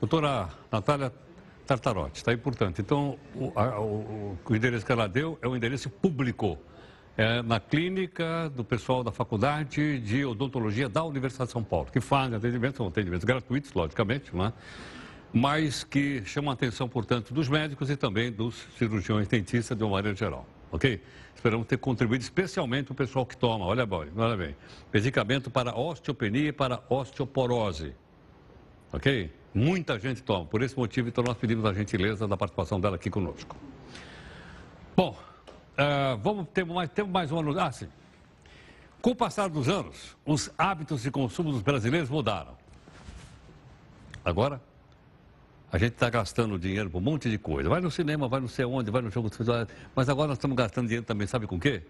Doutora 0.01 0.49
Natália 0.69 1.13
Tartarotti, 1.65 2.17
está 2.17 2.31
aí, 2.31 2.35
portanto. 2.35 2.81
Então, 2.81 3.17
o, 3.33 3.53
a, 3.55 3.79
o, 3.79 4.37
o, 4.49 4.53
endereço 4.53 4.85
que 4.85 4.91
ela 4.91 5.07
deu 5.07 5.39
é 5.41 5.47
o 5.47 5.55
endereço 5.55 5.89
público. 5.89 6.59
É 7.15 7.41
na 7.41 7.57
clínica 7.57 8.51
do 8.53 8.65
pessoal 8.65 9.01
da 9.01 9.13
Faculdade 9.13 9.99
de 9.99 10.25
Odontologia 10.25 10.89
da 10.89 11.05
Universidade 11.05 11.47
de 11.47 11.53
São 11.53 11.63
Paulo, 11.63 11.87
que 11.89 12.01
fazem 12.01 12.35
atendimentos, 12.35 12.75
são 12.75 12.87
atendimentos 12.87 13.23
gratuitos, 13.23 13.71
logicamente, 13.71 14.35
não 14.35 14.47
é? 14.47 14.53
mas 15.31 15.85
que 15.85 16.21
chamam 16.25 16.51
a 16.51 16.53
atenção, 16.53 16.89
portanto, 16.89 17.33
dos 17.33 17.47
médicos 17.47 17.89
e 17.89 17.95
também 17.95 18.29
dos 18.29 18.67
cirurgiões 18.77 19.25
dentistas 19.29 19.77
de 19.77 19.83
uma 19.85 19.91
maneira 19.91 20.17
geral 20.17 20.45
ok? 20.71 21.01
Esperamos 21.35 21.67
ter 21.67 21.77
contribuído 21.77 22.23
especialmente 22.23 22.91
o 22.91 22.95
pessoal 22.95 23.25
que 23.25 23.35
toma, 23.35 23.65
olha 23.65 23.87
olha 24.15 24.37
bem, 24.37 24.55
medicamento 24.93 25.49
para 25.49 25.75
osteopenia 25.75 26.49
e 26.49 26.51
para 26.51 26.83
osteoporose, 26.89 27.95
ok? 28.93 29.33
Muita 29.53 29.99
gente 29.99 30.23
toma, 30.23 30.45
por 30.45 30.61
esse 30.61 30.77
motivo, 30.77 31.09
então 31.09 31.23
nós 31.23 31.37
pedimos 31.37 31.65
a 31.65 31.73
gentileza 31.73 32.27
da 32.27 32.37
participação 32.37 32.79
dela 32.79 32.95
aqui 32.95 33.09
conosco. 33.09 33.55
Bom, 34.95 35.17
uh, 35.73 36.17
vamos 36.17 36.47
ter 36.53 36.65
mais, 36.65 36.89
temos 36.89 37.11
mais 37.11 37.31
uma 37.31 37.41
notícia. 37.41 37.67
Ah, 37.67 37.71
sim. 37.71 37.87
Com 39.01 39.11
o 39.11 39.15
passar 39.15 39.49
dos 39.49 39.67
anos, 39.67 40.15
os 40.25 40.51
hábitos 40.57 41.01
de 41.01 41.09
consumo 41.09 41.51
dos 41.51 41.61
brasileiros 41.61 42.09
mudaram. 42.09 42.55
Agora, 44.23 44.61
a 45.71 45.77
gente 45.77 45.93
está 45.93 46.09
gastando 46.09 46.59
dinheiro 46.59 46.89
por 46.89 46.97
um 46.97 47.01
monte 47.01 47.29
de 47.29 47.37
coisa. 47.37 47.69
Vai 47.69 47.79
no 47.79 47.89
cinema, 47.89 48.27
vai 48.27 48.41
não 48.41 48.47
sei 48.47 48.65
onde, 48.65 48.91
vai 48.91 49.01
no 49.01 49.09
jogo 49.09 49.29
de 49.29 49.37
futebol. 49.37 49.65
Mas 49.95 50.09
agora 50.09 50.27
nós 50.27 50.37
estamos 50.37 50.57
gastando 50.57 50.87
dinheiro 50.87 51.05
também, 51.05 51.25
sabe 51.25 51.47
com 51.47 51.55
o 51.55 51.59
quê? 51.59 51.83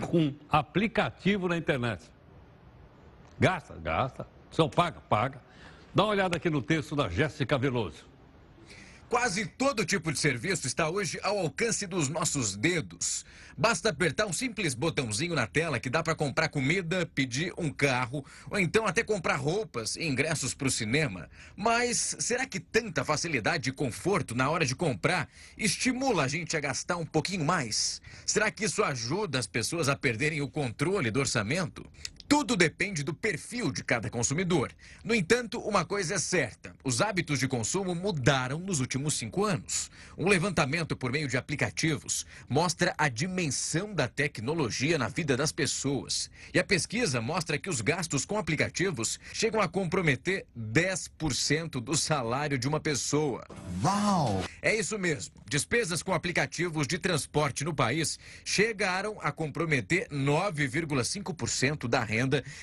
Com 0.00 0.34
aplicativo 0.50 1.48
na 1.48 1.56
internet. 1.56 2.02
Gasta, 3.40 3.74
gasta. 3.82 4.26
Só 4.50 4.68
paga, 4.68 5.00
paga. 5.08 5.40
Dá 5.94 6.04
uma 6.04 6.10
olhada 6.10 6.36
aqui 6.36 6.50
no 6.50 6.60
texto 6.60 6.94
da 6.94 7.08
Jéssica 7.08 7.56
Veloso. 7.56 8.04
Quase 9.14 9.46
todo 9.46 9.84
tipo 9.84 10.10
de 10.10 10.18
serviço 10.18 10.66
está 10.66 10.90
hoje 10.90 11.20
ao 11.22 11.38
alcance 11.38 11.86
dos 11.86 12.08
nossos 12.08 12.56
dedos. 12.56 13.24
Basta 13.56 13.90
apertar 13.90 14.26
um 14.26 14.32
simples 14.32 14.74
botãozinho 14.74 15.36
na 15.36 15.46
tela 15.46 15.78
que 15.78 15.88
dá 15.88 16.02
para 16.02 16.16
comprar 16.16 16.48
comida, 16.48 17.06
pedir 17.14 17.54
um 17.56 17.70
carro 17.70 18.26
ou 18.50 18.58
então 18.58 18.84
até 18.84 19.04
comprar 19.04 19.36
roupas 19.36 19.94
e 19.94 20.02
ingressos 20.02 20.52
para 20.52 20.66
o 20.66 20.70
cinema. 20.70 21.30
Mas 21.54 22.16
será 22.18 22.44
que 22.44 22.58
tanta 22.58 23.04
facilidade 23.04 23.70
e 23.70 23.72
conforto 23.72 24.34
na 24.34 24.50
hora 24.50 24.66
de 24.66 24.74
comprar 24.74 25.28
estimula 25.56 26.24
a 26.24 26.28
gente 26.28 26.56
a 26.56 26.60
gastar 26.60 26.96
um 26.96 27.06
pouquinho 27.06 27.44
mais? 27.44 28.02
Será 28.26 28.50
que 28.50 28.64
isso 28.64 28.82
ajuda 28.82 29.38
as 29.38 29.46
pessoas 29.46 29.88
a 29.88 29.94
perderem 29.94 30.40
o 30.40 30.48
controle 30.48 31.12
do 31.12 31.20
orçamento? 31.20 31.86
Tudo 32.26 32.56
depende 32.56 33.02
do 33.02 33.12
perfil 33.12 33.70
de 33.70 33.84
cada 33.84 34.08
consumidor. 34.08 34.72
No 35.04 35.14
entanto, 35.14 35.60
uma 35.60 35.84
coisa 35.84 36.14
é 36.14 36.18
certa: 36.18 36.74
os 36.82 37.02
hábitos 37.02 37.38
de 37.38 37.46
consumo 37.46 37.94
mudaram 37.94 38.58
nos 38.58 38.80
últimos 38.80 39.14
cinco 39.14 39.44
anos. 39.44 39.90
Um 40.16 40.28
levantamento 40.28 40.96
por 40.96 41.12
meio 41.12 41.28
de 41.28 41.36
aplicativos 41.36 42.26
mostra 42.48 42.94
a 42.96 43.08
dimensão 43.08 43.94
da 43.94 44.08
tecnologia 44.08 44.96
na 44.96 45.08
vida 45.08 45.36
das 45.36 45.52
pessoas. 45.52 46.30
E 46.52 46.58
a 46.58 46.64
pesquisa 46.64 47.20
mostra 47.20 47.58
que 47.58 47.68
os 47.68 47.82
gastos 47.82 48.24
com 48.24 48.38
aplicativos 48.38 49.20
chegam 49.32 49.60
a 49.60 49.68
comprometer 49.68 50.46
10% 50.58 51.80
do 51.80 51.96
salário 51.96 52.58
de 52.58 52.66
uma 52.66 52.80
pessoa. 52.80 53.44
Uau! 53.82 54.42
É 54.62 54.74
isso 54.74 54.98
mesmo. 54.98 55.34
Despesas 55.46 56.02
com 56.02 56.14
aplicativos 56.14 56.86
de 56.86 56.98
transporte 56.98 57.64
no 57.64 57.74
país 57.74 58.18
chegaram 58.44 59.18
a 59.20 59.30
comprometer 59.30 60.08
9,5% 60.08 61.86
da 61.86 62.02
renda 62.02 62.13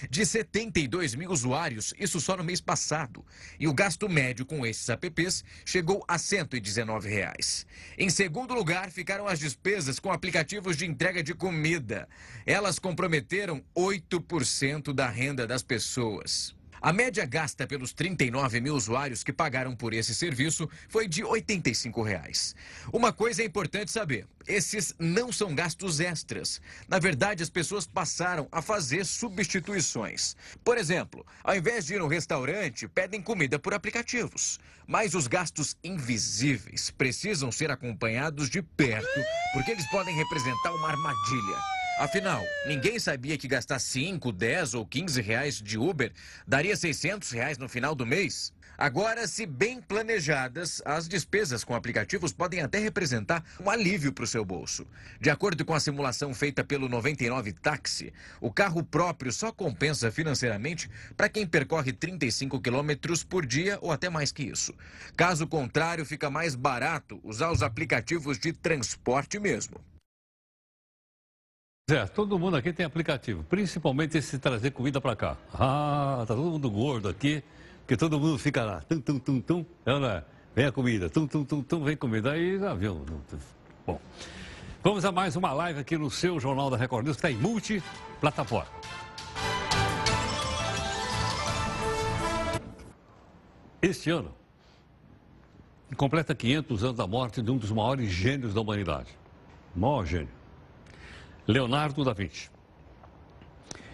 de 0.09 0.25
72 0.25 1.15
mil 1.15 1.31
usuários, 1.31 1.93
isso 1.99 2.19
só 2.19 2.37
no 2.37 2.43
mês 2.43 2.61
passado. 2.61 3.25
E 3.59 3.67
o 3.67 3.73
gasto 3.73 4.07
médio 4.07 4.45
com 4.45 4.65
esses 4.65 4.87
apps 4.89 5.43
chegou 5.65 6.03
a 6.07 6.17
119 6.17 7.09
reais. 7.09 7.65
Em 7.97 8.09
segundo 8.09 8.53
lugar, 8.53 8.91
ficaram 8.91 9.27
as 9.27 9.39
despesas 9.39 9.99
com 9.99 10.11
aplicativos 10.11 10.77
de 10.77 10.85
entrega 10.85 11.23
de 11.23 11.33
comida. 11.33 12.07
Elas 12.45 12.79
comprometeram 12.79 13.63
8% 13.75 14.93
da 14.93 15.07
renda 15.07 15.47
das 15.47 15.63
pessoas. 15.63 16.55
A 16.81 16.91
média 16.91 17.27
gasta 17.27 17.67
pelos 17.67 17.93
39 17.93 18.59
mil 18.59 18.73
usuários 18.73 19.23
que 19.23 19.31
pagaram 19.31 19.75
por 19.75 19.93
esse 19.93 20.15
serviço 20.15 20.67
foi 20.89 21.07
de 21.07 21.23
85 21.23 22.01
reais. 22.01 22.55
Uma 22.91 23.13
coisa 23.13 23.43
é 23.43 23.45
importante 23.45 23.91
saber: 23.91 24.25
esses 24.47 24.95
não 24.97 25.31
são 25.31 25.53
gastos 25.53 25.99
extras. 25.99 26.59
Na 26.87 26.97
verdade, 26.97 27.43
as 27.43 27.51
pessoas 27.51 27.85
passaram 27.85 28.47
a 28.51 28.63
fazer 28.63 29.05
substituições. 29.05 30.35
Por 30.63 30.75
exemplo, 30.75 31.23
ao 31.43 31.55
invés 31.55 31.85
de 31.85 31.93
ir 31.93 31.99
no 31.99 32.07
restaurante, 32.07 32.87
pedem 32.87 33.21
comida 33.21 33.59
por 33.59 33.75
aplicativos. 33.75 34.59
Mas 34.87 35.13
os 35.13 35.27
gastos 35.27 35.77
invisíveis 35.83 36.89
precisam 36.89 37.51
ser 37.51 37.69
acompanhados 37.69 38.49
de 38.49 38.63
perto, 38.63 39.21
porque 39.53 39.69
eles 39.69 39.87
podem 39.91 40.15
representar 40.15 40.73
uma 40.73 40.89
armadilha. 40.89 41.80
Afinal, 41.99 42.43
ninguém 42.65 42.97
sabia 42.97 43.37
que 43.37 43.47
gastar 43.47 43.77
5, 43.77 44.31
10 44.31 44.73
ou 44.73 44.85
15 44.85 45.21
reais 45.21 45.61
de 45.61 45.77
Uber 45.77 46.11
daria 46.47 46.75
600 46.75 47.29
reais 47.31 47.57
no 47.57 47.69
final 47.69 47.93
do 47.93 48.05
mês. 48.05 48.51
Agora, 48.81 49.27
se 49.27 49.45
bem 49.45 49.79
planejadas, 49.79 50.81
as 50.83 51.07
despesas 51.07 51.63
com 51.63 51.75
aplicativos 51.75 52.33
podem 52.33 52.61
até 52.61 52.79
representar 52.79 53.43
um 53.59 53.69
alívio 53.69 54.11
para 54.11 54.23
o 54.23 54.27
seu 54.27 54.43
bolso. 54.43 54.87
De 55.19 55.29
acordo 55.29 55.63
com 55.63 55.75
a 55.75 55.79
simulação 55.79 56.33
feita 56.33 56.63
pelo 56.63 56.89
99 56.89 57.53
Táxi, 57.53 58.11
o 58.39 58.51
carro 58.51 58.83
próprio 58.83 59.31
só 59.31 59.51
compensa 59.51 60.11
financeiramente 60.11 60.89
para 61.15 61.29
quem 61.29 61.45
percorre 61.45 61.93
35 61.93 62.59
quilômetros 62.59 63.23
por 63.23 63.45
dia 63.45 63.77
ou 63.81 63.91
até 63.91 64.09
mais 64.09 64.31
que 64.31 64.41
isso. 64.41 64.73
Caso 65.15 65.45
contrário, 65.45 66.03
fica 66.03 66.31
mais 66.31 66.55
barato 66.55 67.19
usar 67.23 67.51
os 67.51 67.61
aplicativos 67.61 68.39
de 68.39 68.51
transporte 68.51 69.39
mesmo. 69.39 69.79
É, 71.91 72.05
todo 72.05 72.39
mundo 72.39 72.55
aqui 72.55 72.71
tem 72.71 72.85
aplicativo, 72.85 73.43
principalmente 73.43 74.17
esse 74.17 74.39
trazer 74.39 74.71
comida 74.71 75.01
para 75.01 75.13
cá. 75.13 75.37
Ah, 75.53 76.23
tá 76.25 76.33
todo 76.33 76.49
mundo 76.49 76.71
gordo 76.71 77.09
aqui, 77.09 77.43
porque 77.79 77.97
todo 77.97 78.17
mundo 78.17 78.37
fica 78.39 78.63
lá, 78.63 78.79
tum, 78.79 79.01
tum, 79.01 79.19
tum, 79.19 79.41
tum, 79.41 79.65
é, 79.85 80.23
vem 80.55 80.65
a 80.67 80.71
comida, 80.71 81.09
tum, 81.09 81.27
tum, 81.27 81.43
tum, 81.43 81.61
tum, 81.61 81.83
vem 81.83 81.97
comida, 81.97 82.31
aí 82.31 82.57
já 82.57 82.73
viu. 82.73 83.05
Bom, 83.85 83.99
vamos 84.81 85.03
a 85.03 85.11
mais 85.11 85.35
uma 85.35 85.51
live 85.51 85.81
aqui 85.81 85.97
no 85.97 86.09
seu 86.09 86.39
Jornal 86.39 86.69
da 86.69 86.77
Record 86.77 87.03
News, 87.03 87.17
que 87.17 87.27
está 87.27 87.29
em 87.29 87.35
multiplataforma. 87.35 88.71
Este 93.81 94.09
ano, 94.09 94.33
completa 95.97 96.33
500 96.33 96.83
anos 96.85 96.95
da 96.95 97.05
morte 97.05 97.41
de 97.41 97.51
um 97.51 97.57
dos 97.57 97.69
maiores 97.69 98.09
gênios 98.09 98.53
da 98.53 98.61
humanidade. 98.61 99.09
O 99.75 99.79
maior 99.81 100.05
gênio. 100.05 100.40
Leonardo 101.47 102.03
da 102.03 102.13
Vinci. 102.13 102.49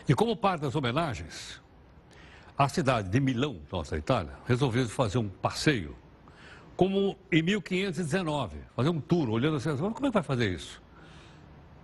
E 0.08 0.14
como 0.14 0.36
parte 0.36 0.62
das 0.62 0.76
homenagens, 0.76 1.62
a 2.58 2.68
cidade 2.68 3.10
de 3.10 3.20
Milão, 3.20 3.60
nossa 3.72 3.98
Itália, 3.98 4.34
resolveu 4.46 4.88
fazer 4.88 5.18
um 5.18 5.30
passeio, 5.30 5.96
como 6.76 7.18
em 7.32 7.42
1519, 7.42 8.58
fazer 8.76 8.90
um 8.90 9.02
tour, 9.02 9.30
olhando 9.30 9.58
assim, 9.58 9.76
como 9.78 9.90
é 9.90 10.10
que 10.10 10.14
vai 10.14 10.24
fazer 10.24 10.54
isso? 10.54 10.82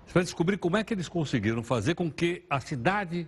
Você 0.06 0.14
vai 0.14 0.24
descobrir 0.24 0.58
como 0.58 0.78
é 0.78 0.84
que 0.84 0.94
eles 0.94 1.08
conseguiram 1.10 1.64
fazer 1.64 1.96
com 1.96 2.12
que 2.12 2.44
a 2.50 2.60
cidade, 2.60 3.28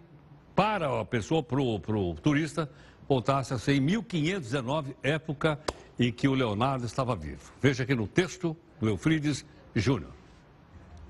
para 0.56 1.02
a 1.02 1.06
pessoa, 1.06 1.44
para 1.44 1.60
o 1.60 2.16
turista, 2.16 2.70
voltasse 3.08 3.54
a 3.54 3.58
ser 3.58 3.76
em 3.76 3.82
1519, 3.82 4.96
época 5.04 5.60
em 6.00 6.12
que 6.12 6.28
o 6.28 6.34
Leonardo 6.34 6.86
estava 6.86 7.16
vivo. 7.16 7.52
Veja 7.62 7.84
aqui 7.84 7.94
no 7.94 8.08
texto 8.08 8.56
do 8.80 8.90
Eufrides 8.90 9.46
Júnior. 9.76 10.15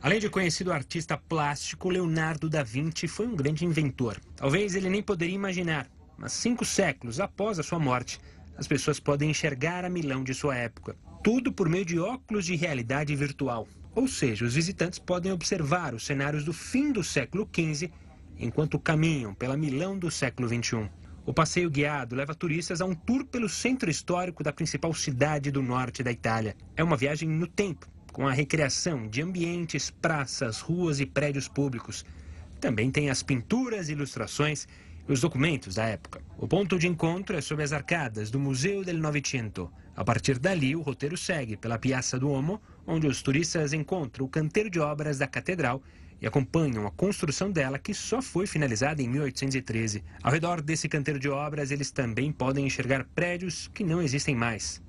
Além 0.06 0.20
de 0.20 0.30
conhecido 0.30 0.72
artista 0.72 1.18
plástico, 1.18 1.90
Leonardo 1.90 2.48
da 2.48 2.62
Vinci 2.62 3.08
foi 3.08 3.26
um 3.26 3.36
grande 3.36 3.66
inventor. 3.66 4.22
Talvez 4.36 4.76
ele 4.76 4.88
nem 4.88 5.02
poderia 5.02 5.34
imaginar, 5.34 5.90
mas 6.16 6.32
cinco 6.32 6.64
séculos 6.64 7.20
após 7.20 7.58
a 7.58 7.64
sua 7.64 7.80
morte, 7.80 8.20
as 8.56 8.68
pessoas 8.68 9.00
podem 9.00 9.32
enxergar 9.32 9.84
a 9.84 9.90
Milão 9.90 10.24
de 10.24 10.36
sua 10.36 10.56
época. 10.56 10.96
Tudo 11.24 11.52
por 11.52 11.68
meio 11.68 11.84
de 11.84 12.00
óculos 12.00 12.46
de 12.46 12.56
realidade 12.56 13.16
virtual. 13.16 13.68
Ou 13.96 14.08
seja, 14.08 14.46
os 14.46 14.54
visitantes 14.54 15.00
podem 15.00 15.32
observar 15.32 15.96
os 15.96 16.06
cenários 16.06 16.46
do 16.46 16.54
fim 16.54 16.92
do 16.92 17.04
século 17.04 17.50
XV 17.52 17.90
enquanto 18.38 18.78
caminham 18.78 19.34
pela 19.34 19.58
Milão 19.58 19.98
do 19.98 20.12
século 20.12 20.48
XXI. 20.48 20.88
O 21.26 21.34
passeio 21.34 21.72
guiado 21.72 22.16
leva 22.16 22.36
turistas 22.36 22.80
a 22.80 22.86
um 22.86 22.94
tour 22.94 23.26
pelo 23.26 23.50
centro 23.50 23.90
histórico 23.90 24.44
da 24.44 24.54
principal 24.54 24.94
cidade 24.94 25.50
do 25.50 25.64
norte 25.64 26.04
da 26.04 26.12
Itália. 26.12 26.56
É 26.76 26.84
uma 26.84 26.96
viagem 26.96 27.28
no 27.28 27.48
tempo, 27.48 27.88
com 28.16 28.26
a 28.26 28.32
recriação 28.32 29.10
de 29.10 29.22
ambientes, 29.22 29.90
praças, 29.90 30.62
ruas 30.62 31.02
e 31.02 31.06
prédios 31.06 31.50
públicos. 31.50 32.06
Também 32.62 32.90
tem 32.90 33.10
as 33.10 33.22
pinturas, 33.22 33.90
ilustrações 33.90 34.70
e 35.06 35.12
os 35.12 35.20
documentos 35.20 35.76
da 35.76 35.84
época. 35.84 36.22
O 36.38 36.48
ponto 36.48 36.80
de 36.80 36.88
encontro 36.88 37.36
é 37.36 37.42
sob 37.42 37.62
as 37.62 37.74
arcadas 37.74 38.32
do 38.32 38.40
Museu 38.40 38.86
del 38.86 39.00
Novecento. 39.00 39.70
A 39.94 40.06
partir 40.06 40.40
dali, 40.40 40.78
o 40.78 40.82
roteiro 40.82 41.18
segue 41.18 41.58
pela 41.58 41.78
Piazza 41.78 42.18
Duomo, 42.18 42.62
onde 42.88 43.06
os 43.06 43.22
turistas 43.22 43.74
encontram 43.74 44.26
o 44.26 44.30
canteiro 44.30 44.70
de 44.70 44.80
obras 44.80 45.18
da 45.18 45.28
catedral 45.28 45.84
e 46.22 46.26
acompanham 46.26 46.88
a 46.88 46.92
construção 46.92 47.52
dela, 47.52 47.78
que 47.78 47.94
só 47.94 48.22
foi 48.22 48.48
finalizada 48.48 49.02
em 49.02 49.10
1813. 49.10 50.02
Ao 50.24 50.32
redor 50.32 50.62
desse 50.62 50.88
canteiro 50.88 51.20
de 51.20 51.28
obras, 51.28 51.70
eles 51.70 51.92
também 51.92 52.32
podem 52.32 52.66
enxergar 52.66 53.04
prédios 53.14 53.70
que 53.74 53.84
não 53.84 54.02
existem 54.02 54.34
mais. 54.34 54.82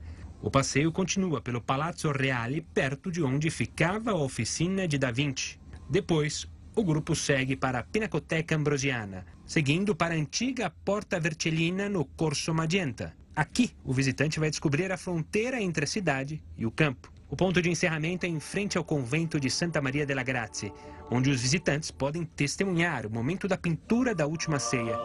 O 0.43 0.51
passeio 0.51 0.93
continua 0.93 1.41
pelo 1.41 1.61
Palazzo 1.61 2.12
Reale, 2.12 2.61
perto 2.61 3.11
de 3.11 3.22
onde 3.22 3.51
ficava 3.51 4.12
a 4.12 4.14
oficina 4.14 4.87
de 4.87 4.99
Da 4.99 5.11
Vinci. 5.11 5.59
Depois, 5.89 6.47
o 6.74 6.84
grupo 6.84 7.16
segue 7.16 7.57
para 7.57 7.78
a 7.78 7.82
Pinacoteca 7.82 8.55
Ambrosiana, 8.55 9.24
seguindo 9.47 9.97
para 9.97 10.14
a 10.14 10.16
antiga 10.18 10.70
Porta 10.84 11.18
Vercellina 11.18 11.89
no 11.89 12.05
Corso 12.05 12.53
Magenta. 12.53 13.14
Aqui, 13.34 13.70
o 13.84 13.93
visitante 13.93 14.39
vai 14.39 14.51
descobrir 14.51 14.93
a 14.93 14.97
fronteira 14.97 15.61
entre 15.61 15.84
a 15.84 15.89
cidade 15.89 16.43
e 16.57 16.66
o 16.66 16.70
campo. 16.70 17.12
O 17.28 17.37
ponto 17.37 17.61
de 17.61 17.70
encerramento 17.70 18.24
é 18.24 18.28
em 18.28 18.39
frente 18.39 18.78
ao 18.78 18.84
convento 18.84 19.41
de 19.41 19.51
Santa 19.51 19.80
Maria 19.80 20.07
della 20.07 20.22
Grazie, 20.22 20.72
onde 21.11 21.30
os 21.30 21.41
visitantes 21.41 21.91
podem 21.91 22.24
testemunhar 22.24 23.05
o 23.05 23.11
momento 23.11 23.49
da 23.49 23.57
pintura 23.57 24.14
da 24.14 24.26
última 24.26 24.59
ceia. 24.59 24.97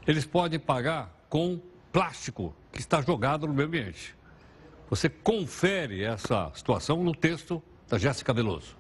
Eles 0.07 0.25
podem 0.25 0.61
pagar 0.61 1.13
com 1.29 1.61
plástico 1.91 2.55
que 2.71 2.79
está 2.79 3.03
jogado 3.03 3.49
no 3.49 3.53
meio 3.53 3.67
ambiente. 3.67 4.15
Você 4.89 5.09
confere 5.09 6.05
essa 6.05 6.53
situação 6.55 7.03
no 7.03 7.17
texto 7.17 7.61
da 7.89 7.99
Jéssica 7.99 8.33
Veloso. 8.33 8.78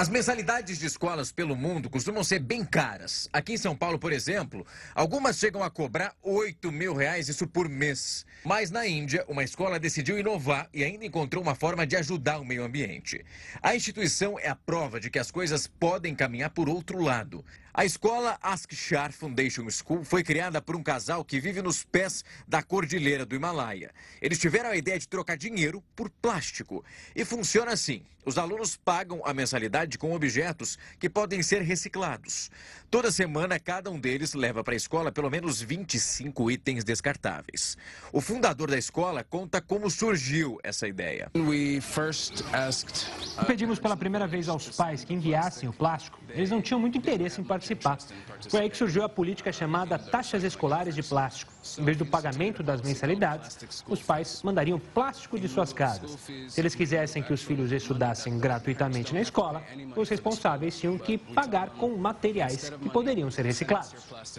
As 0.00 0.08
mensalidades 0.08 0.78
de 0.78 0.86
escolas 0.86 1.32
pelo 1.32 1.56
mundo 1.56 1.90
costumam 1.90 2.22
ser 2.22 2.38
bem 2.38 2.64
caras. 2.64 3.28
Aqui 3.32 3.54
em 3.54 3.56
São 3.56 3.74
Paulo, 3.74 3.98
por 3.98 4.12
exemplo, 4.12 4.64
algumas 4.94 5.38
chegam 5.38 5.60
a 5.60 5.68
cobrar 5.68 6.14
8 6.22 6.70
mil 6.70 6.94
reais, 6.94 7.28
isso 7.28 7.48
por 7.48 7.68
mês. 7.68 8.24
Mas 8.44 8.70
na 8.70 8.86
Índia, 8.86 9.24
uma 9.26 9.42
escola 9.42 9.76
decidiu 9.76 10.16
inovar 10.16 10.68
e 10.72 10.84
ainda 10.84 11.04
encontrou 11.04 11.42
uma 11.42 11.56
forma 11.56 11.84
de 11.84 11.96
ajudar 11.96 12.38
o 12.38 12.44
meio 12.44 12.62
ambiente. 12.62 13.24
A 13.60 13.74
instituição 13.74 14.38
é 14.38 14.46
a 14.46 14.54
prova 14.54 15.00
de 15.00 15.10
que 15.10 15.18
as 15.18 15.32
coisas 15.32 15.66
podem 15.66 16.14
caminhar 16.14 16.50
por 16.50 16.68
outro 16.68 17.02
lado. 17.02 17.44
A 17.78 17.84
escola 17.84 18.36
Askshar 18.42 19.12
Foundation 19.12 19.70
School 19.70 20.02
foi 20.02 20.24
criada 20.24 20.60
por 20.60 20.74
um 20.74 20.82
casal 20.82 21.24
que 21.24 21.38
vive 21.38 21.62
nos 21.62 21.84
pés 21.84 22.24
da 22.44 22.60
cordilheira 22.60 23.24
do 23.24 23.36
Himalaia. 23.36 23.94
Eles 24.20 24.40
tiveram 24.40 24.70
a 24.70 24.76
ideia 24.76 24.98
de 24.98 25.06
trocar 25.06 25.36
dinheiro 25.36 25.80
por 25.94 26.10
plástico. 26.10 26.84
E 27.14 27.24
funciona 27.24 27.70
assim: 27.70 28.04
os 28.26 28.36
alunos 28.36 28.76
pagam 28.76 29.22
a 29.24 29.32
mensalidade 29.32 29.96
com 29.96 30.12
objetos 30.12 30.76
que 30.98 31.08
podem 31.08 31.40
ser 31.40 31.62
reciclados. 31.62 32.50
Toda 32.90 33.12
semana, 33.12 33.60
cada 33.60 33.90
um 33.90 33.98
deles 33.98 34.34
leva 34.34 34.64
para 34.64 34.74
a 34.74 34.76
escola 34.76 35.12
pelo 35.12 35.30
menos 35.30 35.62
25 35.62 36.50
itens 36.50 36.82
descartáveis. 36.82 37.78
O 38.12 38.20
fundador 38.20 38.70
da 38.70 38.76
escola 38.76 39.22
conta 39.22 39.62
como 39.62 39.88
surgiu 39.88 40.58
essa 40.64 40.88
ideia. 40.88 41.30
Pedimos 43.46 43.78
pela 43.78 43.96
primeira 43.96 44.26
vez 44.26 44.48
aos 44.48 44.68
pais 44.76 45.04
que 45.04 45.14
enviassem 45.14 45.68
o 45.68 45.72
plástico. 45.72 46.18
Eles 46.30 46.50
não 46.50 46.60
tinham 46.60 46.80
muito 46.80 46.98
interesse 46.98 47.40
em 47.40 47.44
participar. 47.44 47.67
Foi 48.50 48.60
aí 48.60 48.70
que 48.70 48.76
surgiu 48.76 49.04
a 49.04 49.08
política 49.08 49.52
chamada 49.52 49.98
taxas 49.98 50.44
escolares 50.44 50.94
de 50.94 51.02
plástico. 51.02 51.52
Em 51.76 51.84
vez 51.84 51.96
do 51.96 52.06
pagamento 52.06 52.62
das 52.62 52.80
mensalidades, 52.80 53.82
os 53.86 54.00
pais 54.00 54.42
mandariam 54.42 54.78
plástico 54.78 55.38
de 55.38 55.48
suas 55.48 55.72
casas. 55.72 56.16
Se 56.48 56.60
eles 56.60 56.74
quisessem 56.74 57.22
que 57.22 57.32
os 57.32 57.42
filhos 57.42 57.72
estudassem 57.72 58.38
gratuitamente 58.38 59.12
na 59.12 59.20
escola, 59.20 59.62
os 59.96 60.08
responsáveis 60.08 60.78
tinham 60.78 60.96
que 60.96 61.18
pagar 61.18 61.70
com 61.70 61.96
materiais 61.96 62.70
que 62.70 62.88
poderiam 62.88 63.30
ser 63.30 63.44
reciclados. 63.44 63.94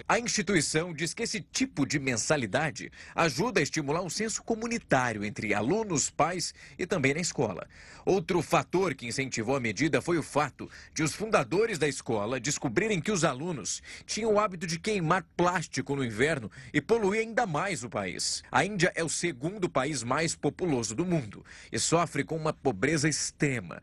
A 0.07 0.17
instituição 0.17 0.93
diz 0.93 1.13
que 1.13 1.23
esse 1.23 1.41
tipo 1.41 1.85
de 1.85 1.99
mensalidade 1.99 2.91
ajuda 3.13 3.59
a 3.59 3.63
estimular 3.63 4.01
um 4.01 4.09
senso 4.09 4.41
comunitário 4.41 5.23
entre 5.23 5.53
alunos, 5.53 6.09
pais 6.09 6.53
e 6.77 6.85
também 6.85 7.13
na 7.13 7.19
escola. 7.19 7.67
Outro 8.05 8.41
fator 8.41 8.95
que 8.95 9.05
incentivou 9.05 9.55
a 9.55 9.59
medida 9.59 10.01
foi 10.01 10.17
o 10.17 10.23
fato 10.23 10.69
de 10.93 11.03
os 11.03 11.13
fundadores 11.13 11.77
da 11.77 11.87
escola 11.87 12.39
descobrirem 12.39 13.01
que 13.01 13.11
os 13.11 13.23
alunos 13.23 13.83
tinham 14.05 14.33
o 14.33 14.39
hábito 14.39 14.65
de 14.65 14.79
queimar 14.79 15.25
plástico 15.35 15.95
no 15.95 16.03
inverno 16.03 16.49
e 16.73 16.81
poluir 16.81 17.08
ainda 17.17 17.47
mais 17.47 17.83
o 17.83 17.89
país. 17.89 18.43
A 18.51 18.63
Índia 18.63 18.91
é 18.93 19.03
o 19.03 19.09
segundo 19.09 19.67
país 19.67 20.03
mais 20.03 20.35
populoso 20.35 20.93
do 20.93 21.05
mundo 21.05 21.43
e 21.71 21.79
sofre 21.79 22.23
com 22.23 22.35
uma 22.35 22.53
pobreza 22.53 23.09
extrema. 23.09 23.81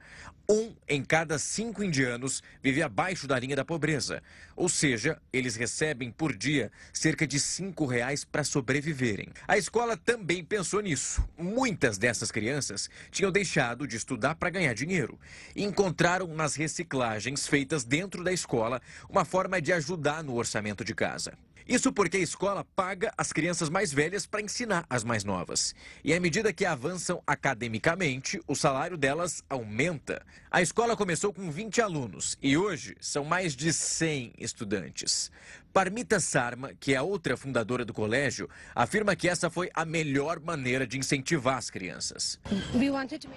Um 0.48 0.76
em 0.88 1.02
cada 1.02 1.40
cinco 1.40 1.82
indianos 1.82 2.40
vive 2.62 2.80
abaixo 2.80 3.26
da 3.26 3.36
linha 3.36 3.56
da 3.56 3.64
pobreza. 3.64 4.22
Ou 4.54 4.68
seja, 4.68 5.20
eles 5.32 5.56
recebem 5.56 6.08
por 6.08 6.36
dia 6.36 6.70
cerca 6.92 7.26
de 7.26 7.40
cinco 7.40 7.84
reais 7.84 8.24
para 8.24 8.44
sobreviverem. 8.44 9.28
A 9.48 9.58
escola 9.58 9.96
também 9.96 10.44
pensou 10.44 10.80
nisso. 10.80 11.28
Muitas 11.36 11.98
dessas 11.98 12.30
crianças 12.30 12.88
tinham 13.10 13.32
deixado 13.32 13.88
de 13.88 13.96
estudar 13.96 14.36
para 14.36 14.50
ganhar 14.50 14.72
dinheiro. 14.72 15.18
E 15.54 15.64
encontraram 15.64 16.28
nas 16.28 16.54
reciclagens 16.54 17.48
feitas 17.48 17.84
dentro 17.84 18.22
da 18.22 18.32
escola 18.32 18.80
uma 19.08 19.24
forma 19.24 19.60
de 19.60 19.72
ajudar 19.72 20.22
no 20.22 20.36
orçamento 20.36 20.84
de 20.84 20.94
casa. 20.94 21.36
Isso 21.68 21.92
porque 21.92 22.18
a 22.18 22.20
escola 22.20 22.64
paga 22.76 23.12
as 23.18 23.32
crianças 23.32 23.68
mais 23.68 23.92
velhas 23.92 24.24
para 24.24 24.40
ensinar 24.40 24.86
as 24.88 25.02
mais 25.02 25.24
novas. 25.24 25.74
E 26.04 26.14
à 26.14 26.20
medida 26.20 26.52
que 26.52 26.64
avançam 26.64 27.20
academicamente, 27.26 28.40
o 28.46 28.54
salário 28.54 28.96
delas 28.96 29.42
aumenta. 29.50 30.24
A 30.48 30.62
escola 30.62 30.96
começou 30.96 31.32
com 31.32 31.50
20 31.50 31.82
alunos 31.82 32.38
e 32.40 32.56
hoje 32.56 32.96
são 33.00 33.24
mais 33.24 33.56
de 33.56 33.72
100 33.72 34.34
estudantes. 34.38 35.28
Parmita 35.72 36.20
Sarma, 36.20 36.70
que 36.78 36.94
é 36.94 36.96
a 36.96 37.02
outra 37.02 37.36
fundadora 37.36 37.84
do 37.84 37.92
colégio, 37.92 38.48
afirma 38.72 39.16
que 39.16 39.28
essa 39.28 39.50
foi 39.50 39.68
a 39.74 39.84
melhor 39.84 40.38
maneira 40.38 40.86
de 40.86 40.96
incentivar 40.96 41.58
as 41.58 41.68
crianças. 41.68 42.38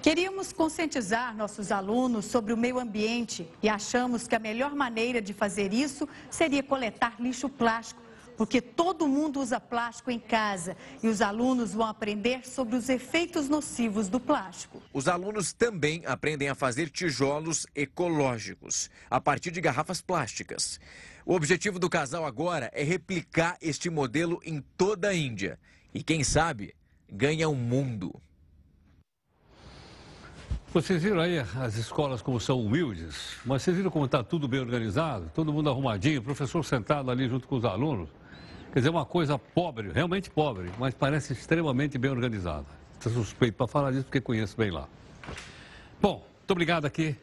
Queríamos 0.04 0.54
conscientizar 0.54 1.36
nossos 1.36 1.72
alunos 1.72 2.26
sobre 2.26 2.54
o 2.54 2.58
meio 2.58 2.78
ambiente 2.78 3.50
e 3.62 3.68
achamos 3.68 4.28
que 4.28 4.36
a 4.36 4.40
melhor 4.40 4.76
maneira 4.76 5.20
de 5.20 5.34
fazer 5.34 5.74
isso 5.74 6.08
seria 6.30 6.62
coletar 6.62 7.16
lixo 7.20 7.50
plástico 7.50 8.10
porque 8.40 8.62
todo 8.62 9.06
mundo 9.06 9.42
usa 9.42 9.60
plástico 9.60 10.10
em 10.10 10.18
casa 10.18 10.78
e 11.04 11.10
os 11.10 11.22
alunos 11.22 11.74
vão 11.74 11.86
aprender 11.86 12.48
sobre 12.48 12.78
os 12.78 12.88
efeitos 12.88 13.50
nocivos 13.50 14.08
do 14.08 14.18
plástico. 14.18 14.82
Os 14.94 15.10
alunos 15.10 15.52
também 15.52 16.04
aprendem 16.06 16.48
a 16.48 16.56
fazer 16.56 16.90
tijolos 16.90 17.68
ecológicos 17.76 18.90
a 19.10 19.20
partir 19.20 19.52
de 19.52 19.60
garrafas 19.60 20.02
plásticas. 20.02 20.80
O 21.26 21.34
objetivo 21.34 21.78
do 21.78 21.90
casal 21.90 22.26
agora 22.26 22.72
é 22.74 22.82
replicar 22.82 23.58
este 23.62 23.90
modelo 23.90 24.40
em 24.46 24.64
toda 24.78 25.10
a 25.10 25.14
Índia 25.14 25.60
e, 25.94 26.02
quem 26.02 26.24
sabe, 26.24 26.74
ganha 27.12 27.50
o 27.50 27.52
um 27.52 27.56
mundo. 27.56 28.22
Vocês 30.74 31.04
viram 31.04 31.20
aí 31.20 31.40
as 31.40 31.76
escolas 31.76 32.22
como 32.22 32.40
são 32.40 32.62
humildes, 32.62 33.36
mas 33.44 33.64
vocês 33.64 33.76
viram 33.76 33.92
como 33.92 34.06
está 34.06 34.24
tudo 34.24 34.48
bem 34.48 34.62
organizado, 34.62 35.30
todo 35.36 35.52
mundo 35.52 35.70
arrumadinho, 35.70 36.22
professor 36.22 36.64
sentado 36.64 37.12
ali 37.12 37.28
junto 37.28 37.46
com 37.46 37.58
os 37.58 37.66
alunos. 37.66 38.08
Quer 38.72 38.80
dizer, 38.80 38.89
uma 38.89 39.05
coisa 39.05 39.39
pobre, 39.39 39.91
realmente 39.91 40.30
pobre, 40.30 40.70
mas 40.78 40.93
parece 40.93 41.34
extremamente 41.34 41.97
bem 41.97 42.11
organizada. 42.11 42.67
Estou 42.93 43.11
suspeito 43.11 43.57
para 43.57 43.67
falar 43.67 43.91
disso 43.91 44.03
porque 44.03 44.22
conheço 44.22 44.55
bem 44.55 44.70
lá. 44.70 44.88
Bom, 45.99 46.24
muito 46.38 46.51
obrigado 46.51 46.86
aqui 46.86 47.15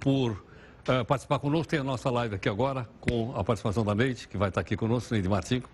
por 0.00 0.32
uh, 0.32 1.04
participar 1.06 1.38
conosco. 1.38 1.68
Tem 1.68 1.80
a 1.80 1.84
nossa 1.84 2.08
live 2.10 2.36
aqui 2.36 2.48
agora 2.48 2.88
com 2.98 3.34
a 3.36 3.44
participação 3.44 3.84
da 3.84 3.94
Neide, 3.94 4.26
que 4.26 4.38
vai 4.38 4.48
estar 4.48 4.62
aqui 4.62 4.74
conosco, 4.74 5.12
Neide 5.12 5.28
Martinho. 5.28 5.64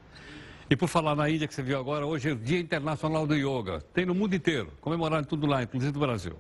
E 0.68 0.74
por 0.74 0.88
falar 0.88 1.14
na 1.14 1.30
Índia 1.30 1.46
que 1.46 1.54
você 1.54 1.62
viu 1.62 1.78
agora, 1.78 2.04
hoje 2.04 2.30
é 2.30 2.32
o 2.32 2.36
Dia 2.36 2.58
Internacional 2.58 3.24
do 3.24 3.34
Yoga. 3.34 3.80
Tem 3.94 4.04
no 4.04 4.16
mundo 4.16 4.34
inteiro, 4.34 4.72
comemorado 4.80 5.26
tudo 5.28 5.46
lá, 5.46 5.62
inclusive 5.62 5.92
no 5.92 6.00
Brasil. 6.00 6.34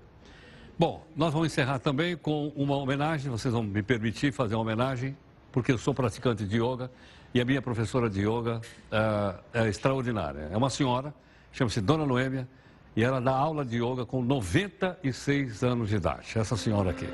Bom, 0.76 1.06
nós 1.14 1.32
vamos 1.32 1.52
encerrar 1.52 1.78
também 1.78 2.16
com 2.16 2.48
uma 2.56 2.76
homenagem, 2.76 3.30
vocês 3.30 3.54
vão 3.54 3.62
me 3.62 3.82
permitir 3.82 4.32
fazer 4.32 4.56
uma 4.56 4.62
homenagem, 4.62 5.16
porque 5.52 5.70
eu 5.70 5.78
sou 5.78 5.94
praticante 5.94 6.44
de 6.44 6.56
yoga 6.56 6.90
e 7.34 7.40
a 7.40 7.44
minha 7.44 7.62
professora 7.62 8.08
de 8.08 8.20
yoga 8.20 8.60
é, 8.90 9.64
é 9.64 9.68
extraordinária. 9.68 10.48
É 10.52 10.56
uma 10.56 10.70
senhora, 10.70 11.14
chama-se 11.52 11.80
Dona 11.80 12.06
Noêmia, 12.06 12.48
e 12.94 13.02
ela 13.02 13.20
dá 13.20 13.32
aula 13.32 13.64
de 13.64 13.82
yoga 13.82 14.04
com 14.04 14.22
96 14.22 15.62
anos 15.62 15.88
de 15.88 15.96
idade. 15.96 16.26
Essa 16.36 16.56
senhora 16.56 16.90
aqui. 16.90 17.08